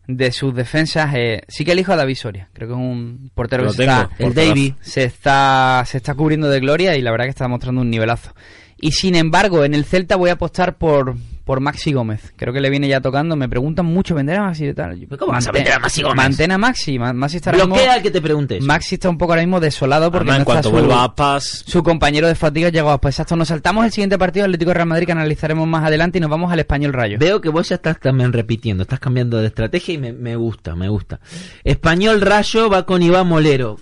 de 0.06 0.32
sus 0.32 0.54
defensas. 0.54 1.14
Eh, 1.16 1.42
sí 1.48 1.64
que 1.64 1.72
elijo 1.72 1.94
a 1.94 1.96
David 1.96 2.16
Soria, 2.16 2.50
creo 2.54 2.68
que 2.68 2.74
es 2.74 2.80
un 2.80 3.32
portero 3.34 3.64
Lo 3.64 3.72
que 3.72 3.78
se 3.78 3.84
está, 3.84 4.10
El 4.20 4.34
Davy. 4.34 4.76
se 4.82 5.06
está 5.06 5.84
se 5.88 5.98
está 5.98 6.14
cubriendo 6.14 6.50
de 6.50 6.60
gloria 6.60 6.98
y 6.98 7.02
la 7.02 7.12
verdad 7.12 7.26
que 7.26 7.32
está 7.32 7.48
mostrando 7.48 7.82
un 7.82 7.90
nivelazo. 7.90 8.34
Y 8.84 8.92
sin 8.92 9.16
embargo, 9.16 9.64
en 9.64 9.74
el 9.74 9.86
Celta 9.86 10.16
voy 10.18 10.30
a 10.30 10.34
apostar 10.34 10.76
por, 10.78 11.16
por 11.46 11.60
Maxi 11.62 11.94
Gómez. 11.94 12.34
Creo 12.36 12.52
que 12.52 12.60
le 12.60 12.70
viene 12.70 12.88
ya 12.90 13.00
tocando. 13.00 13.36
Me 13.38 13.48
preguntan 13.48 13.86
mucho 13.86 14.14
vender 14.14 14.38
a 14.38 14.44
Maxi 14.44 14.68
y 14.68 14.74
tal. 14.74 15.00
Yo, 15.00 15.08
¿Pero 15.08 15.20
cómo 15.20 15.32
vas 15.32 15.48
a 15.48 15.52
vender 15.54 15.72
a 15.74 15.80
Maxi 15.80 16.02
Gómez? 16.04 16.18
Mantén 16.18 16.52
a 16.52 16.58
Maxi. 16.58 17.00
Ma- 17.00 17.14
Maxi 17.14 17.38
está 17.38 17.52
ahora 17.52 17.64
mismo- 17.64 17.76
Bloquea 17.76 17.94
al 17.94 18.02
que 18.02 18.12
te 18.12 18.22
pregunte 18.22 18.58
eso. 18.58 18.66
Maxi 18.68 18.96
está 18.96 19.10
un 19.10 19.18
poco 19.18 19.32
ahora 19.32 19.42
mismo 19.44 19.62
desolado 19.62 20.12
porque 20.12 20.30
Además, 20.32 20.38
no 20.40 20.42
en 20.42 20.46
cuanto 20.46 20.68
está 20.68 20.80
su, 20.82 20.86
vuelva 20.86 21.04
a 21.06 21.16
Paz, 21.16 21.64
su 21.66 21.82
compañero 21.82 22.28
de 22.28 22.36
fatiga 22.36 22.68
llegó. 22.70 22.98
Pues 23.00 23.16
exacto, 23.16 23.36
nos 23.38 23.48
saltamos 23.48 23.86
el 23.86 23.92
siguiente 23.92 24.18
partido 24.18 24.46
Atlético 24.46 24.74
Real 24.74 24.88
Madrid 24.88 25.06
que 25.06 25.12
analizaremos 25.14 25.66
más 25.68 25.86
adelante 25.86 26.18
y 26.18 26.22
nos 26.22 26.30
vamos 26.30 26.52
al 26.52 26.60
Español 26.60 26.92
Rayo. 26.92 27.18
Veo 27.20 27.40
que 27.40 27.48
vos 27.50 27.70
ya 27.70 27.76
estás 27.76 28.00
también 28.02 28.34
repitiendo, 28.34 28.84
estás 28.84 29.00
cambiando 29.00 29.38
de 29.38 29.48
estrategia 29.48 29.94
y 29.94 29.98
me, 29.98 30.12
me 30.12 30.36
gusta, 30.36 30.76
me 30.76 30.90
gusta. 30.90 31.20
Español 31.64 32.20
Rayo 32.22 32.70
va 32.70 32.86
con 32.86 33.02
Iván 33.02 33.28
Molero. 33.28 33.78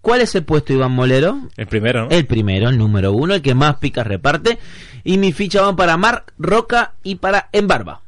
¿Cuál 0.00 0.22
es 0.22 0.34
el 0.34 0.44
puesto 0.44 0.72
Iván 0.72 0.92
Molero? 0.92 1.48
el 1.56 1.66
primero, 1.66 2.04
¿no? 2.04 2.10
El 2.10 2.26
primero, 2.26 2.68
el 2.68 2.78
número 2.78 3.12
uno, 3.12 3.34
el 3.34 3.42
que 3.42 3.54
más 3.54 3.76
picas 3.76 4.06
reparte. 4.06 4.58
Y 5.04 5.18
mis 5.18 5.34
fichas 5.34 5.62
van 5.62 5.76
para 5.76 5.96
Marc 5.96 6.32
Roca 6.38 6.94
y 7.02 7.16
para 7.16 7.48
Embarba. 7.52 8.02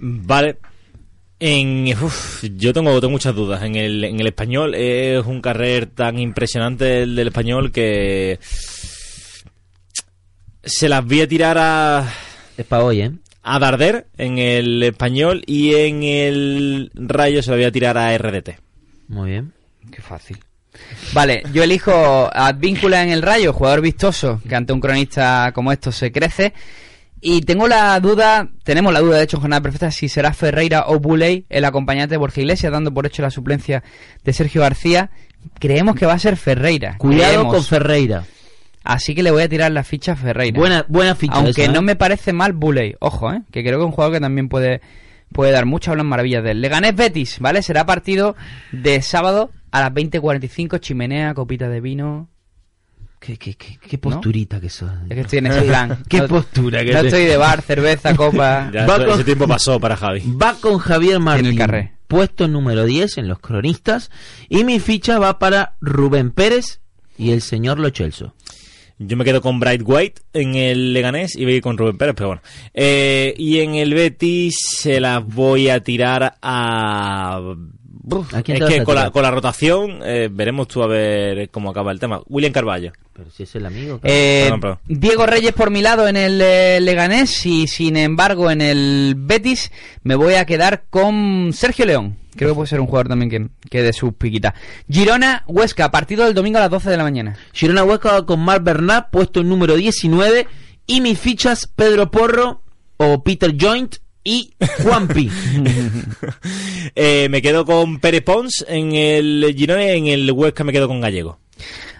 Vale. 0.00 0.58
En, 1.38 1.86
uf, 2.02 2.44
yo 2.56 2.74
tengo, 2.74 3.00
tengo 3.00 3.12
muchas 3.12 3.34
dudas. 3.34 3.62
En 3.62 3.74
el, 3.74 4.04
en 4.04 4.20
el 4.20 4.26
español 4.26 4.74
es 4.74 5.24
un 5.24 5.40
carrer 5.40 5.86
tan 5.86 6.18
impresionante 6.18 7.02
el 7.02 7.16
del 7.16 7.28
español 7.28 7.72
que 7.72 8.38
se 10.62 10.88
las 10.88 11.04
voy 11.04 11.22
a 11.22 11.28
tirar 11.28 11.56
a, 11.58 12.12
Es 12.58 12.66
para 12.66 12.84
hoy, 12.84 13.00
¿eh? 13.00 13.12
a 13.42 13.58
Darder 13.58 14.06
en 14.18 14.36
el 14.36 14.82
español 14.82 15.42
y 15.46 15.74
en 15.74 16.02
el 16.02 16.90
Rayo 16.94 17.42
se 17.42 17.50
la 17.50 17.56
voy 17.56 17.64
a 17.64 17.72
tirar 17.72 17.96
a 17.96 18.16
RDT. 18.16 18.50
Muy 19.08 19.30
bien. 19.30 19.54
Qué 19.90 20.02
fácil. 20.02 20.38
Vale, 21.12 21.42
yo 21.52 21.62
elijo 21.62 22.30
Advíncula 22.32 23.02
en 23.02 23.10
el 23.10 23.22
Rayo, 23.22 23.52
jugador 23.52 23.80
vistoso, 23.80 24.40
que 24.48 24.54
ante 24.54 24.72
un 24.72 24.80
cronista 24.80 25.52
como 25.54 25.72
esto 25.72 25.90
se 25.92 26.12
crece. 26.12 26.52
Y 27.20 27.42
tengo 27.42 27.68
la 27.68 27.98
duda, 28.00 28.48
tenemos 28.64 28.92
la 28.92 29.00
duda 29.00 29.18
de 29.18 29.24
hecho 29.24 29.36
en 29.36 29.42
jornada 29.42 29.60
perfecta 29.60 29.90
si 29.90 30.08
será 30.08 30.32
Ferreira 30.32 30.84
o 30.86 30.98
Buley 30.98 31.44
el 31.50 31.66
acompañante 31.66 32.14
de 32.14 32.18
Borja 32.18 32.40
Iglesias, 32.40 32.72
dando 32.72 32.94
por 32.94 33.06
hecho 33.06 33.20
la 33.20 33.30
suplencia 33.30 33.82
de 34.24 34.32
Sergio 34.32 34.62
García. 34.62 35.10
Creemos 35.58 35.96
que 35.96 36.06
va 36.06 36.14
a 36.14 36.18
ser 36.18 36.36
Ferreira. 36.36 36.96
Cuidado 36.96 37.32
creemos. 37.32 37.54
con 37.54 37.64
Ferreira. 37.64 38.24
Así 38.84 39.14
que 39.14 39.22
le 39.22 39.30
voy 39.30 39.42
a 39.42 39.48
tirar 39.48 39.70
la 39.72 39.84
ficha 39.84 40.12
a 40.12 40.16
Ferreira. 40.16 40.58
Buena, 40.58 40.86
buena 40.88 41.14
ficha. 41.14 41.34
Aunque 41.34 41.64
esa, 41.64 41.72
no 41.72 41.80
¿eh? 41.80 41.82
me 41.82 41.96
parece 41.96 42.32
mal 42.32 42.54
Buley. 42.54 42.94
Ojo, 43.00 43.30
¿eh? 43.30 43.42
Que 43.50 43.62
creo 43.62 43.78
que 43.78 43.84
es 43.84 43.86
un 43.86 43.92
jugador 43.92 44.14
que 44.14 44.20
también 44.20 44.48
puede, 44.48 44.80
puede 45.30 45.52
dar 45.52 45.66
mucho. 45.66 45.90
Hablan 45.90 46.06
maravillas 46.06 46.42
de 46.42 46.52
él. 46.52 46.62
Leganés 46.62 46.96
Betis, 46.96 47.38
¿vale? 47.38 47.62
Será 47.62 47.84
partido 47.84 48.34
de 48.72 49.02
sábado 49.02 49.50
a 49.70 49.80
las 49.80 49.92
20.45. 49.92 50.80
Chimenea, 50.80 51.34
copita 51.34 51.68
de 51.68 51.80
vino. 51.80 52.28
Qué, 53.18 53.36
qué, 53.36 53.54
qué, 53.54 53.78
qué 53.86 53.98
posturita 53.98 54.60
que 54.60 54.70
sos. 54.70 54.90
Es 55.10 55.14
que 55.14 55.20
estoy 55.20 55.38
en 55.40 55.46
ese 55.48 55.62
plan. 55.62 56.02
Qué 56.08 56.18
No- 56.20 56.28
postura 56.28 56.82
que 56.82 56.92
No 56.94 57.00
te- 57.02 57.08
estoy 57.08 57.24
de 57.26 57.36
bar, 57.36 57.60
cerveza, 57.60 58.16
copa. 58.16 58.70
Ya, 58.72 58.86
Va 58.86 58.96
eso- 58.96 59.04
con- 59.04 59.14
ese 59.14 59.24
tiempo 59.24 59.46
pasó 59.46 59.78
para 59.78 59.96
Javi. 59.96 60.22
Va 60.40 60.54
con 60.54 60.78
Javier 60.78 61.20
Martín. 61.20 61.46
el 61.46 61.56
carré. 61.58 61.92
Puesto 62.08 62.48
número 62.48 62.86
10 62.86 63.18
en 63.18 63.28
los 63.28 63.38
cronistas. 63.38 64.10
Y 64.48 64.64
mi 64.64 64.80
ficha 64.80 65.18
va 65.18 65.38
para 65.38 65.74
Rubén 65.82 66.30
Pérez 66.30 66.80
y 67.18 67.32
el 67.32 67.42
señor 67.42 67.78
Lo 67.78 67.90
Celso. 67.90 68.34
Yo 68.98 69.16
me 69.18 69.24
quedo 69.24 69.40
con 69.42 69.60
Bright 69.60 69.82
White 69.84 70.22
en 70.32 70.54
el 70.54 70.92
Leganés 70.94 71.36
y 71.36 71.44
voy 71.44 71.52
a 71.52 71.56
ir 71.56 71.62
con 71.62 71.76
Rubén 71.78 71.96
Pérez, 71.98 72.14
pero 72.16 72.28
bueno. 72.28 72.42
Eh, 72.74 73.34
y 73.36 73.60
en 73.60 73.74
el 73.74 73.92
Betis 73.94 74.56
se 74.78 74.98
las 74.98 75.24
voy 75.26 75.68
a 75.68 75.80
tirar 75.82 76.36
a... 76.42 77.38
Uf, 78.02 78.34
¿A 78.34 78.42
quién 78.42 78.62
es 78.62 78.68
que 78.68 78.84
con 78.84 78.94
la, 78.94 79.10
con 79.10 79.22
la 79.22 79.30
rotación 79.30 80.00
eh, 80.02 80.28
veremos 80.30 80.68
tú 80.68 80.82
a 80.82 80.86
ver 80.86 81.50
cómo 81.50 81.70
acaba 81.70 81.92
el 81.92 82.00
tema. 82.00 82.20
William 82.28 82.52
Carballo. 82.52 82.92
Pero 83.12 83.30
si 83.30 83.42
es 83.42 83.54
el 83.54 83.66
amigo. 83.66 84.00
Eh, 84.02 84.42
Perdón, 84.44 84.60
perdón. 84.60 84.78
Diego 84.86 85.26
Reyes 85.26 85.52
por 85.52 85.70
mi 85.70 85.82
lado 85.82 86.08
en 86.08 86.16
el 86.16 86.40
eh, 86.40 86.80
Leganés 86.80 87.44
y 87.44 87.66
sin 87.66 87.96
embargo 87.96 88.50
en 88.50 88.62
el 88.62 89.14
Betis 89.16 89.70
me 90.02 90.14
voy 90.14 90.34
a 90.34 90.46
quedar 90.46 90.84
con 90.88 91.52
Sergio 91.52 91.84
León. 91.84 92.16
Creo 92.36 92.50
que 92.50 92.54
puede 92.54 92.68
ser 92.68 92.80
un 92.80 92.86
jugador 92.86 93.08
también 93.08 93.28
que, 93.28 93.68
que 93.68 93.82
de 93.82 93.92
sus 93.92 94.14
piquitas. 94.14 94.54
Girona, 94.88 95.44
Huesca, 95.46 95.90
partido 95.90 96.24
del 96.24 96.34
domingo 96.34 96.58
a 96.58 96.62
las 96.62 96.70
12 96.70 96.90
de 96.90 96.96
la 96.96 97.02
mañana. 97.02 97.36
Girona 97.52 97.84
Huesca 97.84 98.24
con 98.24 98.40
Marc 98.40 98.62
Bernat, 98.62 99.10
puesto 99.10 99.42
número 99.42 99.76
19. 99.76 100.46
Y 100.86 101.00
mis 101.00 101.18
fichas, 101.18 101.66
Pedro 101.66 102.10
Porro 102.10 102.62
o 102.96 103.22
Peter 103.22 103.54
Joint 103.58 103.96
y 104.24 104.52
Juanpi. 104.82 105.30
Eh, 106.96 107.28
me 107.30 107.40
quedo 107.42 107.64
con 107.64 108.00
Pérez 108.00 108.22
Pons 108.22 108.64
en 108.68 108.92
el 108.94 109.54
Girona 109.56 109.84
y 109.84 109.98
en 109.98 110.06
el 110.08 110.32
Huesca 110.32 110.64
me 110.64 110.72
quedo 110.72 110.88
con 110.88 111.00
Gallego. 111.00 111.38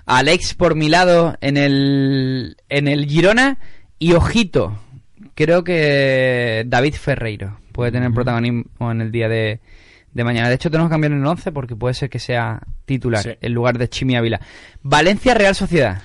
Alex 0.07 0.55
por 0.55 0.75
mi 0.75 0.89
lado 0.89 1.37
en 1.41 1.57
el, 1.57 2.57
en 2.69 2.89
el 2.89 3.07
Girona 3.07 3.59
y 3.99 4.13
ojito, 4.15 4.77
creo 5.35 5.63
que 5.63 6.65
David 6.67 6.95
Ferreiro 6.95 7.59
puede 7.73 7.93
tener 7.93 8.11
protagonismo 8.13 8.91
en 8.91 9.01
el 9.01 9.13
día 9.13 9.29
de, 9.29 9.61
de 10.13 10.25
mañana. 10.25 10.49
De 10.49 10.57
hecho, 10.57 10.71
tenemos 10.71 10.89
que 10.91 10.95
cambiar 10.95 11.13
el 11.13 11.25
11 11.25 11.53
porque 11.53 11.77
puede 11.77 11.95
ser 11.95 12.11
que 12.11 12.19
sea 12.19 12.61
titular 12.85 13.23
Sí. 13.23 13.31
en 13.41 13.53
lugar 13.55 13.79
de 13.79 13.89
Chimi 13.89 14.17
Ávila. 14.17 14.41
Valencia 14.83 15.35
Real 15.35 15.55
Sociedad. 15.55 16.03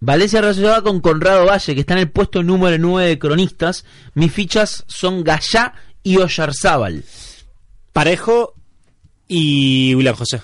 Valencia 0.00 0.40
va 0.40 0.82
con 0.82 1.00
Conrado 1.00 1.46
Valle, 1.46 1.74
que 1.74 1.80
está 1.80 1.94
en 1.94 2.00
el 2.00 2.10
puesto 2.10 2.42
número 2.42 2.78
9 2.78 3.08
de 3.08 3.18
cronistas. 3.18 3.84
Mis 4.14 4.32
fichas 4.32 4.84
son 4.86 5.24
Gallá 5.24 5.72
y 6.02 6.18
Oyarzábal. 6.18 7.04
Parejo 7.92 8.54
y 9.26 9.94
William 9.94 10.14
José. 10.14 10.40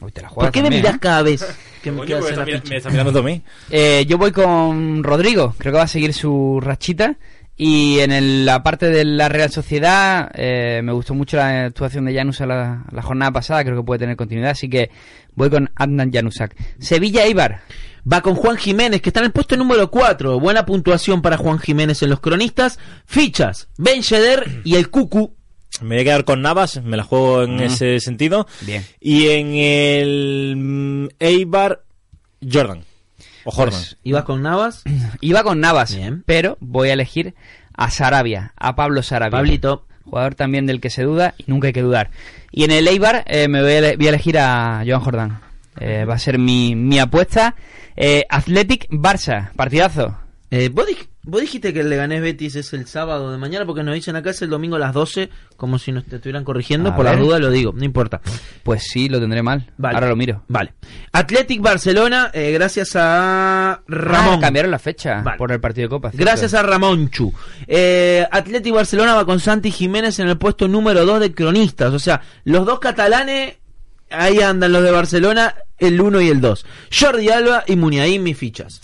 Uy, 0.00 0.12
te 0.12 0.22
la 0.22 0.28
¿Por 0.28 0.50
qué 0.50 0.62
me 0.62 0.70
mirás 0.70 0.94
¿eh? 0.94 0.98
cada 1.00 1.22
vez 1.22 1.46
que 1.82 1.90
me 1.92 2.04
quedas 2.04 2.30
en 2.30 2.38
la 2.38 2.44
ficha? 2.44 2.62
me 2.68 2.76
está 2.76 2.90
mirando 2.90 3.12
tú 3.12 3.18
a 3.18 3.22
mí. 3.22 3.42
Eh, 3.70 4.04
yo 4.08 4.18
voy 4.18 4.32
con 4.32 5.02
Rodrigo, 5.04 5.54
creo 5.58 5.72
que 5.72 5.78
va 5.78 5.84
a 5.84 5.88
seguir 5.88 6.12
su 6.14 6.58
rachita. 6.62 7.16
Y 7.58 8.00
en 8.00 8.12
el- 8.12 8.44
la 8.44 8.62
parte 8.62 8.90
de 8.90 9.02
la 9.06 9.30
Real 9.30 9.50
Sociedad, 9.50 10.30
eh, 10.34 10.82
me 10.84 10.92
gustó 10.92 11.14
mucho 11.14 11.38
la 11.38 11.64
actuación 11.66 12.04
de 12.04 12.14
Janus 12.14 12.42
a 12.42 12.46
la, 12.46 12.84
la 12.92 13.00
jornada 13.02 13.30
pasada, 13.32 13.64
creo 13.64 13.76
que 13.78 13.82
puede 13.82 14.00
tener 14.00 14.14
continuidad, 14.16 14.50
así 14.50 14.68
que 14.68 14.90
voy 15.34 15.48
con 15.48 15.70
Adnan 15.74 16.12
Janusak. 16.12 16.54
Sevilla 16.78 17.24
Eibar. 17.24 17.62
Va 18.10 18.20
con 18.20 18.36
Juan 18.36 18.56
Jiménez, 18.56 19.02
que 19.02 19.08
está 19.08 19.20
en 19.20 19.26
el 19.26 19.32
puesto 19.32 19.56
número 19.56 19.90
4. 19.90 20.38
Buena 20.38 20.64
puntuación 20.64 21.22
para 21.22 21.36
Juan 21.36 21.58
Jiménez 21.58 22.02
en 22.02 22.10
los 22.10 22.20
cronistas. 22.20 22.78
Fichas, 23.04 23.68
Ben 23.78 24.02
Yedder 24.02 24.60
y 24.64 24.76
el 24.76 24.90
Cucu. 24.90 25.34
Me 25.80 25.96
voy 25.96 26.02
a 26.02 26.04
quedar 26.04 26.24
con 26.24 26.40
Navas, 26.40 26.80
me 26.82 26.96
la 26.96 27.02
juego 27.02 27.42
en 27.42 27.60
ese 27.60 27.98
sentido. 27.98 28.46
Bien. 28.60 28.84
Y 29.00 29.28
en 29.28 29.54
el 29.54 30.54
mm, 30.56 31.08
Eibar, 31.18 31.82
Jordan. 32.40 32.84
O 33.44 33.50
Jordan. 33.50 33.80
Pues, 33.80 33.96
Ibas 34.04 34.24
con 34.24 34.40
Navas. 34.40 34.84
Iba 35.20 35.42
con 35.42 35.60
Navas, 35.60 35.94
Bien. 35.94 36.22
pero 36.24 36.56
voy 36.60 36.90
a 36.90 36.92
elegir 36.92 37.34
a 37.76 37.90
Sarabia, 37.90 38.54
a 38.56 38.76
Pablo 38.76 39.02
Sarabia. 39.02 39.36
Pablito. 39.36 39.86
Jugador 40.04 40.36
también 40.36 40.66
del 40.66 40.80
que 40.80 40.90
se 40.90 41.02
duda 41.02 41.34
y 41.36 41.44
nunca 41.48 41.66
hay 41.66 41.72
que 41.72 41.82
dudar. 41.82 42.12
Y 42.52 42.62
en 42.62 42.70
el 42.70 42.86
Eibar 42.86 43.24
eh, 43.26 43.48
me 43.48 43.60
voy 43.60 43.72
a, 43.72 43.96
voy 43.96 44.06
a 44.06 44.10
elegir 44.10 44.38
a 44.38 44.84
Joan 44.86 45.00
Jordán. 45.00 45.45
Eh, 45.78 46.04
va 46.04 46.14
a 46.14 46.18
ser 46.18 46.38
mi, 46.38 46.74
mi 46.74 46.98
apuesta. 46.98 47.54
Eh, 47.96 48.24
Athletic 48.28 48.88
Barça, 48.90 49.50
partidazo. 49.56 50.18
Eh, 50.48 50.68
¿vos, 50.72 50.86
dij- 50.86 51.08
vos 51.24 51.40
dijiste 51.40 51.72
que 51.74 51.80
el 51.80 51.90
Leganés 51.90 52.22
Betis 52.22 52.54
es 52.54 52.72
el 52.72 52.86
sábado 52.86 53.32
de 53.32 53.36
mañana 53.38 53.66
porque 53.66 53.82
nos 53.82 53.94
dicen 53.96 54.14
acá 54.14 54.30
es 54.30 54.40
el 54.42 54.48
domingo 54.48 54.76
a 54.76 54.78
las 54.78 54.94
12, 54.94 55.28
como 55.56 55.76
si 55.78 55.90
nos 55.90 56.04
te 56.04 56.16
estuvieran 56.16 56.44
corrigiendo. 56.44 56.90
A 56.90 56.94
Por 56.96 57.04
la 57.04 57.10
ver. 57.12 57.20
duda 57.20 57.38
lo 57.40 57.50
digo, 57.50 57.72
no 57.74 57.84
importa. 57.84 58.20
Pues 58.62 58.84
sí, 58.84 59.08
lo 59.08 59.18
tendré 59.18 59.42
mal. 59.42 59.72
Vale. 59.76 59.96
Ahora 59.96 60.08
lo 60.08 60.14
miro. 60.14 60.44
Vale. 60.46 60.74
Athletic 61.10 61.60
Barcelona, 61.60 62.30
eh, 62.32 62.52
gracias 62.52 62.94
a 62.94 63.80
Ramón. 63.88 64.34
Ah, 64.36 64.40
cambiaron 64.40 64.70
la 64.70 64.78
fecha 64.78 65.20
Vale. 65.22 65.36
por 65.36 65.50
el 65.50 65.60
partido 65.60 65.86
de 65.86 65.90
Copa. 65.90 66.10
¿cierto? 66.10 66.24
Gracias 66.24 66.54
a 66.54 66.62
Ramón 66.62 67.10
Chu. 67.10 67.32
Eh, 67.66 68.24
Athletic 68.30 68.72
Barcelona 68.72 69.14
va 69.14 69.24
con 69.24 69.40
Santi 69.40 69.72
Jiménez 69.72 70.20
en 70.20 70.28
el 70.28 70.38
puesto 70.38 70.68
número 70.68 71.04
2 71.04 71.18
de 71.20 71.34
cronistas. 71.34 71.92
O 71.92 71.98
sea, 71.98 72.20
los 72.44 72.64
dos 72.64 72.78
catalanes, 72.78 73.56
ahí 74.10 74.40
andan 74.40 74.72
los 74.72 74.82
de 74.82 74.90
Barcelona, 74.90 75.54
el 75.78 76.00
1 76.00 76.20
y 76.20 76.28
el 76.28 76.40
2. 76.40 76.66
Jordi 76.98 77.28
Alba 77.28 77.64
y 77.66 77.76
Muniaín, 77.76 78.22
mis 78.22 78.36
fichas. 78.36 78.80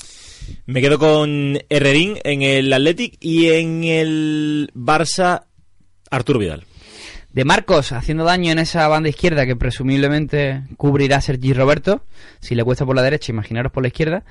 Me 0.67 0.81
quedo 0.81 0.99
con 0.99 1.59
Herrerín 1.69 2.19
en 2.25 2.43
el 2.43 2.73
Athletic 2.73 3.17
y 3.21 3.49
en 3.49 3.85
el 3.85 4.71
Barça, 4.75 5.45
Arturo 6.11 6.39
Vidal. 6.39 6.65
De 7.33 7.45
Marcos 7.45 7.93
haciendo 7.93 8.25
daño 8.25 8.53
en 8.53 8.59
esa 8.59 8.87
banda 8.89 9.09
izquierda 9.09 9.47
que 9.47 9.57
presumiblemente 9.57 10.63
cubrirá 10.77 11.21
Sergi 11.21 11.55
Roberto. 11.55 12.05
Si 12.41 12.55
le 12.55 12.63
cuesta 12.65 12.85
por 12.85 12.95
la 12.95 13.03
derecha, 13.03 13.33
imaginaros 13.33 13.73
por 13.73 13.83
la 13.83 13.89
izquierda. 13.89 14.25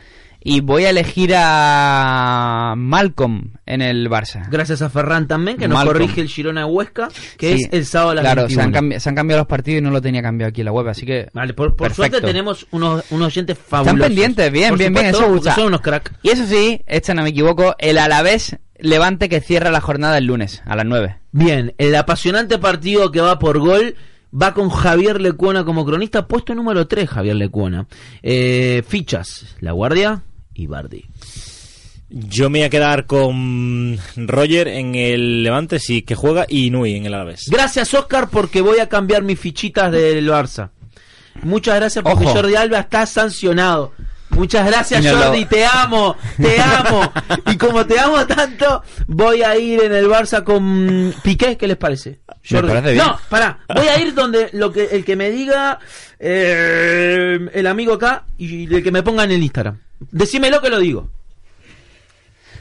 Y 0.44 0.62
voy 0.62 0.86
a 0.86 0.90
elegir 0.90 1.34
a 1.36 2.74
Malcolm 2.78 3.54
en 3.66 3.82
el 3.82 4.10
Barça. 4.10 4.48
Gracias 4.50 4.82
a 4.82 4.90
Ferran 4.90 5.28
también, 5.28 5.58
que 5.58 5.68
nos 5.68 5.76
Malcolm. 5.78 6.00
corrige 6.00 6.22
el 6.22 6.28
Girona 6.30 6.66
Huesca, 6.66 7.10
que 7.38 7.58
Sí, 7.58 7.64
es 7.66 7.70
el 7.74 7.86
sábado 7.86 8.12
a 8.12 8.16
las 8.16 8.24
Claro, 8.24 8.42
se 8.50 8.56
21. 8.58 8.64
han, 8.78 8.86
cambi- 8.86 9.00
se 9.00 9.10
han 9.10 9.16
cambiado 9.16 9.42
los 9.42 9.48
partidos 9.48 9.80
y 9.80 9.84
no 9.84 9.92
lo 9.92 10.02
tenía 10.02 10.22
cambiado 10.24 10.50
aquí 10.50 10.62
en 10.62 10.66
la 10.66 10.72
web, 10.72 10.88
así 10.88 11.06
que... 11.06 11.28
Vale, 11.34 11.54
por, 11.54 11.76
suerte 11.94 12.22
tenemos 12.22 12.66
unos, 12.72 13.04
unos 13.12 13.28
oyentes 13.28 13.58
fabulosos. 13.58 13.98
Están 14.00 14.10
pendientes, 14.10 14.52
bien, 14.52 14.70
Por 14.70 14.80
bien, 14.80 14.94
bien, 14.94 15.06
eso 15.08 15.28
gusta. 15.30 15.54
Son 15.56 15.68
unos 15.68 15.82
crack. 15.82 16.12
Y 16.24 16.30
eso 16.30 16.46
sí, 16.48 16.82
este 16.88 17.14
no 17.14 17.22
me 17.24 17.30
equivoco, 17.30 17.76
el 17.78 17.98
Alavés 18.00 18.58
Levante 18.82 19.30
que 19.30 19.42
cierra 19.42 19.72
la 19.72 19.82
jornada 19.82 20.18
el 20.18 20.26
lunes 20.26 20.62
a 20.66 20.76
las 20.76 20.86
9. 20.86 21.20
Bien, 21.32 21.74
el 21.78 21.96
apasionante 21.96 22.58
partido 22.58 23.12
que 23.12 23.22
va 23.22 23.40
por 23.40 23.60
gol 23.60 23.96
va 24.40 24.54
con 24.54 24.70
Javier 24.70 25.22
Lecuona 25.22 25.64
como 25.64 25.86
cronista, 25.86 26.28
puesto 26.28 26.56
número 26.56 26.88
3, 26.88 27.10
Javier 27.10 27.36
Lecuona. 27.36 27.88
Eh, 28.22 28.84
fichas, 28.88 29.56
La 29.60 29.72
Guardia 29.72 30.24
y 30.54 30.68
Bardi. 30.68 31.06
Yo 32.10 32.50
me 32.50 32.60
voy 32.60 32.66
a 32.66 32.70
quedar 32.70 33.06
con 33.06 33.98
Roger 34.18 34.68
en 34.68 34.96
el 34.96 35.44
Levante, 35.44 35.80
sí, 35.80 36.02
que 36.02 36.16
juega, 36.16 36.46
y 36.50 36.70
Nui 36.70 36.96
en 36.96 37.06
el 37.06 37.14
Alavés. 37.14 37.48
Gracias, 37.50 37.94
Oscar, 37.94 38.30
porque 38.30 38.60
voy 38.60 38.80
a 38.80 38.90
cambiar 38.90 39.24
mis 39.24 39.40
fichitas 39.40 39.92
del 39.92 40.28
Barça. 40.28 40.72
Muchas 41.44 41.76
gracias 41.76 42.04
porque 42.04 42.26
Ojo. 42.26 42.34
Jordi 42.34 42.56
Alba 42.56 42.80
está 42.80 43.06
sancionado. 43.06 43.94
Muchas 44.32 44.66
gracias, 44.66 45.04
lo- 45.04 45.18
Jordi, 45.18 45.46
te 45.46 45.66
amo, 45.66 46.16
te 46.42 46.60
amo. 46.62 47.12
y 47.52 47.58
como 47.58 47.86
te 47.86 48.00
amo 48.00 48.26
tanto, 48.26 48.82
voy 49.08 49.44
a 49.44 49.58
ir 49.58 49.84
en 49.84 49.94
el 49.94 50.08
Barça 50.08 50.44
con 50.44 51.14
Piqué, 51.24 51.58
¿qué 51.58 51.68
les 51.68 51.78
parece? 51.78 52.20
Me 52.50 52.64
parece 52.64 52.94
bien. 52.94 53.06
No, 53.06 53.20
pará, 53.30 53.60
voy 53.76 53.88
a 53.88 54.00
ir 54.00 54.14
donde 54.14 54.50
lo 54.54 54.72
que 54.72 54.86
el 54.92 55.04
que 55.06 55.16
me 55.16 55.30
diga 55.30 55.80
eh, 56.20 57.40
el 57.54 57.68
amigo 57.68 57.94
acá 57.94 58.24
y 58.38 58.74
el 58.74 58.82
que 58.84 58.92
me 58.92 59.04
ponga 59.04 59.24
en 59.26 59.32
el 59.32 59.44
Instagram. 59.44 59.78
Decímelo 60.12 60.62
que 60.62 60.70
lo 60.70 60.80
digo. 60.80 61.10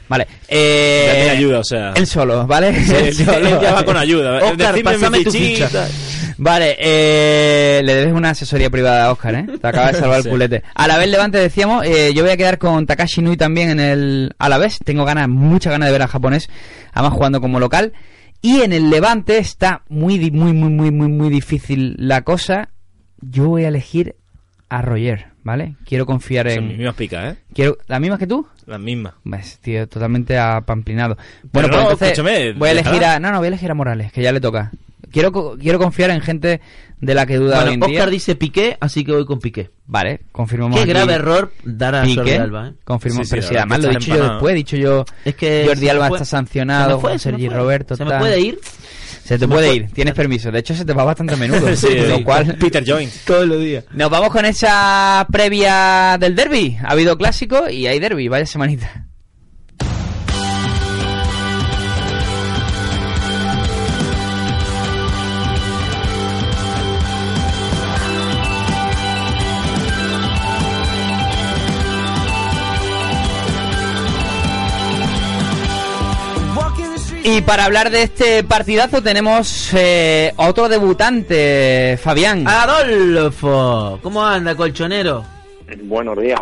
Vale, 0.07 0.27
Ya 0.27 0.37
eh... 0.49 1.11
tiene 1.15 1.29
ayuda, 1.29 1.59
o 1.59 1.63
sea. 1.63 1.93
Él 1.95 2.05
solo, 2.05 2.45
¿vale? 2.45 2.67
Él 3.07 3.13
Sí, 3.15 3.23
solo. 3.23 3.37
él 3.47 3.59
ya 3.61 3.73
va 3.73 3.85
con 3.85 3.95
ayuda. 3.95 4.43
Oscar, 4.43 4.75
mi 5.09 5.23
tu 5.23 5.31
fichita. 5.31 5.87
Vale, 6.43 6.75
eh, 6.79 7.83
le 7.83 7.93
debes 7.93 8.13
una 8.15 8.31
asesoría 8.31 8.71
privada 8.71 9.05
a 9.05 9.11
Oscar, 9.11 9.35
¿eh? 9.35 9.45
Te 9.61 9.67
acaba 9.67 9.91
de 9.91 9.99
salvar 9.99 10.17
el 10.17 10.23
Sí. 10.23 10.29
culete. 10.29 10.63
A 10.73 10.87
la 10.87 10.97
vez 10.97 11.07
Levante 11.07 11.37
decíamos, 11.37 11.85
eh, 11.85 12.15
yo 12.15 12.23
voy 12.23 12.31
a 12.31 12.37
quedar 12.37 12.57
con 12.57 12.87
Takashi 12.87 13.21
Nui 13.21 13.37
también 13.37 13.69
en 13.69 13.79
el 13.79 14.33
a 14.39 14.49
la 14.49 14.57
vez. 14.57 14.79
Tengo 14.83 15.05
ganas, 15.05 15.29
muchas 15.29 15.71
ganas 15.71 15.85
de 15.89 15.91
ver 15.93 16.01
a 16.01 16.07
japonés, 16.07 16.49
además 16.93 17.13
jugando 17.13 17.41
como 17.41 17.59
local. 17.59 17.93
Y 18.41 18.61
en 18.61 18.73
el 18.73 18.89
Levante 18.89 19.37
está 19.37 19.83
muy, 19.87 20.31
muy, 20.31 20.51
muy, 20.51 20.69
muy, 20.69 20.89
muy, 20.89 21.09
muy 21.09 21.29
difícil 21.29 21.93
la 21.99 22.23
cosa. 22.23 22.69
Yo 23.21 23.49
voy 23.49 23.65
a 23.65 23.67
elegir 23.67 24.15
a 24.67 24.81
Roger, 24.81 25.27
¿vale? 25.43 25.75
Quiero 25.85 26.07
confiar 26.07 26.49
Son 26.49 26.57
en... 26.63 26.67
mis 26.69 26.77
mismas 26.79 26.95
picas, 26.95 27.35
¿eh? 27.35 27.37
Quiero, 27.53 27.77
¿Las 27.85 28.01
mismas 28.01 28.17
que 28.17 28.25
tú? 28.25 28.47
La 28.65 28.79
misma. 28.79 29.13
Ves, 29.25 29.59
tío, 29.59 29.87
totalmente 29.87 30.39
apamplinado. 30.39 31.17
Bueno, 31.53 31.67
Pero 31.69 31.83
pues 31.83 32.01
no, 32.01 32.07
entonces 32.07 32.57
voy 32.57 32.69
a 32.69 32.71
elegir 32.71 33.05
a... 33.05 33.19
No, 33.19 33.29
no, 33.31 33.37
voy 33.37 33.45
a 33.45 33.49
elegir 33.49 33.69
a 33.69 33.75
Morales, 33.75 34.11
que 34.11 34.23
ya 34.23 34.31
le 34.31 34.41
toca. 34.41 34.71
Quiero, 35.11 35.31
co- 35.31 35.57
quiero 35.59 35.77
confiar 35.79 36.09
en 36.11 36.21
gente 36.21 36.61
de 36.99 37.13
la 37.13 37.25
que 37.25 37.37
duda 37.37 37.59
hoy 37.59 37.65
Bueno, 37.65 37.85
en 37.85 37.91
día. 37.91 37.99
Oscar 37.99 38.09
dice 38.11 38.35
Piqué, 38.35 38.77
así 38.79 39.03
que 39.03 39.11
voy 39.11 39.25
con 39.25 39.39
Piqué. 39.39 39.69
Vale, 39.85 40.21
confirmamos 40.31 40.75
Qué 40.77 40.83
aquí. 40.83 40.89
grave 40.91 41.13
error 41.13 41.51
dar 41.63 41.95
a 41.95 42.03
Piqué. 42.03 42.15
Jordi 42.15 42.31
Alba, 42.35 42.67
¿eh? 42.69 42.73
Confirmo, 42.83 43.19
Sí, 43.19 43.25
sí, 43.25 43.29
pero 43.31 43.41
verdad 43.47 43.59
además 43.61 43.79
lo 43.81 43.89
he 43.91 43.95
dicho 43.95 44.15
yo 44.15 44.29
después, 44.31 44.51
he 44.51 44.55
dicho 44.55 44.77
yo... 44.77 45.05
Es 45.25 45.35
que 45.35 45.63
Jordi 45.67 45.89
Alba 45.89 46.07
fue- 46.07 46.17
está 46.17 46.25
sancionado, 46.25 46.95
se 46.95 47.01
fue, 47.01 47.19
Sergi. 47.19 47.49
Roberto 47.49 47.95
Se 47.95 48.05
me 48.05 48.17
puede 48.17 48.39
ir. 48.39 48.59
Se 49.23 49.37
te 49.37 49.47
puede 49.47 49.75
ir, 49.75 49.91
tienes 49.93 50.13
permiso. 50.13 50.51
De 50.51 50.59
hecho, 50.59 50.73
se 50.75 50.83
te 50.83 50.93
va 50.93 51.03
bastante 51.03 51.33
a 51.35 51.37
menudo. 51.37 51.67
Sí, 51.75 51.87
lo 52.07 52.23
cual... 52.23 52.55
Peter 52.59 52.83
Joint. 52.85 53.11
Todos 53.25 53.47
los 53.47 53.59
días. 53.59 53.85
Nos 53.93 54.09
vamos 54.09 54.29
con 54.29 54.45
esa 54.45 55.25
previa 55.31 56.17
del 56.19 56.35
derby. 56.35 56.77
Ha 56.83 56.91
habido 56.91 57.17
clásico 57.17 57.69
y 57.69 57.87
hay 57.87 57.99
derby, 57.99 58.27
vaya 58.27 58.45
semanita. 58.45 59.05
Y 77.23 77.41
para 77.41 77.65
hablar 77.65 77.91
de 77.91 78.03
este 78.03 78.43
partidazo 78.43 79.01
tenemos 79.03 79.71
eh, 79.73 80.33
a 80.37 80.47
otro 80.47 80.67
debutante, 80.67 81.97
Fabián. 82.01 82.47
Adolfo, 82.47 83.99
¿cómo 84.01 84.25
anda, 84.25 84.55
colchonero? 84.55 85.23
Buenos 85.83 86.19
días. 86.19 86.39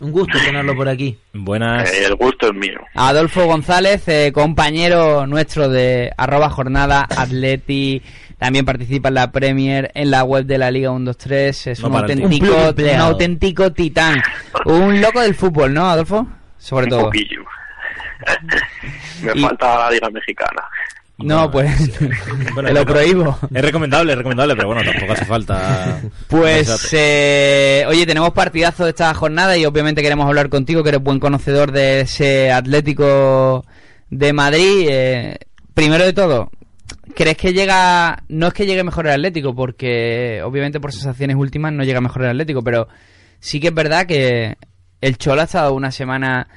Un 0.00 0.10
gusto 0.10 0.38
tenerlo 0.44 0.74
por 0.74 0.88
aquí. 0.88 1.18
Buenas. 1.34 1.90
Eh, 1.92 2.06
el 2.06 2.14
gusto 2.16 2.48
es 2.48 2.54
mío. 2.54 2.80
Adolfo 2.94 3.44
González, 3.46 4.08
eh, 4.08 4.32
compañero 4.34 5.26
nuestro 5.26 5.68
de 5.68 6.12
arroba 6.16 6.48
jornada 6.50 7.06
atleti, 7.16 8.02
también 8.38 8.64
participa 8.64 9.08
en 9.08 9.14
la 9.14 9.32
Premier, 9.32 9.90
en 9.94 10.10
la 10.10 10.24
web 10.24 10.46
de 10.46 10.58
la 10.58 10.70
Liga 10.70 10.90
123, 10.90 11.66
es 11.68 11.80
No 11.80 11.88
un, 11.88 11.96
auténtico. 11.96 12.46
Un 12.76 13.00
auténtico 13.00 13.72
titán, 13.72 14.20
un 14.64 15.00
loco 15.00 15.20
del 15.20 15.34
fútbol, 15.34 15.72
¿no, 15.74 15.88
Adolfo? 15.88 16.26
Sobre 16.58 16.84
Un 16.84 16.90
todo. 16.90 17.02
poquillo. 17.04 17.42
Me 19.22 19.32
Y- 19.34 19.40
falta 19.42 19.78
la 19.78 19.90
liga 19.90 20.08
mexicana. 20.10 20.62
No, 21.18 21.48
pues 21.48 21.70
Bueno, 22.54 22.68
te 22.70 22.74
lo 22.74 22.84
prohíbo. 22.84 23.38
Es 23.54 23.62
recomendable, 23.62 24.12
es 24.12 24.18
recomendable, 24.18 24.56
pero 24.56 24.66
bueno, 24.68 24.82
tampoco 24.84 25.12
hace 25.12 25.24
falta. 25.24 26.00
Pues, 26.28 26.88
eh, 26.92 27.84
oye, 27.86 28.04
tenemos 28.04 28.32
partidazo 28.32 28.82
de 28.84 28.90
esta 28.90 29.14
jornada 29.14 29.56
y 29.56 29.64
obviamente 29.64 30.02
queremos 30.02 30.26
hablar 30.26 30.48
contigo, 30.48 30.82
que 30.82 30.88
eres 30.88 31.02
buen 31.02 31.20
conocedor 31.20 31.70
de 31.70 32.00
ese 32.00 32.50
Atlético 32.50 33.64
de 34.10 34.32
Madrid. 34.32 34.88
Eh, 34.90 35.38
primero 35.72 36.04
de 36.04 36.12
todo, 36.14 36.50
¿crees 37.14 37.36
que 37.36 37.52
llega, 37.52 38.24
no 38.28 38.48
es 38.48 38.52
que 38.54 38.66
llegue 38.66 38.82
mejor 38.82 39.06
el 39.06 39.12
Atlético, 39.12 39.54
porque 39.54 40.42
obviamente 40.44 40.80
por 40.80 40.90
sensaciones 40.92 41.36
últimas 41.36 41.72
no 41.72 41.84
llega 41.84 42.00
mejor 42.00 42.22
el 42.24 42.30
Atlético, 42.30 42.62
pero 42.64 42.88
sí 43.38 43.60
que 43.60 43.68
es 43.68 43.74
verdad 43.74 44.06
que 44.06 44.56
el 45.00 45.16
Cholo 45.16 45.42
ha 45.42 45.44
estado 45.44 45.74
una 45.74 45.92
semana 45.92 46.48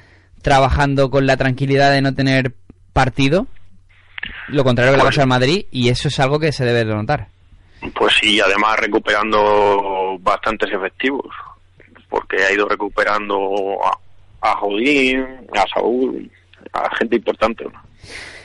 trabajando 0.42 1.10
con 1.10 1.26
la 1.26 1.36
tranquilidad 1.36 1.92
de 1.92 2.02
no 2.02 2.14
tener 2.14 2.54
partido, 2.92 3.46
lo 4.48 4.64
contrario 4.64 4.92
que 4.92 4.98
le 4.98 5.04
pasa 5.04 5.22
al 5.22 5.28
Madrid, 5.28 5.66
y 5.70 5.88
eso 5.88 6.08
es 6.08 6.18
algo 6.20 6.38
que 6.38 6.52
se 6.52 6.64
debe 6.64 6.84
de 6.84 6.94
notar. 6.94 7.28
Pues 7.94 8.14
sí, 8.20 8.40
además 8.40 8.76
recuperando 8.78 10.18
bastantes 10.20 10.72
efectivos, 10.72 11.26
porque 12.08 12.42
ha 12.42 12.52
ido 12.52 12.68
recuperando 12.68 13.36
a, 13.84 14.50
a 14.50 14.56
Jodín, 14.56 15.24
a 15.54 15.64
Saúl, 15.72 16.30
a 16.72 16.96
gente 16.96 17.16
importante, 17.16 17.64
¿no? 17.64 17.88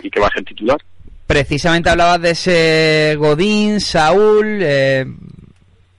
y 0.03 0.09
que 0.09 0.19
va 0.19 0.27
a 0.27 0.33
ser 0.33 0.43
titular. 0.43 0.77
Precisamente 1.25 1.89
hablabas 1.89 2.21
de 2.21 2.31
ese 2.31 3.15
Godín, 3.17 3.79
Saúl, 3.79 4.59
eh, 4.61 5.05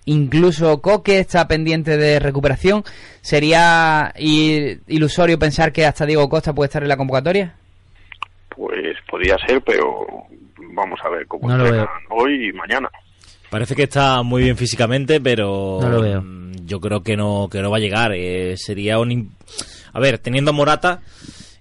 incluso 0.07 0.81
Coque 0.81 1.19
está 1.19 1.47
pendiente 1.49 1.97
de 1.97 2.19
recuperación. 2.19 2.85
¿Sería 3.21 4.13
ilusorio 4.17 5.39
pensar 5.39 5.73
que 5.73 5.87
hasta 5.87 6.07
Diego 6.07 6.29
Costa 6.29 6.53
puede 6.53 6.67
estar 6.69 6.83
en 6.83 6.89
la 6.89 6.97
convocatoria? 6.97 7.55
Pues 8.55 8.97
podría 9.11 9.37
ser, 9.47 9.63
pero 9.63 10.07
vamos 10.75 10.99
a 11.05 11.09
ver 11.09 11.27
cómo 11.27 11.49
No 11.49 11.57
lo 11.59 11.89
hoy 12.11 12.49
y 12.49 12.53
mañana. 12.53 12.89
Parece 13.51 13.75
que 13.75 13.85
está 13.85 14.23
muy 14.23 14.43
bien 14.45 14.57
físicamente, 14.57 15.21
pero 15.21 15.79
No 15.81 15.89
lo 15.89 16.01
veo. 16.03 16.23
mm, 16.23 16.67
yo 16.67 16.81
creo 16.81 17.03
que 17.03 17.17
no 17.17 17.49
que 17.51 17.61
no 17.63 17.71
va 17.71 17.77
a 17.77 17.81
llegar. 17.81 18.13
Eh, 18.15 18.55
sería 18.57 18.99
un 18.99 19.11
im- 19.11 19.29
a 19.93 20.01
ver, 20.01 20.19
teniendo 20.19 20.51
a 20.51 20.55
Morata 20.55 21.01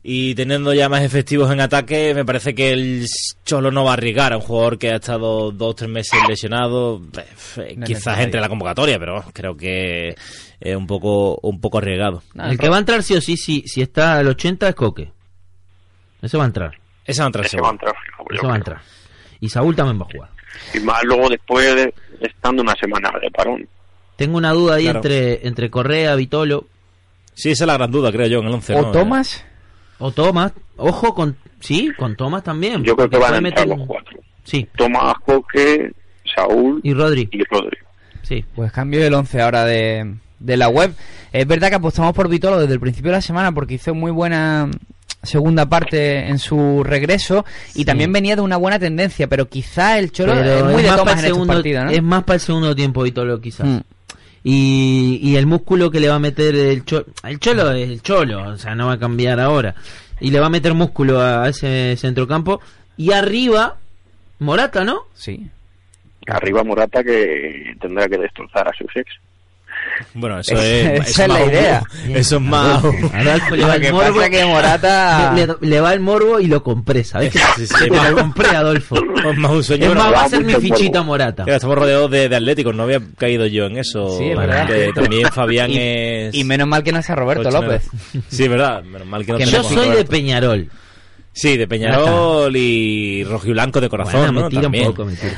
y 0.06 0.36
teniendo 0.36 0.74
ya 0.74 0.90
más 0.90 1.02
efectivos 1.02 1.50
en 1.52 1.62
ataque, 1.62 2.14
me 2.14 2.26
parece 2.26 2.54
que 2.54 2.72
el 2.72 3.06
Cholo 3.46 3.72
no 3.72 3.86
va 3.86 3.92
a 3.92 3.94
arriesgar 3.94 4.34
a 4.34 4.38
un 4.38 4.44
jugador 4.44 4.78
que 4.78 4.92
ha 4.92 4.98
estado 4.98 5.52
dos 5.52 5.70
o 5.72 5.74
tres 5.76 5.90
meses 5.90 6.20
lesionado. 6.28 7.02
Eh, 7.18 7.26
eh, 7.58 7.74
No 7.78 7.86
quizás 7.86 8.20
entre 8.20 8.40
en 8.40 8.42
la 8.42 8.50
convocatoria, 8.50 9.00
pero 9.00 9.24
creo 9.32 9.56
que 9.56 10.16
es 10.60 10.76
un 10.76 10.86
poco 10.88 11.40
un 11.42 11.62
poco 11.62 11.78
arriesgado. 11.78 12.22
El 12.36 12.58
que 12.58 12.68
va 12.68 12.76
a 12.76 12.80
entrar 12.80 13.02
sí 13.02 13.16
o 13.16 13.22
sí, 13.22 13.38
sí, 13.38 13.64
si 13.66 13.82
está 13.82 14.18
al 14.18 14.28
80 14.28 14.68
es 14.70 14.76
Coque. 14.76 15.12
Ese 16.22 16.38
va 16.38 16.44
a 16.44 16.48
entrar. 16.48 16.78
Esa 17.06 17.24
va 17.24 17.26
a 17.26 17.28
entrar 17.28 17.46
Ese 17.46 17.62
va 17.62 17.68
a 17.68 17.72
entrar 17.72 17.94
Ese 18.30 18.48
va 18.48 18.54
a 18.54 18.58
entrar. 18.58 18.82
Y 19.40 19.50
Saúl 19.50 19.76
también 19.76 20.00
va 20.02 20.06
a 20.06 20.12
jugar. 20.12 20.30
Y 20.74 20.80
más 20.82 21.02
luego 21.04 21.30
después 21.30 21.76
de 21.76 21.94
estando 22.20 22.62
una 22.62 22.76
semana 22.76 23.10
de 23.22 23.32
parón. 23.32 23.68
Tengo 24.18 24.38
una 24.38 24.52
duda 24.52 24.76
ahí 24.76 24.84
Claro. 24.84 25.00
entre, 25.00 25.48
entre 25.48 25.70
Correa, 25.70 26.16
Vitolo 26.16 26.68
Sí, 27.36 27.52
esa 27.52 27.64
es 27.64 27.68
la 27.68 27.74
gran 27.74 27.92
duda, 27.92 28.12
creo 28.12 28.28
yo, 28.28 28.40
en 28.40 28.48
el 28.48 28.54
11. 28.54 28.76
¿O 28.76 28.82
¿no? 28.84 28.92
Tomás? 28.92 29.44
O 30.00 30.12
Tomás. 30.12 30.52
Ojo 30.78 31.14
con... 31.14 31.36
Sí, 31.60 31.92
con 31.98 32.16
Tomás 32.16 32.44
también. 32.44 32.84
Yo 32.84 32.96
creo 32.96 33.10
que 33.10 33.18
van 33.18 33.34
a 33.36 33.38
entrar 33.38 33.66
meter- 33.66 33.78
los 33.78 33.88
cuatro. 33.88 34.20
Sí, 34.44 34.68
Tomás 34.76 35.14
Coque, 35.26 35.92
Saúl 36.36 36.82
y 36.84 36.94
Rodri. 36.94 37.30
y 37.32 37.44
Rodri. 37.46 37.78
Sí. 38.24 38.44
Pues 38.56 38.72
cambio 38.72 39.06
el 39.06 39.14
11 39.14 39.42
ahora 39.42 39.64
de, 39.66 40.16
de 40.40 40.58
la 40.58 40.68
web. 40.70 40.94
Es 41.32 41.48
verdad 41.48 41.70
que 41.70 41.76
apostamos 41.76 42.14
por 42.14 42.28
Vitolo 42.28 42.60
desde 42.60 42.74
el 42.74 42.80
principio 42.80 43.12
de 43.12 43.18
la 43.18 43.22
semana 43.22 43.52
porque 43.54 43.76
hizo 43.76 43.94
muy 43.94 44.12
buena 44.12 44.70
segunda 45.22 45.68
parte 45.68 46.28
en 46.28 46.38
su 46.38 46.84
regreso 46.84 47.46
y 47.76 47.86
también 47.86 48.12
venía 48.12 48.36
de 48.36 48.42
una 48.42 48.58
buena 48.58 48.78
tendencia, 48.78 49.28
pero 49.28 49.48
quizá 49.48 49.98
el 49.98 50.12
Cholo 50.12 50.34
Pero 50.34 50.44
es 50.58 50.64
muy 50.66 50.74
es 50.76 50.84
de 50.84 50.88
más 50.90 50.98
Tomás 50.98 51.04
para 51.06 51.12
en 51.14 51.18
el 51.20 51.32
estos 51.32 51.48
segundo, 51.64 51.90
es 51.92 52.04
más 52.04 52.24
para 52.26 52.36
el 52.36 52.42
segundo 52.42 52.76
tiempo 52.76 53.04
Vitolo 53.04 53.40
quizás. 53.40 53.68
Mm. 53.68 53.78
Y, 54.44 55.20
y 55.22 55.38
el 55.38 55.46
músculo 55.46 55.90
que 55.90 56.00
le 56.00 56.10
va 56.10 56.16
a 56.16 56.20
meter 56.20 56.54
el 56.56 56.84
Cholo, 56.84 57.06
el 57.24 57.40
Cholo 57.40 57.72
es 57.72 57.90
el 57.90 58.02
Cholo, 58.02 58.50
o 58.50 58.58
sea, 58.58 58.76
no 58.76 58.88
va 58.88 58.94
a 58.94 59.00
cambiar 59.00 59.40
ahora. 59.40 59.76
Y 60.20 60.32
le 60.32 60.40
va 60.40 60.48
a 60.48 60.50
meter 60.50 60.74
músculo 60.74 61.22
a 61.22 61.48
ese 61.50 61.96
centrocampo. 61.98 62.62
Y 62.98 63.12
arriba, 63.12 63.78
Morata, 64.40 64.84
¿no? 64.84 65.04
Sí. 65.14 65.50
Arriba 66.28 66.64
Morata 66.64 67.04
que 67.04 67.76
tendrá 67.80 68.08
que 68.08 68.18
destrozar 68.18 68.68
a 68.68 68.74
sus 68.74 68.96
ex. 68.96 69.12
Bueno, 70.16 70.40
eso 70.40 70.56
es, 70.56 71.02
esa 71.10 71.24
es 71.24 71.30
más 71.30 71.40
la 71.40 71.46
idea. 71.46 71.84
Eso 72.10 72.36
es 72.36 72.42
más. 72.42 72.84
Adolfo 72.84 73.56
le 73.56 73.62
Lo 73.62 73.68
va 73.68 73.80
que 73.80 73.88
el 73.88 73.94
morbo. 73.94 74.16
pasa 74.16 74.30
que 74.30 74.46
Morata... 74.46 75.36
Le, 75.62 75.82
va 75.82 75.94
el 75.94 76.00
morbo 76.00 76.40
y 76.40 76.48
lo 76.48 76.62
compré, 76.64 77.04
¿sabes? 77.04 77.34
Sí, 77.56 77.66
sí, 77.68 77.74
lo 77.90 78.16
compré, 78.16 78.50
Adolfo. 78.50 78.96
es 78.98 79.38
más 79.38 79.52
un 79.52 79.64
sueño. 79.64 79.90
Es 79.90 79.96
más, 79.96 80.14
va 80.14 80.24
a 80.26 80.30
ser 80.30 80.44
mi 80.44 80.54
fichita. 80.56 81.02
Morata. 81.04 81.44
Mira, 81.44 81.56
estamos 81.58 81.78
rodeados 81.78 82.10
de, 82.12 82.30
de 82.30 82.36
atléticos, 82.36 82.76
no 82.76 82.84
había 82.84 83.02
caído 83.18 83.46
yo 83.48 83.66
en 83.66 83.78
eso. 83.78 84.18
Sí, 84.18 84.30
es 84.30 84.38
verdad. 84.38 84.68
Que 84.68 84.92
también 84.94 85.28
Fabián 85.32 85.72
Y- 85.72 85.78
es. 85.80 86.36
Y 86.36 86.44
menos 86.44 86.68
mal 86.68 86.84
que 86.84 86.92
no 86.92 87.00
está 87.00 87.16
Roberto. 87.16 87.50
López. 87.50 87.88
Sí, 88.30 88.44
es 88.44 88.50
verdad. 88.50 88.84
Menos 88.84 89.08
mal 89.08 89.26
que 89.26 89.32
no 89.34 89.38
Que 89.38 89.46
Yo 89.46 89.64
soy 89.64 89.90
de. 89.90 90.06
Peñarol. 90.06 90.70
Sí, 91.34 91.58
de 91.58 91.68
Peñarol 91.68 92.56
y 92.56 93.24
rojiblanco 93.24 93.82
de 93.82 93.90
corazón, 93.90 94.36
Bueno. 94.36 94.94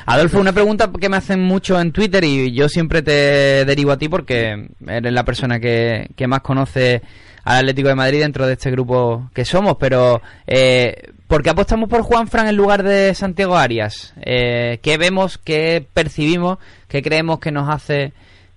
Adolfo, 0.06 0.40
una 0.40 0.52
pregunta 0.52 0.92
que 1.00 1.08
me 1.08 1.16
hacen 1.18 1.42
mucho 1.42 1.80
en 1.80 1.94
Twitter 1.94 2.24
y 2.26 2.52
yo 2.52 2.68
siempre 2.68 3.02
te 3.02 3.64
derivo 3.66 3.92
a 3.94 3.98
ti 3.98 4.10
porque 4.10 4.68
eres 4.86 5.14
la 5.14 5.24
persona 5.24 5.60
que, 5.60 6.10
que 6.18 6.28
más 6.28 6.42
conoce 6.42 7.02
al 7.46 7.60
Atlético 7.60 7.88
de 7.88 7.96
Madrid 7.96 8.20
dentro 8.20 8.46
de 8.46 8.54
este 8.54 8.72
grupo 8.72 9.30
que 9.34 9.46
somos, 9.46 9.78
pero 9.80 10.22
eh, 10.48 11.12
¿por 11.28 11.44
qué 11.44 11.52
apostamos 11.52 11.90
por 11.90 12.02
Juan 12.02 12.28
Fran 12.28 12.48
en 12.48 12.58
lugar 12.58 12.84
de 12.84 13.14
Santiago 13.14 13.56
Arias? 13.56 14.14
Eh, 14.22 14.80
¿Qué 14.82 14.98
vemos, 14.98 15.38
qué 15.38 15.86
percibimos, 15.94 16.58
qué 16.90 17.02
creemos 17.02 17.40
que 17.40 17.52
nos 17.52 17.70
hace 17.70 18.12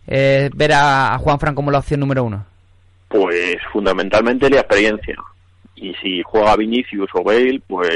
eh, 0.09 0.51
ver 0.55 0.73
a, 0.73 1.15
a 1.15 1.19
Juan 1.19 1.39
Fran 1.39 1.55
como 1.55 1.71
la 1.71 1.79
opción 1.79 2.01
número 2.01 2.25
uno? 2.25 2.47
Pues 3.09 3.59
fundamentalmente 3.73 4.51
la 4.51 4.61
experiencia. 4.61 5.17
Y 5.81 5.95
si 6.03 6.23
juega 6.23 6.57
Vinicius 6.57 7.11
o 7.15 7.23
Bale, 7.23 7.61
pues... 7.67 7.89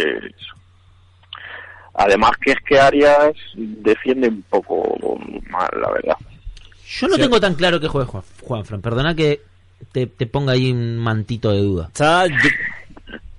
Además 1.94 2.30
que 2.40 2.52
es 2.52 2.58
que 2.66 2.80
Arias 2.80 3.34
defiende 3.54 4.28
un 4.28 4.42
poco 4.48 5.18
mal, 5.50 5.68
la 5.80 5.90
verdad. 5.90 6.16
Yo 6.88 7.06
no 7.08 7.16
Sí. 7.16 7.20
tengo 7.20 7.38
tan 7.38 7.54
claro 7.54 7.78
que 7.80 7.88
juegue 7.88 8.06
Juan, 8.08 8.22
Juanfran. 8.42 8.80
Perdona 8.80 9.14
que 9.14 9.42
te, 9.92 10.06
te 10.06 10.26
ponga 10.26 10.52
ahí 10.52 10.70
un 10.72 10.96
mantito 10.98 11.50
de 11.52 11.58
duda. 11.60 11.90
Yo, 11.98 12.34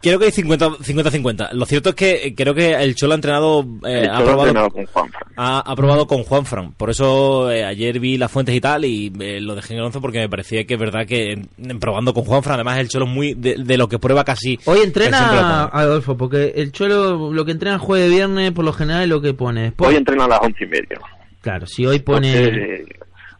Creo 0.03 0.19
que 0.19 0.25
hay 0.25 0.31
50-50. 0.31 1.51
Lo 1.53 1.65
cierto 1.65 1.89
es 1.89 1.95
que 1.95 2.11
eh, 2.27 2.35
creo 2.35 2.53
que 2.53 2.73
el 2.73 2.93
Cholo 2.95 3.13
ha 3.13 3.15
entrenado, 3.15 3.61
eh, 3.85 4.01
El 4.03 4.09
ha, 4.09 4.17
Cholo 4.17 4.19
ha 4.19 4.23
probado, 4.25 4.41
entrenado 4.49 4.69
con 4.71 4.85
Juanfran. 4.85 5.23
ha, 5.37 5.59
ha 5.59 5.75
probado 5.75 6.07
con 6.07 6.23
Juanfran. 6.23 6.73
Por 6.73 6.89
eso 6.89 7.49
eh, 7.49 7.63
ayer 7.63 7.99
vi 7.99 8.17
las 8.17 8.29
fuentes 8.31 8.53
y 8.53 8.59
tal 8.61 8.83
y 8.85 9.11
eh, 9.19 9.39
lo 9.39 9.55
dejé 9.55 9.73
en 9.73 9.79
el 9.79 9.85
11 9.85 10.01
porque 10.01 10.19
me 10.19 10.29
parecía 10.29 10.65
que 10.65 10.73
es 10.73 10.79
verdad 10.79 11.05
que 11.07 11.31
en- 11.31 11.49
en 11.57 11.79
probando 11.79 12.13
con 12.13 12.25
Juanfran, 12.25 12.55
además 12.55 12.79
el 12.79 12.89
Cholo 12.89 13.05
es 13.05 13.11
muy 13.11 13.33
de, 13.33 13.55
de 13.57 13.77
lo 13.77 13.87
que 13.87 13.97
prueba 13.97 14.23
casi. 14.25 14.59
Hoy 14.65 14.79
entrena. 14.83 15.65
Adolfo, 15.71 16.17
porque 16.17 16.53
el 16.57 16.71
Cholo 16.73 17.31
lo 17.31 17.45
que 17.45 17.51
entrena 17.53 17.79
jueves 17.79 18.09
de 18.09 18.15
viernes 18.15 18.51
por 18.51 18.65
lo 18.65 18.73
general 18.73 19.03
es 19.03 19.09
lo 19.09 19.21
que 19.21 19.33
pone. 19.33 19.61
Después- 19.63 19.89
Hoy 19.89 19.95
entrena 19.95 20.25
a 20.25 20.27
las 20.27 20.39
once 20.41 20.63
y 20.65 20.67
media. 20.67 20.99
Claro, 21.41 21.65
si 21.65 21.85
hoy 21.85 21.99
pone... 21.99 22.33
Entonces, 22.35 22.87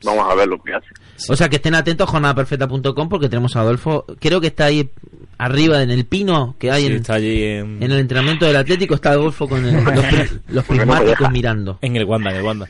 vamos 0.03 0.32
a 0.32 0.36
ver 0.36 0.47
lo 0.47 0.61
que 0.61 0.74
hace. 0.74 0.88
O 1.30 1.36
sea, 1.36 1.49
que 1.49 1.57
estén 1.57 1.76
atentos 1.76 2.07
a 2.07 2.11
jornadaperfecta.com 2.11 3.09
porque 3.09 3.30
tenemos 3.30 3.55
a 3.55 3.61
Adolfo, 3.61 4.05
creo 4.19 4.41
que 4.41 4.47
está 4.47 4.65
ahí 4.65 4.89
arriba 5.38 5.82
en 5.82 5.89
el 5.91 6.05
pino 6.05 6.55
que 6.59 6.71
hay 6.71 6.84
Sí, 6.84 6.88
en, 6.88 6.95
está 6.95 7.13
allí 7.15 7.43
en, 7.43 7.82
en 7.82 7.91
el 7.91 7.99
entrenamiento 7.99 8.45
del 8.45 8.55
Atlético, 8.55 8.95
está 8.95 9.11
Adolfo 9.11 9.47
con 9.47 9.65
el- 9.65 9.84
los, 10.49 10.63
prismáticos 10.65 11.32
mirando. 11.32 11.80
en 11.82 11.95
el 11.95 12.05
Wanda, 12.05 12.30
en 12.32 12.38
el 12.38 12.43
Wanda. 12.43 12.67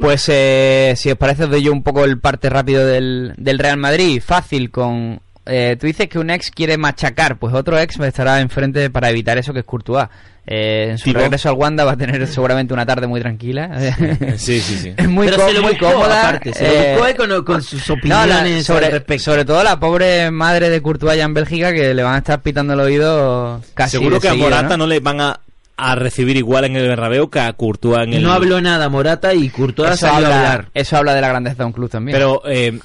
Pues 0.00 0.28
eh, 0.28 0.94
si 0.96 1.10
os 1.10 1.16
parece 1.18 1.44
os 1.44 1.50
doy 1.50 1.62
yo 1.62 1.72
un 1.72 1.82
poco 1.82 2.04
el 2.04 2.18
parte 2.18 2.48
rápido 2.50 2.86
del, 2.86 3.32
del 3.36 3.58
Real 3.58 3.76
Madrid. 3.78 4.20
Fácil 4.24 4.70
con... 4.70 5.20
eh, 5.46 5.76
tú 5.78 5.86
dices 5.86 6.08
que 6.08 6.18
un 6.18 6.30
ex 6.30 6.50
quiere 6.50 6.76
machacar, 6.78 7.36
pues 7.38 7.54
otro 7.54 7.78
ex 7.78 7.98
estará 8.00 8.40
enfrente 8.40 8.90
para 8.90 9.10
evitar 9.10 9.38
eso 9.38 9.52
que 9.52 9.60
es 9.60 9.64
Courtois. 9.64 10.06
Eh, 10.46 10.88
en 10.90 10.98
su 10.98 11.04
Tipo. 11.04 11.20
regreso 11.20 11.48
al 11.48 11.54
Wanda 11.54 11.84
va 11.84 11.92
a 11.92 11.96
tener 11.96 12.26
seguramente 12.26 12.74
una 12.74 12.84
tarde 12.84 13.06
muy 13.06 13.18
tranquila. 13.20 13.70
Sí, 14.36 14.60
sí, 14.60 14.76
sí. 14.76 14.94
es 14.94 15.08
muy, 15.08 15.26
Pero 15.26 15.46
se 15.46 15.54
lo 15.54 15.62
muy 15.62 15.76
cómoda. 15.78 16.20
aparte, 16.28 16.52
se 16.52 16.96
lo 16.96 17.06
eh, 17.06 17.14
con, 17.16 17.44
con 17.44 17.62
sus 17.62 17.88
no, 17.88 17.94
opiniones 17.94 18.28
la- 18.28 18.40
al 18.40 18.62
sobre, 18.64 18.90
respecto. 18.90 19.24
sobre 19.24 19.44
todo 19.46 19.64
la 19.64 19.80
pobre 19.80 20.30
madre 20.30 20.68
de 20.68 20.82
Courtois 20.82 21.12
allá 21.14 21.24
en 21.24 21.32
Bélgica 21.32 21.72
que 21.72 21.94
le 21.94 22.02
van 22.02 22.16
a 22.16 22.18
estar 22.18 22.42
pitando 22.42 22.74
el 22.74 22.80
oído 22.80 23.62
casi 23.72 23.92
Seguro 23.96 24.20
que 24.20 24.28
a 24.28 24.34
Morata 24.34 24.76
¿no? 24.76 24.84
¿no? 24.84 24.86
le 24.88 25.00
van 25.00 25.22
a, 25.22 25.40
a 25.78 25.94
recibir 25.94 26.36
igual 26.36 26.64
en 26.66 26.76
el 26.76 26.88
Bernabéu 26.88 27.30
que 27.30 27.40
a 27.40 27.50
Courtois 27.54 28.06
en 28.06 28.12
el... 28.12 28.22
No 28.22 28.30
habló 28.32 28.60
nada 28.60 28.90
Morata 28.90 29.32
y 29.32 29.48
Courtois 29.48 29.92
Eso 29.92 30.08
salió 30.08 30.26
a 30.26 30.28
habla, 30.28 30.50
hablar. 30.52 30.68
eso 30.74 30.96
habla 30.98 31.14
de 31.14 31.20
la 31.22 31.28
grandeza 31.28 31.56
de 31.56 31.64
un 31.64 31.72
club 31.72 31.88
también. 31.88 32.14
Pero, 32.18 32.42
eh, 32.46 32.78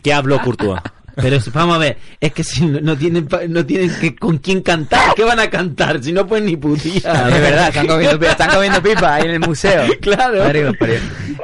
¿qué 0.00 0.12
habló 0.12 0.40
Courtois? 0.42 0.80
Pero 1.22 1.38
vamos 1.52 1.76
a 1.76 1.78
ver, 1.78 1.98
es 2.20 2.32
que 2.32 2.42
si 2.44 2.64
no, 2.66 2.80
no 2.80 2.96
tienen 2.96 3.28
no 3.48 3.64
tienen 3.66 3.90
que 4.00 4.14
con 4.16 4.38
quién 4.38 4.62
cantar, 4.62 5.14
¿qué 5.14 5.24
van 5.24 5.38
a 5.40 5.48
cantar? 5.50 6.02
Si 6.02 6.12
no 6.12 6.26
pueden 6.26 6.46
ni 6.46 6.56
putear. 6.56 7.30
Es 7.30 7.40
verdad, 7.40 7.68
están 7.68 7.86
comiendo, 7.86 8.18
pi- 8.18 8.26
están 8.26 8.50
comiendo 8.50 8.82
pipa 8.82 9.14
ahí 9.14 9.24
en 9.24 9.30
el 9.30 9.40
museo. 9.40 9.84
Claro. 10.00 10.44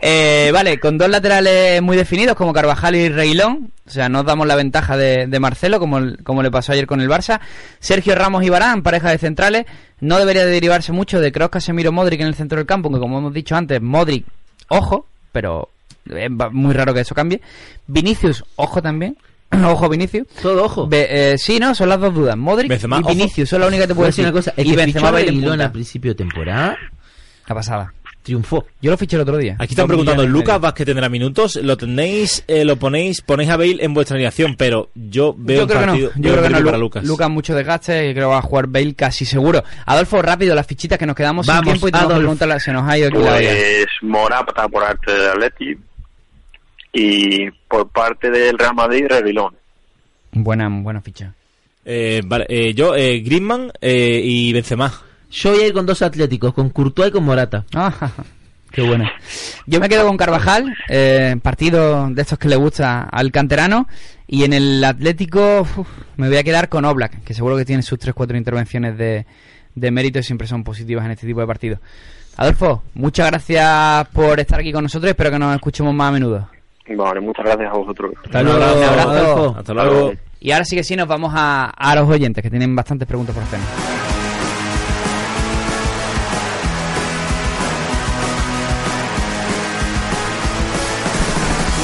Eh, 0.03 0.51
vale, 0.53 0.79
con 0.79 0.99
dos 0.99 1.09
laterales 1.09 1.81
muy 1.83 1.97
definidos 1.97 2.37
como 2.37 2.53
Carvajal 2.53 2.95
y 2.97 3.09
Reilón. 3.09 3.71
O 3.87 3.91
sea, 3.91 4.09
nos 4.09 4.25
damos 4.25 4.47
la 4.49 4.57
ventaja 4.57 4.97
de, 4.97 5.27
de 5.29 5.41
Marcelo, 5.41 5.79
como, 5.79 5.99
el- 5.99 6.23
como 6.25 6.43
le 6.43 6.51
pasó 6.51 6.73
ayer 6.73 6.87
con 6.87 7.01
el 7.01 7.09
Barça. 7.09 7.41
Sergio 7.79 8.15
Ramos 8.15 8.43
y 8.45 8.49
Barán, 8.51 8.83
pareja 8.83 9.11
de 9.11 9.19
centrales. 9.19 9.65
No 10.01 10.19
debería 10.19 10.45
de 10.45 10.51
derivarse 10.51 10.93
mucho 10.93 11.21
de 11.21 11.31
Kroos, 11.33 11.51
Casemiro, 11.51 11.93
Modric 11.93 12.21
en 12.21 12.27
el 12.27 12.35
centro 12.35 12.59
del 12.59 12.67
campo, 12.67 12.91
que 12.93 12.99
como 12.99 13.19
hemos 13.19 13.33
dicho 13.33 13.55
antes, 13.57 13.81
Modric, 13.81 14.27
ojo, 14.69 15.07
pero 15.33 15.69
es 16.07 16.29
va- 16.31 16.51
muy 16.51 16.75
raro 16.75 16.93
que 16.93 17.01
eso 17.01 17.15
cambie. 17.15 17.41
Vinicius, 17.87 18.45
ojo 18.57 18.83
también. 18.83 19.17
Ojo 19.53 19.89
Vinicius. 19.89 20.27
Todo 20.43 20.65
ojo. 20.65 20.87
Be- 20.87 21.33
eh, 21.33 21.39
sí, 21.39 21.59
no, 21.59 21.75
son 21.75 21.89
las 21.89 22.01
dos 22.01 22.13
dudas. 22.15 22.37
Modric 22.37 22.69
Benzema, 22.69 23.01
y. 23.01 23.03
Vinicius 23.15 23.49
son 23.49 23.61
las 23.61 23.69
únicas 23.69 23.85
que 23.85 23.89
te 23.89 23.95
Puedo 23.95 24.07
decir 24.07 24.25
una 24.25 24.33
cosa, 24.33 24.53
el 24.57 24.67
y 24.67 24.71
que 24.71 24.77
Benzema 24.77 25.11
va 25.11 25.19
a 25.19 25.73
principio 25.73 26.11
de 26.13 26.15
temporada 26.17 26.77
La 27.47 27.55
pasada. 27.55 27.93
triunfó. 28.23 28.67
Yo 28.83 28.91
lo 28.91 28.97
fiché 28.99 29.15
el 29.17 29.23
otro 29.23 29.37
día. 29.39 29.55
Aquí 29.59 29.73
están 29.75 29.87
preguntando, 29.87 30.27
Lucas 30.27 30.49
medio. 30.57 30.61
Vázquez 30.61 30.87
tendrá 30.87 31.09
minutos, 31.09 31.57
lo 31.63 31.77
tenéis, 31.77 32.43
eh, 32.49 32.65
lo 32.65 32.77
ponéis, 32.77 33.21
ponéis 33.23 33.49
a 33.51 33.57
Bale 33.57 33.77
en 33.85 33.95
vuestra 33.95 34.17
alineación, 34.17 34.57
pero 34.57 34.91
yo 34.97 35.35
veo 35.39 35.59
Yo 35.59 35.63
un 35.63 35.69
creo 35.69 35.81
que 35.81 35.87
no. 35.87 35.93
partido, 35.93 36.11
Yo 36.17 36.23
creo 36.33 36.35
que 36.35 36.41
no. 36.41 36.43
partido 36.43 36.65
para 36.67 36.77
Lu- 36.79 36.83
Lucas. 36.85 37.05
Lucas 37.05 37.31
mucho 37.31 37.55
desgaste 37.55 38.11
y 38.11 38.15
creo 38.15 38.29
que 38.29 38.33
va 38.33 38.39
a 38.39 38.43
jugar 38.43 38.67
Bale 38.67 38.95
casi 38.95 39.25
seguro. 39.25 39.63
Adolfo, 39.87 40.21
rápido, 40.23 40.57
las 40.57 40.67
fichitas 40.67 40.99
que 40.99 41.07
nos 41.07 41.15
quedamos 41.15 41.47
sin 41.47 41.55
Vamos, 41.55 41.65
tiempo 41.73 41.89
y 41.89 41.93
tenemos 41.93 42.13
que 42.15 42.19
preguntarle, 42.19 42.61
se 42.61 42.73
nos 42.73 42.83
ha 42.89 42.99
ido 42.99 43.09
aquí 43.09 43.19
la. 43.19 43.31
Pues 43.37 43.87
Morata 44.03 44.69
por 44.69 44.83
arte 44.85 45.13
Atleti 45.33 45.77
y 46.97 47.51
por 47.69 47.91
parte 47.91 48.31
del 48.31 48.59
Real 48.59 48.75
Madrid, 48.75 49.05
Revilón. 49.07 49.55
Buena, 50.33 50.67
buena 50.71 51.03
ficha. 51.03 51.35
Eh, 51.85 52.23
vale, 52.25 52.47
eh, 52.49 52.73
yo, 52.73 52.97
eh, 52.97 53.21
Griezmann 53.21 53.71
eh, 53.83 54.23
y 54.25 54.53
Benzema. 54.55 54.93
Yo 55.31 55.53
voy 55.53 55.61
a 55.61 55.67
ir 55.67 55.73
con 55.75 55.85
dos 55.85 56.01
atléticos, 56.01 56.55
con 56.55 56.71
Courtois 56.71 57.11
y 57.11 57.13
con 57.13 57.25
Morata. 57.25 57.65
Ah, 57.75 57.93
qué 58.71 58.81
buena. 58.83 59.13
Yo 59.67 59.79
me 59.79 59.89
quedo 59.89 60.07
con 60.07 60.17
Carvajal, 60.17 60.75
eh, 60.89 61.37
partido 61.43 62.09
de 62.11 62.23
estos 62.23 62.39
que 62.39 62.49
le 62.49 62.57
gusta 62.57 63.03
al 63.03 63.31
canterano. 63.31 63.87
Y 64.27 64.45
en 64.45 64.55
el 64.55 64.83
Atlético 64.83 65.61
uf, 65.61 65.89
me 66.17 66.29
voy 66.29 66.39
a 66.39 66.45
quedar 66.45 66.69
con 66.69 66.85
Oblak, 66.85 67.25
que 67.25 67.35
seguro 67.35 67.57
que 67.57 67.65
tiene 67.65 67.83
sus 67.83 67.99
3-4 67.99 68.37
intervenciones 68.37 68.97
de, 68.99 69.25
de 69.75 69.91
mérito 69.91 70.19
y 70.19 70.23
siempre 70.23 70.49
son 70.49 70.65
positivas 70.65 71.05
en 71.05 71.13
este 71.13 71.27
tipo 71.27 71.41
de 71.41 71.47
partidos. 71.47 71.79
Adolfo, 72.37 72.83
muchas 72.95 73.31
gracias 73.31 74.09
por 74.09 74.41
estar 74.41 74.61
aquí 74.61 74.73
con 74.73 74.83
nosotros 74.83 75.11
espero 75.11 75.31
que 75.31 75.39
nos 75.39 75.55
escuchemos 75.55 75.95
más 75.95 76.09
a 76.09 76.13
menudo. 76.13 76.56
Vale, 76.95 77.21
muchas 77.21 77.45
gracias 77.45 77.73
a 77.73 77.77
vosotros. 77.77 78.13
Hasta 78.25 78.39
Un 78.41 78.45
luego, 78.47 78.63
abrazo. 78.63 78.79
un 78.79 78.85
abrazo. 78.85 79.11
Adolfo. 79.11 79.59
Hasta 79.59 79.75
luego. 79.75 80.13
Y 80.41 80.53
ahora 80.53 80.65
sí 80.65 80.77
que 80.77 80.85
sí, 80.85 80.95
nos 80.97 81.09
vamos 81.09 81.33
a, 81.35 81.65
a 81.71 81.95
los 81.97 82.09
oyentes 82.09 82.43
que 82.43 82.51
tienen 82.51 82.77
bastantes 82.77 83.09
preguntas 83.09 83.35
por 83.35 83.43
hacernos. 83.45 83.69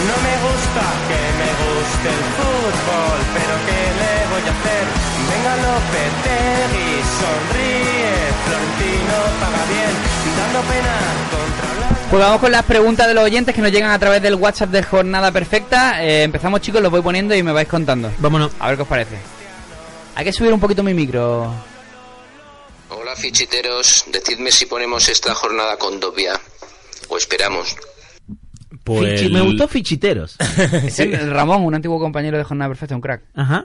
No 0.09 0.17
me 0.27 0.35
gusta 0.47 0.85
que 1.09 1.21
me 1.41 1.51
guste 1.63 2.09
el 2.11 2.25
fútbol, 2.37 3.19
pero 3.37 3.55
¿qué 3.67 3.81
le 4.01 4.15
voy 4.33 4.45
a 4.51 4.53
hacer? 4.57 4.85
Venga 5.31 5.55
Lopetegui, 5.65 6.91
sonríe, 7.21 8.15
Florentino 8.45 9.17
paga 9.41 9.63
bien, 9.73 9.93
dando 10.39 10.61
pena. 10.71 10.97
Pues 12.13 12.23
vamos 12.23 12.41
con 12.43 12.53
las 12.53 12.65
preguntas 12.67 13.07
de 13.09 13.15
los 13.15 13.25
oyentes 13.25 13.55
que 13.55 13.63
nos 13.63 13.73
llegan 13.73 13.91
a 13.91 13.99
través 13.99 14.21
del 14.21 14.35
WhatsApp 14.35 14.69
de 14.69 14.83
Jornada 14.83 15.33
Perfecta. 15.33 16.05
Eh, 16.05 16.25
empezamos 16.25 16.61
chicos, 16.61 16.83
los 16.83 16.91
voy 16.91 17.01
poniendo 17.01 17.35
y 17.35 17.43
me 17.43 17.53
vais 17.53 17.67
contando. 17.67 18.13
Vámonos. 18.19 18.53
A 18.59 18.67
ver 18.69 18.77
qué 18.77 18.83
os 18.83 18.89
parece. 18.89 19.17
Hay 20.15 20.25
que 20.27 20.33
subir 20.33 20.53
un 20.53 20.61
poquito 20.61 20.83
mi 20.83 20.93
micro. 20.93 21.51
Hola 22.91 23.17
fichiteros, 23.17 24.05
decidme 24.13 24.53
si 24.53 24.67
ponemos 24.67 25.09
esta 25.09 25.35
jornada 25.35 25.79
con 25.79 25.99
Dobia. 26.01 26.39
O 27.09 27.17
esperamos. 27.17 27.75
Pues 28.85 29.23
Fichi- 29.23 29.33
Me 29.33 29.41
gustó 29.41 29.67
Fichiteros. 29.67 30.37
Es 30.85 30.99
el 31.01 31.31
Ramón, 31.31 31.65
un 31.65 31.75
antiguo 31.75 31.99
compañero 31.99 32.37
de 32.37 32.45
Jornada 32.45 32.69
Perfecta, 32.69 32.95
un 32.95 33.01
crack. 33.01 33.23
Ajá. 33.35 33.65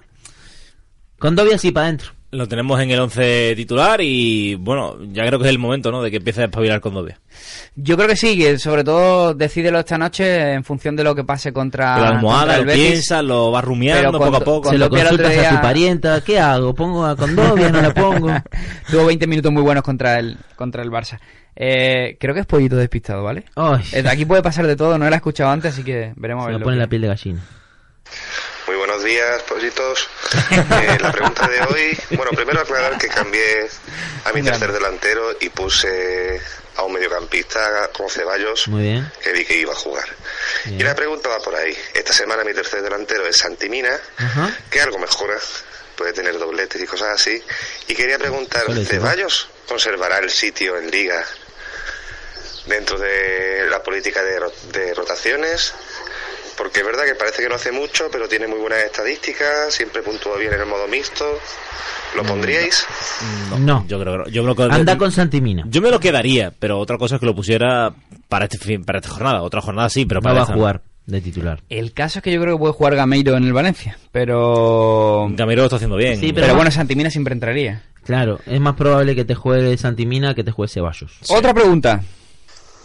Con 1.20 1.36
Dobby 1.36 1.52
así 1.52 1.72
para 1.72 1.88
adentro. 1.88 2.12
Lo 2.30 2.46
tenemos 2.46 2.78
en 2.82 2.92
el 2.92 3.00
11 3.00 3.54
titular 3.56 4.02
y 4.02 4.56
bueno, 4.56 4.98
ya 5.14 5.26
creo 5.26 5.40
que 5.40 5.46
es 5.46 5.50
el 5.50 5.60
momento, 5.60 5.92
¿no? 5.92 6.02
De 6.02 6.12
que 6.12 6.18
empiece 6.18 6.42
a 6.42 6.46
espabilar 6.46 6.82
con 6.82 6.94
Dobia. 6.94 7.22
Yo 7.76 7.96
creo 7.96 8.10
que 8.10 8.18
sí, 8.18 8.38
que 8.38 8.60
sobre 8.60 8.84
todo 8.84 9.34
decídelo 9.34 9.80
esta 9.80 9.98
noche 9.98 10.52
en 10.52 10.66
función 10.66 10.98
de 10.98 11.06
lo 11.06 11.16
que 11.16 11.24
pase 11.24 11.54
contra, 11.54 11.92
la 11.92 11.96
contra 11.96 12.16
almohada 12.18 12.56
el 12.56 12.62
lo 12.62 12.68
Betis. 12.68 12.86
piensa, 12.90 13.22
lo 13.22 13.50
va 13.52 13.62
rumiando 13.62 14.12
Pero 14.12 14.26
poco 14.26 14.36
a 14.36 14.40
poco. 14.42 14.70
Se 14.72 14.78
lo 14.78 14.86
el 14.86 14.92
consultas 14.92 15.28
a 15.28 15.32
día- 15.40 15.50
tu 15.52 15.62
parienta. 15.62 16.22
¿Qué 16.22 16.38
hago? 16.38 16.76
¿Pongo 16.76 17.06
a 17.06 17.16
con 17.16 17.34
Dobby? 17.34 17.64
¿No 17.72 17.82
la 17.82 17.94
pongo? 17.94 18.28
Tuvo 18.92 19.06
20 19.06 19.26
minutos 19.26 19.52
muy 19.54 19.62
buenos 19.62 19.84
contra 19.84 20.20
el, 20.20 20.38
contra 20.58 20.84
el 20.84 20.92
Barça. 20.92 21.20
Eh, 21.56 22.18
creo 22.20 22.34
que 22.36 22.42
es 22.42 22.46
pollito 22.46 22.76
despistado, 22.76 23.24
¿vale? 23.24 23.46
Ay, 23.56 23.82
Eh, 23.94 24.04
Aquí 24.06 24.26
puede 24.26 24.42
pasar 24.44 24.68
de 24.68 24.76
todo, 24.76 24.98
no 24.98 25.06
lo 25.08 25.12
he 25.14 25.16
escuchado 25.16 25.50
antes, 25.50 25.74
así 25.74 25.84
que 25.84 26.12
veremos 26.18 26.44
a 26.44 26.48
se 26.48 26.52
ver 26.52 26.56
me 26.56 26.60
lo 26.60 26.64
pone 26.66 26.76
que- 26.76 26.82
la 26.82 26.88
piel 26.88 27.02
de 27.04 27.08
gallina. 27.08 27.40
Buenos 28.98 29.14
días, 29.14 29.44
pollitos. 29.44 30.10
Eh, 30.50 30.98
la 31.00 31.12
pregunta 31.12 31.48
de 31.48 31.62
hoy, 31.62 31.96
bueno, 32.16 32.32
primero 32.32 32.62
aclarar 32.62 32.98
que 32.98 33.08
cambié 33.08 33.70
a 34.26 34.34
mi 34.34 34.42
tercer 34.42 34.72
delantero 34.72 35.38
y 35.40 35.50
puse 35.50 36.42
a 36.78 36.82
un 36.82 36.94
mediocampista 36.94 37.92
como 37.94 38.10
Ceballos, 38.10 38.68
Muy 38.70 38.82
bien. 38.82 39.12
que 39.22 39.34
vi 39.34 39.46
que 39.46 39.56
iba 39.56 39.72
a 39.72 39.76
jugar. 39.76 40.08
Bien. 40.66 40.80
Y 40.82 40.84
la 40.84 40.96
pregunta 40.96 41.30
va 41.30 41.38
por 41.38 41.54
ahí. 41.54 41.78
Esta 41.94 42.12
semana 42.12 42.44
mi 42.44 42.56
tercer 42.56 42.82
delantero 42.82 43.28
es 43.28 43.38
Santimina, 43.38 43.96
Ajá. 44.18 44.58
que 44.72 44.82
algo 44.82 44.98
mejora, 44.98 45.38
puede 45.96 46.14
tener 46.14 46.40
dobletes 46.40 46.82
y 46.82 46.88
cosas 46.88 47.10
así. 47.10 47.40
Y 47.88 47.94
quería 47.94 48.18
preguntar. 48.18 48.66
¿Ceballos 48.84 49.48
conservará 49.68 50.18
el 50.18 50.32
sitio 50.32 50.76
en 50.76 50.90
liga 50.90 51.24
dentro 52.66 52.98
de 52.98 53.68
la 53.70 53.84
política 53.84 54.24
de, 54.24 54.42
de 54.72 54.94
rotaciones? 54.96 55.74
Porque 56.58 56.80
es 56.80 56.86
verdad 56.86 57.04
que 57.06 57.16
parece 57.16 57.44
que 57.44 57.50
no 57.50 57.56
hace 57.56 57.72
mucho, 57.72 58.06
pero 58.12 58.28
tiene 58.28 58.48
muy 58.48 58.58
buenas 58.60 58.80
estadísticas, 58.80 59.74
siempre 59.74 60.02
puntúa 60.02 60.38
bien 60.38 60.54
en 60.54 60.62
el 60.62 60.66
modo 60.66 60.88
mixto. 60.88 61.26
¿Lo 62.16 62.24
pondríais? 62.24 62.86
No. 63.60 63.86
Yo 63.88 64.00
creo, 64.00 64.14
que 64.14 64.18
no. 64.18 64.28
yo 64.30 64.42
me 64.44 64.48
lo 64.50 64.56
qued- 64.56 64.72
Anda 64.74 64.98
con 64.98 65.12
Santimina. 65.12 65.66
Yo 65.68 65.82
me 65.82 65.92
lo 65.92 66.00
quedaría, 66.00 66.52
pero 66.58 66.80
otra 66.80 66.98
cosa 66.98 67.16
es 67.16 67.20
que 67.20 67.26
lo 67.28 67.36
pusiera 67.36 67.94
para 68.28 68.46
este 68.46 68.58
fin, 68.58 68.84
para 68.84 69.00
esta 69.00 69.12
jornada. 69.12 69.42
Otra 69.44 69.62
jornada 69.62 69.90
sí, 69.90 70.06
pero 70.06 70.20
No 70.22 70.24
para 70.24 70.36
va 70.38 70.42
a 70.44 70.46
jugar 70.54 70.82
de 71.06 71.22
titular. 71.22 71.62
El 71.70 71.94
caso 71.94 72.20
es 72.20 72.24
que 72.24 72.32
yo 72.32 72.42
creo 72.42 72.56
que 72.56 72.60
puede 72.60 72.74
jugar 72.74 72.96
Gameiro 72.96 73.36
en 73.38 73.44
el 73.44 73.54
Valencia, 73.54 73.98
pero... 74.12 75.28
Gamero 75.32 75.62
lo 75.62 75.66
está 75.66 75.76
haciendo 75.76 75.96
bien. 75.98 76.20
Sí, 76.20 76.34
Pero, 76.34 76.48
pero- 76.48 76.56
bueno, 76.56 76.72
Santimina 76.72 77.10
siempre 77.12 77.34
entraría. 77.34 77.84
Claro, 78.04 78.40
es 78.46 78.60
más 78.62 78.76
probable 78.76 79.14
que 79.16 79.26
te 79.26 79.36
juegue 79.36 79.78
Santimina 79.78 80.34
que 80.34 80.44
te 80.46 80.52
juegue 80.52 80.72
Ceballos. 80.74 81.12
Otra 81.28 81.54
pregunta. 81.54 82.02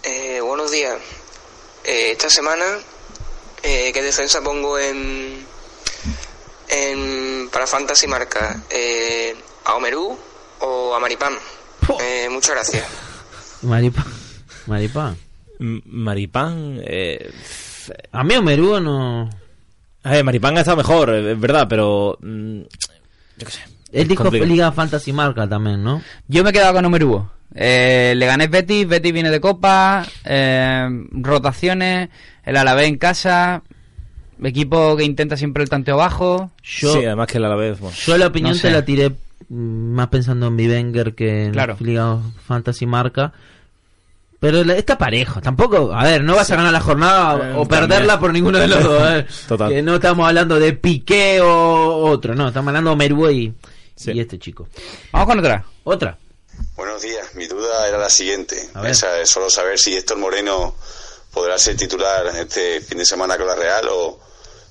Eh, 0.04 0.40
buenos 0.40 0.70
días. 0.72 0.94
Eh, 1.84 2.10
esta 2.12 2.28
semana, 2.28 2.64
eh, 3.62 3.90
¿qué 3.92 4.02
defensa 4.02 4.40
pongo 4.42 4.78
en, 4.78 5.44
en 6.68 7.48
para 7.52 7.66
Fantasy 7.66 8.06
Marca? 8.06 8.62
Eh, 8.70 9.34
¿A 9.64 9.74
Omerú 9.74 10.16
o 10.60 10.94
a 10.94 11.00
Maripán? 11.00 11.34
Eh, 12.00 12.28
muchas 12.30 12.52
gracias. 12.54 12.84
Maripán. 13.62 14.06
Maripán. 14.66 15.16
M- 15.60 15.82
Maripán. 15.86 16.80
Eh, 16.84 17.32
A 18.12 18.22
mí 18.24 18.36
Omerú 18.36 18.80
no. 18.80 19.28
a 20.04 20.10
ver, 20.10 20.24
Maripán 20.24 20.56
ha 20.56 20.60
estado 20.60 20.76
mejor, 20.78 21.10
es 21.14 21.38
verdad, 21.38 21.66
pero. 21.68 22.16
mm, 22.20 22.60
yo 23.36 23.46
qué 23.46 23.50
sé. 23.52 23.60
Él 23.92 24.08
dijo 24.08 24.22
complicado. 24.24 24.50
Liga 24.50 24.72
Fantasy 24.72 25.12
Marca 25.12 25.46
también, 25.48 25.82
¿no? 25.82 26.02
Yo 26.26 26.42
me 26.42 26.50
he 26.50 26.52
quedado 26.52 26.72
con 26.74 26.84
Omeruo. 26.86 27.30
Eh, 27.54 28.14
le 28.16 28.26
gané 28.26 28.46
Betis, 28.48 28.86
Betis 28.88 29.12
viene 29.12 29.30
de 29.30 29.40
Copa, 29.40 30.04
eh, 30.24 30.88
rotaciones, 31.12 32.08
el 32.44 32.56
Alavés 32.56 32.88
en 32.88 32.96
casa, 32.96 33.62
equipo 34.42 34.96
que 34.96 35.04
intenta 35.04 35.36
siempre 35.36 35.62
el 35.62 35.68
tanteo 35.68 35.96
bajo. 35.98 36.50
Yo, 36.62 36.92
Sí, 36.94 37.04
además 37.04 37.26
que 37.26 37.38
la 37.38 37.54
vez. 37.54 37.78
Bueno. 37.80 37.96
yo 38.06 38.16
la 38.18 38.26
opinión 38.28 38.52
No 38.52 38.58
sé. 38.58 38.68
te 38.68 38.74
la 38.74 38.84
tiré 38.84 39.12
más 39.50 40.08
pensando 40.08 40.46
en 40.46 40.56
Wenger 40.56 41.14
que 41.14 41.44
en 41.44 41.52
Claro. 41.52 41.76
Liga 41.80 42.18
Fantasy 42.46 42.86
Marca. 42.86 43.32
Pero 44.40 44.62
está 44.72 44.98
parejo, 44.98 45.40
tampoco, 45.40 45.94
a 45.94 46.02
ver, 46.02 46.24
no 46.24 46.34
vas 46.34 46.50
a 46.50 46.56
ganar 46.56 46.72
la 46.72 46.80
jornada 46.80 47.34
Eh, 47.34 47.52
o 47.54 47.64
también. 47.64 47.68
perderla 47.68 48.18
por 48.18 48.32
ninguno 48.32 48.58
de 48.58 48.66
los 48.66 48.82
dos. 48.82 49.02
eh. 49.12 49.26
Total. 49.46 49.68
Que 49.70 49.82
no 49.82 49.94
estamos 49.94 50.26
hablando 50.26 50.58
de 50.58 50.72
Piqué 50.72 51.40
o 51.40 52.06
otro, 52.10 52.34
no, 52.34 52.48
estamos 52.48 52.68
hablando 52.68 52.90
de 52.90 52.94
Omerú 52.94 53.30
y, 53.30 53.54
y 54.06 54.18
este 54.20 54.40
chico. 54.40 54.66
Vamos 55.12 55.28
con 55.28 55.38
otra. 55.38 55.64
Otra. 55.84 56.16
Buenos 56.76 57.02
días, 57.02 57.34
mi 57.34 57.46
duda 57.46 57.86
era 57.86 57.98
la 57.98 58.10
siguiente. 58.10 58.68
A 58.74 58.80
ver. 58.82 58.92
Esa 58.92 59.18
es 59.20 59.28
solo 59.30 59.50
saber 59.50 59.78
si 59.78 59.94
Héctor 59.96 60.18
Moreno 60.18 60.74
podrá 61.32 61.58
ser 61.58 61.76
titular 61.76 62.26
este 62.36 62.80
fin 62.80 62.98
de 62.98 63.06
semana 63.06 63.36
con 63.36 63.46
la 63.46 63.54
Real 63.54 63.86
o, 63.90 64.18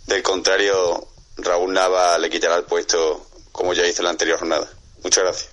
del 0.07 0.21
contrario, 0.23 1.07
Raúl 1.37 1.73
Nava 1.73 2.17
le 2.17 2.29
quitará 2.29 2.55
el 2.57 2.63
puesto 2.63 3.27
como 3.51 3.73
ya 3.73 3.85
hizo 3.87 4.01
en 4.01 4.05
la 4.05 4.11
anterior 4.11 4.39
jornada. 4.39 4.67
Muchas 5.03 5.23
gracias. 5.23 5.49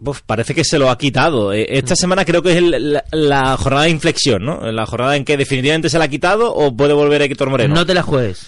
Uf, 0.00 0.20
parece 0.26 0.54
que 0.54 0.64
se 0.64 0.78
lo 0.78 0.90
ha 0.90 0.98
quitado. 0.98 1.52
Eh, 1.52 1.66
Esta 1.78 1.94
semana 1.96 2.24
creo 2.24 2.42
que 2.42 2.50
es 2.52 2.56
el- 2.58 2.92
la, 2.92 3.04
la 3.12 3.56
jornada 3.56 3.84
de 3.84 3.90
inflexión, 3.90 4.44
¿no? 4.44 4.60
La 4.72 4.84
jornada 4.86 5.16
en 5.16 5.24
que 5.24 5.36
definitivamente 5.36 5.88
se 5.88 5.98
la 5.98 6.04
ha 6.06 6.08
quitado 6.08 6.52
o 6.52 6.76
puede 6.76 6.92
volver 6.92 7.22
Héctor 7.22 7.48
Moreno. 7.50 7.74
No 7.74 7.86
te 7.86 7.94
la 7.94 8.02
juegues. 8.02 8.40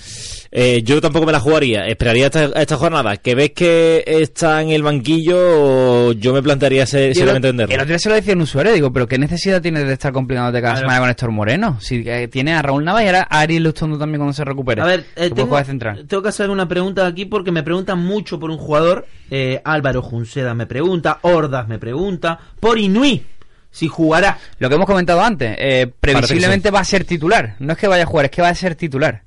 Eh, 0.58 0.82
yo 0.82 1.02
tampoco 1.02 1.26
me 1.26 1.32
la 1.32 1.40
jugaría. 1.40 1.86
Esperaría 1.86 2.26
esta, 2.26 2.44
esta 2.46 2.76
jornada. 2.76 3.18
Que 3.18 3.34
ves 3.34 3.50
que 3.50 4.02
está 4.06 4.62
en 4.62 4.70
el 4.70 4.82
banquillo, 4.82 6.12
yo 6.12 6.32
me 6.32 6.42
plantearía 6.42 6.86
se- 6.86 7.04
Y 7.04 7.08
el, 7.08 7.14
seriamente 7.14 7.48
otro 7.48 7.58
venderlo. 7.66 7.84
día 7.84 7.98
se 7.98 8.08
lo 8.08 8.14
decía 8.14 8.32
un 8.32 8.40
usuario, 8.40 8.72
digo, 8.72 8.90
pero 8.92 9.06
¿qué 9.06 9.18
necesidad 9.18 9.60
tiene 9.60 9.84
de 9.84 9.92
estar 9.92 10.14
complicándote 10.14 10.62
cada 10.62 10.74
Claro. 10.74 10.86
semana 10.88 11.00
con 11.00 11.10
Héctor 11.10 11.30
Moreno? 11.32 11.78
Si 11.80 12.02
eh, 12.06 12.28
tiene 12.28 12.54
a 12.54 12.62
Raúl 12.62 12.84
Navas 12.84 13.02
y 13.02 13.06
ahora 13.06 13.26
a 13.28 13.40
Ariel 13.40 13.64
Lustondo 13.64 13.98
también 13.98 14.18
cuando 14.20 14.32
se 14.32 14.44
recupere. 14.46 14.80
A 14.80 14.86
ver, 14.86 15.04
eh, 15.16 15.28
tengo 15.30 16.22
que 16.22 16.28
hacer 16.30 16.48
una 16.48 16.66
pregunta 16.66 17.06
aquí 17.06 17.26
porque 17.26 17.52
me 17.52 17.62
preguntan 17.62 17.98
mucho 17.98 18.40
por 18.40 18.50
un 18.50 18.56
jugador. 18.56 19.06
Eh, 19.30 19.60
Álvaro 19.62 20.00
Junceda 20.00 20.54
me 20.54 20.64
pregunta, 20.66 21.18
Hordas 21.20 21.68
me 21.68 21.78
pregunta, 21.78 22.38
por 22.60 22.78
Inui, 22.78 23.22
si 23.70 23.88
jugará. 23.88 24.38
Lo 24.58 24.70
que 24.70 24.74
hemos 24.76 24.86
comentado 24.86 25.20
antes, 25.20 25.54
eh, 25.58 25.86
previsiblemente 26.00 26.70
va 26.70 26.80
a 26.80 26.84
ser 26.84 27.04
titular. 27.04 27.56
No 27.58 27.72
es 27.72 27.78
que 27.78 27.88
vaya 27.88 28.04
a 28.04 28.06
jugar, 28.06 28.24
es 28.24 28.30
que 28.30 28.40
va 28.40 28.48
a 28.48 28.54
ser 28.54 28.74
titular. 28.74 29.22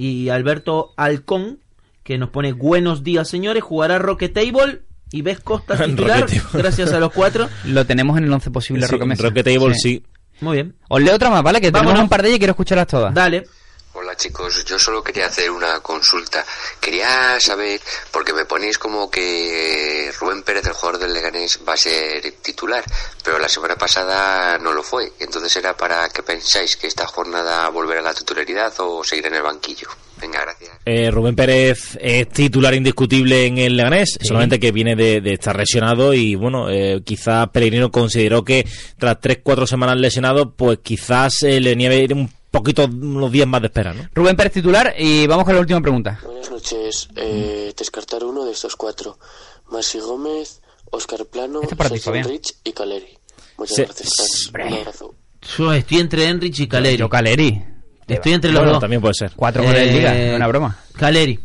Y 0.00 0.28
Alberto 0.28 0.94
Alcón, 0.96 1.58
que 2.04 2.18
nos 2.18 2.30
pone 2.30 2.52
buenos 2.52 3.02
días 3.02 3.28
señores, 3.28 3.64
jugará 3.64 3.98
Rocket 3.98 4.32
Table 4.32 4.82
y 5.10 5.22
ves 5.22 5.40
Costa 5.40 5.76
titular, 5.84 6.24
gracias 6.52 6.92
a 6.92 7.00
los 7.00 7.12
cuatro. 7.12 7.48
Lo 7.64 7.84
tenemos 7.84 8.16
en 8.16 8.22
el 8.24 8.32
11 8.32 8.52
posible 8.52 8.86
Sí, 8.86 8.92
Roque 8.92 9.06
Mesa. 9.06 9.24
Rocket 9.24 9.44
Table, 9.44 9.74
sí. 9.74 10.04
Muy 10.40 10.54
bien. 10.58 10.76
Os 10.88 11.02
leo 11.02 11.16
otra 11.16 11.30
más, 11.30 11.42
¿vale? 11.42 11.60
Que 11.60 11.72
Vámonos. 11.72 11.90
tenemos 11.94 12.04
un 12.04 12.08
par 12.08 12.22
de 12.22 12.28
ellas 12.28 12.36
y 12.36 12.38
quiero 12.38 12.52
escucharlas 12.52 12.86
todas. 12.86 13.12
Dale. 13.12 13.44
Hola 13.94 14.14
chicos, 14.16 14.64
yo 14.64 14.78
solo 14.78 15.02
quería 15.02 15.26
hacer 15.26 15.50
una 15.50 15.80
consulta. 15.80 16.44
Quería 16.80 17.40
saber, 17.40 17.80
porque 18.10 18.32
me 18.32 18.44
ponéis 18.44 18.78
como 18.78 19.10
que 19.10 20.12
Rubén 20.20 20.42
Pérez, 20.42 20.66
el 20.66 20.72
jugador 20.74 21.00
del 21.00 21.14
Leganés, 21.14 21.58
va 21.66 21.72
a 21.72 21.76
ser 21.76 22.22
titular, 22.42 22.84
pero 23.24 23.38
la 23.38 23.48
semana 23.48 23.76
pasada 23.76 24.58
no 24.58 24.72
lo 24.72 24.82
fue. 24.82 25.12
Entonces 25.18 25.56
era 25.56 25.76
para 25.76 26.08
que 26.10 26.22
pensáis 26.22 26.76
que 26.76 26.86
esta 26.86 27.06
jornada 27.06 27.68
volverá 27.70 28.00
a 28.00 28.04
la 28.04 28.14
titularidad 28.14 28.72
o 28.78 29.02
seguirá 29.02 29.28
en 29.28 29.36
el 29.36 29.42
banquillo. 29.42 29.88
Venga, 30.20 30.40
gracias. 30.42 30.70
Eh, 30.84 31.10
Rubén 31.10 31.36
Pérez 31.36 31.96
es 32.00 32.28
titular 32.28 32.74
indiscutible 32.74 33.46
en 33.46 33.58
el 33.58 33.76
Leganés, 33.76 34.18
solamente 34.20 34.60
que 34.60 34.72
viene 34.72 34.96
de, 34.96 35.20
de 35.20 35.34
estar 35.34 35.56
lesionado 35.56 36.12
y 36.12 36.34
bueno, 36.34 36.68
eh, 36.70 37.02
quizás 37.04 37.48
Pellegrino 37.48 37.90
consideró 37.90 38.44
que 38.44 38.66
tras 38.98 39.18
3-4 39.18 39.66
semanas 39.66 39.96
lesionado, 39.96 40.54
pues 40.54 40.80
quizás 40.82 41.42
eh, 41.42 41.60
le 41.60 41.74
nieve 41.76 42.06
un 42.12 42.37
poquito 42.50 42.84
unos 42.86 43.30
días 43.32 43.46
más 43.46 43.60
de 43.60 43.66
espera, 43.68 43.92
¿no? 43.94 44.08
Rubén 44.14 44.36
Pérez 44.36 44.52
titular 44.52 44.94
y 44.98 45.26
vamos 45.26 45.44
con 45.44 45.54
la 45.54 45.60
última 45.60 45.80
pregunta. 45.80 46.18
Buenas 46.24 46.50
noches. 46.50 47.08
Eh, 47.16 47.72
descartar 47.76 48.24
uno 48.24 48.44
de 48.44 48.52
estos 48.52 48.76
cuatro. 48.76 49.18
Masi 49.70 49.98
Gómez, 49.98 50.60
Oscar 50.90 51.26
Plano, 51.26 51.60
Este 51.62 51.76
para 51.76 51.90
ti, 51.90 51.96
Sergio 51.98 52.12
Fabián. 52.22 52.28
Rich 52.28 52.54
y 52.64 52.72
Caleri. 52.72 53.18
Muchas 53.58 53.76
Se- 53.76 53.84
gracias. 53.84 54.50
Un 54.54 54.72
abrazo. 54.78 55.14
Yo 55.56 55.72
estoy 55.72 55.98
entre 55.98 56.24
Enrich 56.28 56.60
y 56.60 56.66
Caleri. 56.68 56.96
Yo 56.96 57.08
Caleri. 57.08 57.62
Estoy 58.06 58.32
entre 58.32 58.50
los 58.50 58.60
Bueno, 58.60 58.72
dos. 58.72 58.80
también 58.80 59.02
puede 59.02 59.14
ser. 59.14 59.32
Cuatro 59.36 59.62
goles 59.62 59.82
de 59.84 59.90
Eh, 59.90 59.92
liga, 59.92 60.12
no 60.14 60.18
es 60.18 60.36
una 60.36 60.46
broma. 60.46 60.78
Caleri. 60.94 61.38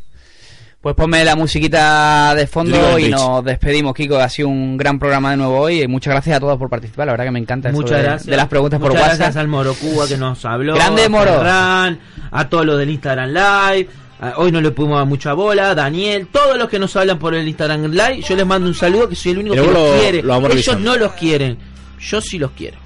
Pues 0.84 0.95
ponme 0.97 1.23
la 1.23 1.38
musiquita 1.38 2.36
de 2.36 2.45
fondo 2.45 2.99
y 2.99 3.07
nos 3.07 3.41
despedimos, 3.45 3.93
Kiko. 3.93 4.17
Ha 4.17 4.27
sido 4.27 4.49
un 4.49 4.75
gran 4.75 4.99
programa 4.99 5.31
de 5.31 5.38
nuevo 5.38 5.57
hoy. 5.57 5.81
y 5.84 5.88
Muchas 5.88 6.11
gracias 6.13 6.36
a 6.36 6.39
todos 6.41 6.57
por 6.59 6.69
participar. 6.69 7.05
La 7.07 7.13
verdad 7.13 7.23
que 7.23 7.31
me 7.31 7.39
encanta 7.39 7.71
Muchas 7.71 7.97
de, 7.99 8.03
gracias. 8.03 8.25
de 8.25 8.36
las 8.36 8.49
preguntas 8.49 8.81
por 8.81 8.89
Muchas 8.89 9.01
WhatsApp. 9.03 9.17
gracias 9.19 9.38
al 9.38 9.47
Moro 9.47 9.73
Cuba 9.75 10.07
que 10.09 10.17
nos 10.17 10.43
habló. 10.43 10.75
Grande 10.75 11.05
a 11.05 11.09
Moro. 11.09 11.38
Ferran, 11.38 11.99
a 12.29 12.49
todos 12.49 12.65
los 12.65 12.77
del 12.79 12.89
Instagram 12.89 13.29
Live. 13.29 13.88
a- 14.19 14.34
Hoy 14.36 14.51
no 14.51 14.59
le 14.59 14.71
pudimos 14.71 14.97
dar 14.97 15.07
mucha 15.07 15.31
bola. 15.31 15.73
Daniel, 15.73 16.27
todos 16.29 16.57
los 16.57 16.67
que 16.67 16.79
nos 16.79 16.93
hablan 16.97 17.17
por 17.17 17.34
el 17.34 17.47
Instagram 17.47 17.86
Live. 17.89 18.21
Yo 18.27 18.36
les 18.36 18.45
mando 18.45 18.67
un 18.67 18.75
saludo 18.75 19.07
que 19.07 19.15
soy 19.15 19.31
el 19.31 19.38
único 19.38 19.55
que 19.55 19.61
los 19.61 19.71
lo- 19.71 19.99
quiere. 20.01 20.21
lo 20.21 20.36
Ellos 20.36 20.49
revisando. 20.49 20.91
no 20.91 20.97
los 20.97 21.13
quieren. 21.13 21.57
Yo 21.97 22.19
sí 22.19 22.38
los 22.38 22.51
quiero. 22.51 22.77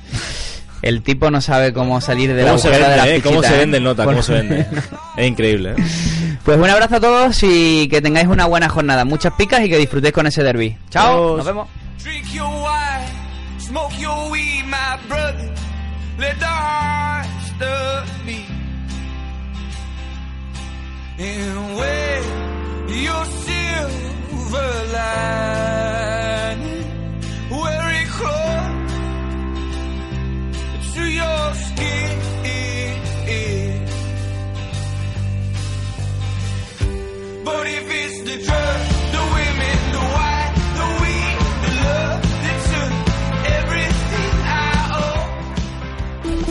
El 0.84 1.02
tipo 1.02 1.32
no 1.32 1.42
sabe 1.42 1.74
cómo 1.74 2.00
salir 2.00 2.32
de 2.36 2.44
la 2.44 2.50
¿Cómo 2.50 2.60
se 2.60 2.68
agujera 2.68 2.90
vende, 2.90 3.02
de 3.06 3.10
la 3.10 3.16
eh? 3.18 3.22
¿Cómo 3.24 3.42
se 3.42 3.56
¿eh? 3.56 3.58
vende 3.58 3.78
el 3.78 3.84
nota? 3.84 4.04
¿Cómo 4.06 4.22
se 4.22 4.34
vende? 4.34 4.68
es 5.18 5.28
increíble, 5.28 5.72
¿eh? 5.76 5.84
Pues 6.44 6.58
un 6.58 6.70
abrazo 6.70 6.96
a 6.96 7.00
todos 7.00 7.40
y 7.44 7.88
que 7.90 8.02
tengáis 8.02 8.28
una 8.28 8.46
buena 8.46 8.70
jornada. 8.70 9.06
Muchas 9.06 9.34
picas 9.34 9.64
y 9.66 9.70
que 9.70 9.78
disfrutéis 9.78 10.14
con 10.14 10.28
ese 10.28 10.44
derby. 10.44 10.78
Chao, 10.90 11.14
Adiós. 11.14 11.38
nos 11.38 11.46
vemos. 11.46 11.68
Drink 12.04 12.34
your 12.34 12.48
wine, 12.48 13.18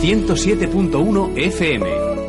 107.1 0.07 1.35
FM. 1.37 2.26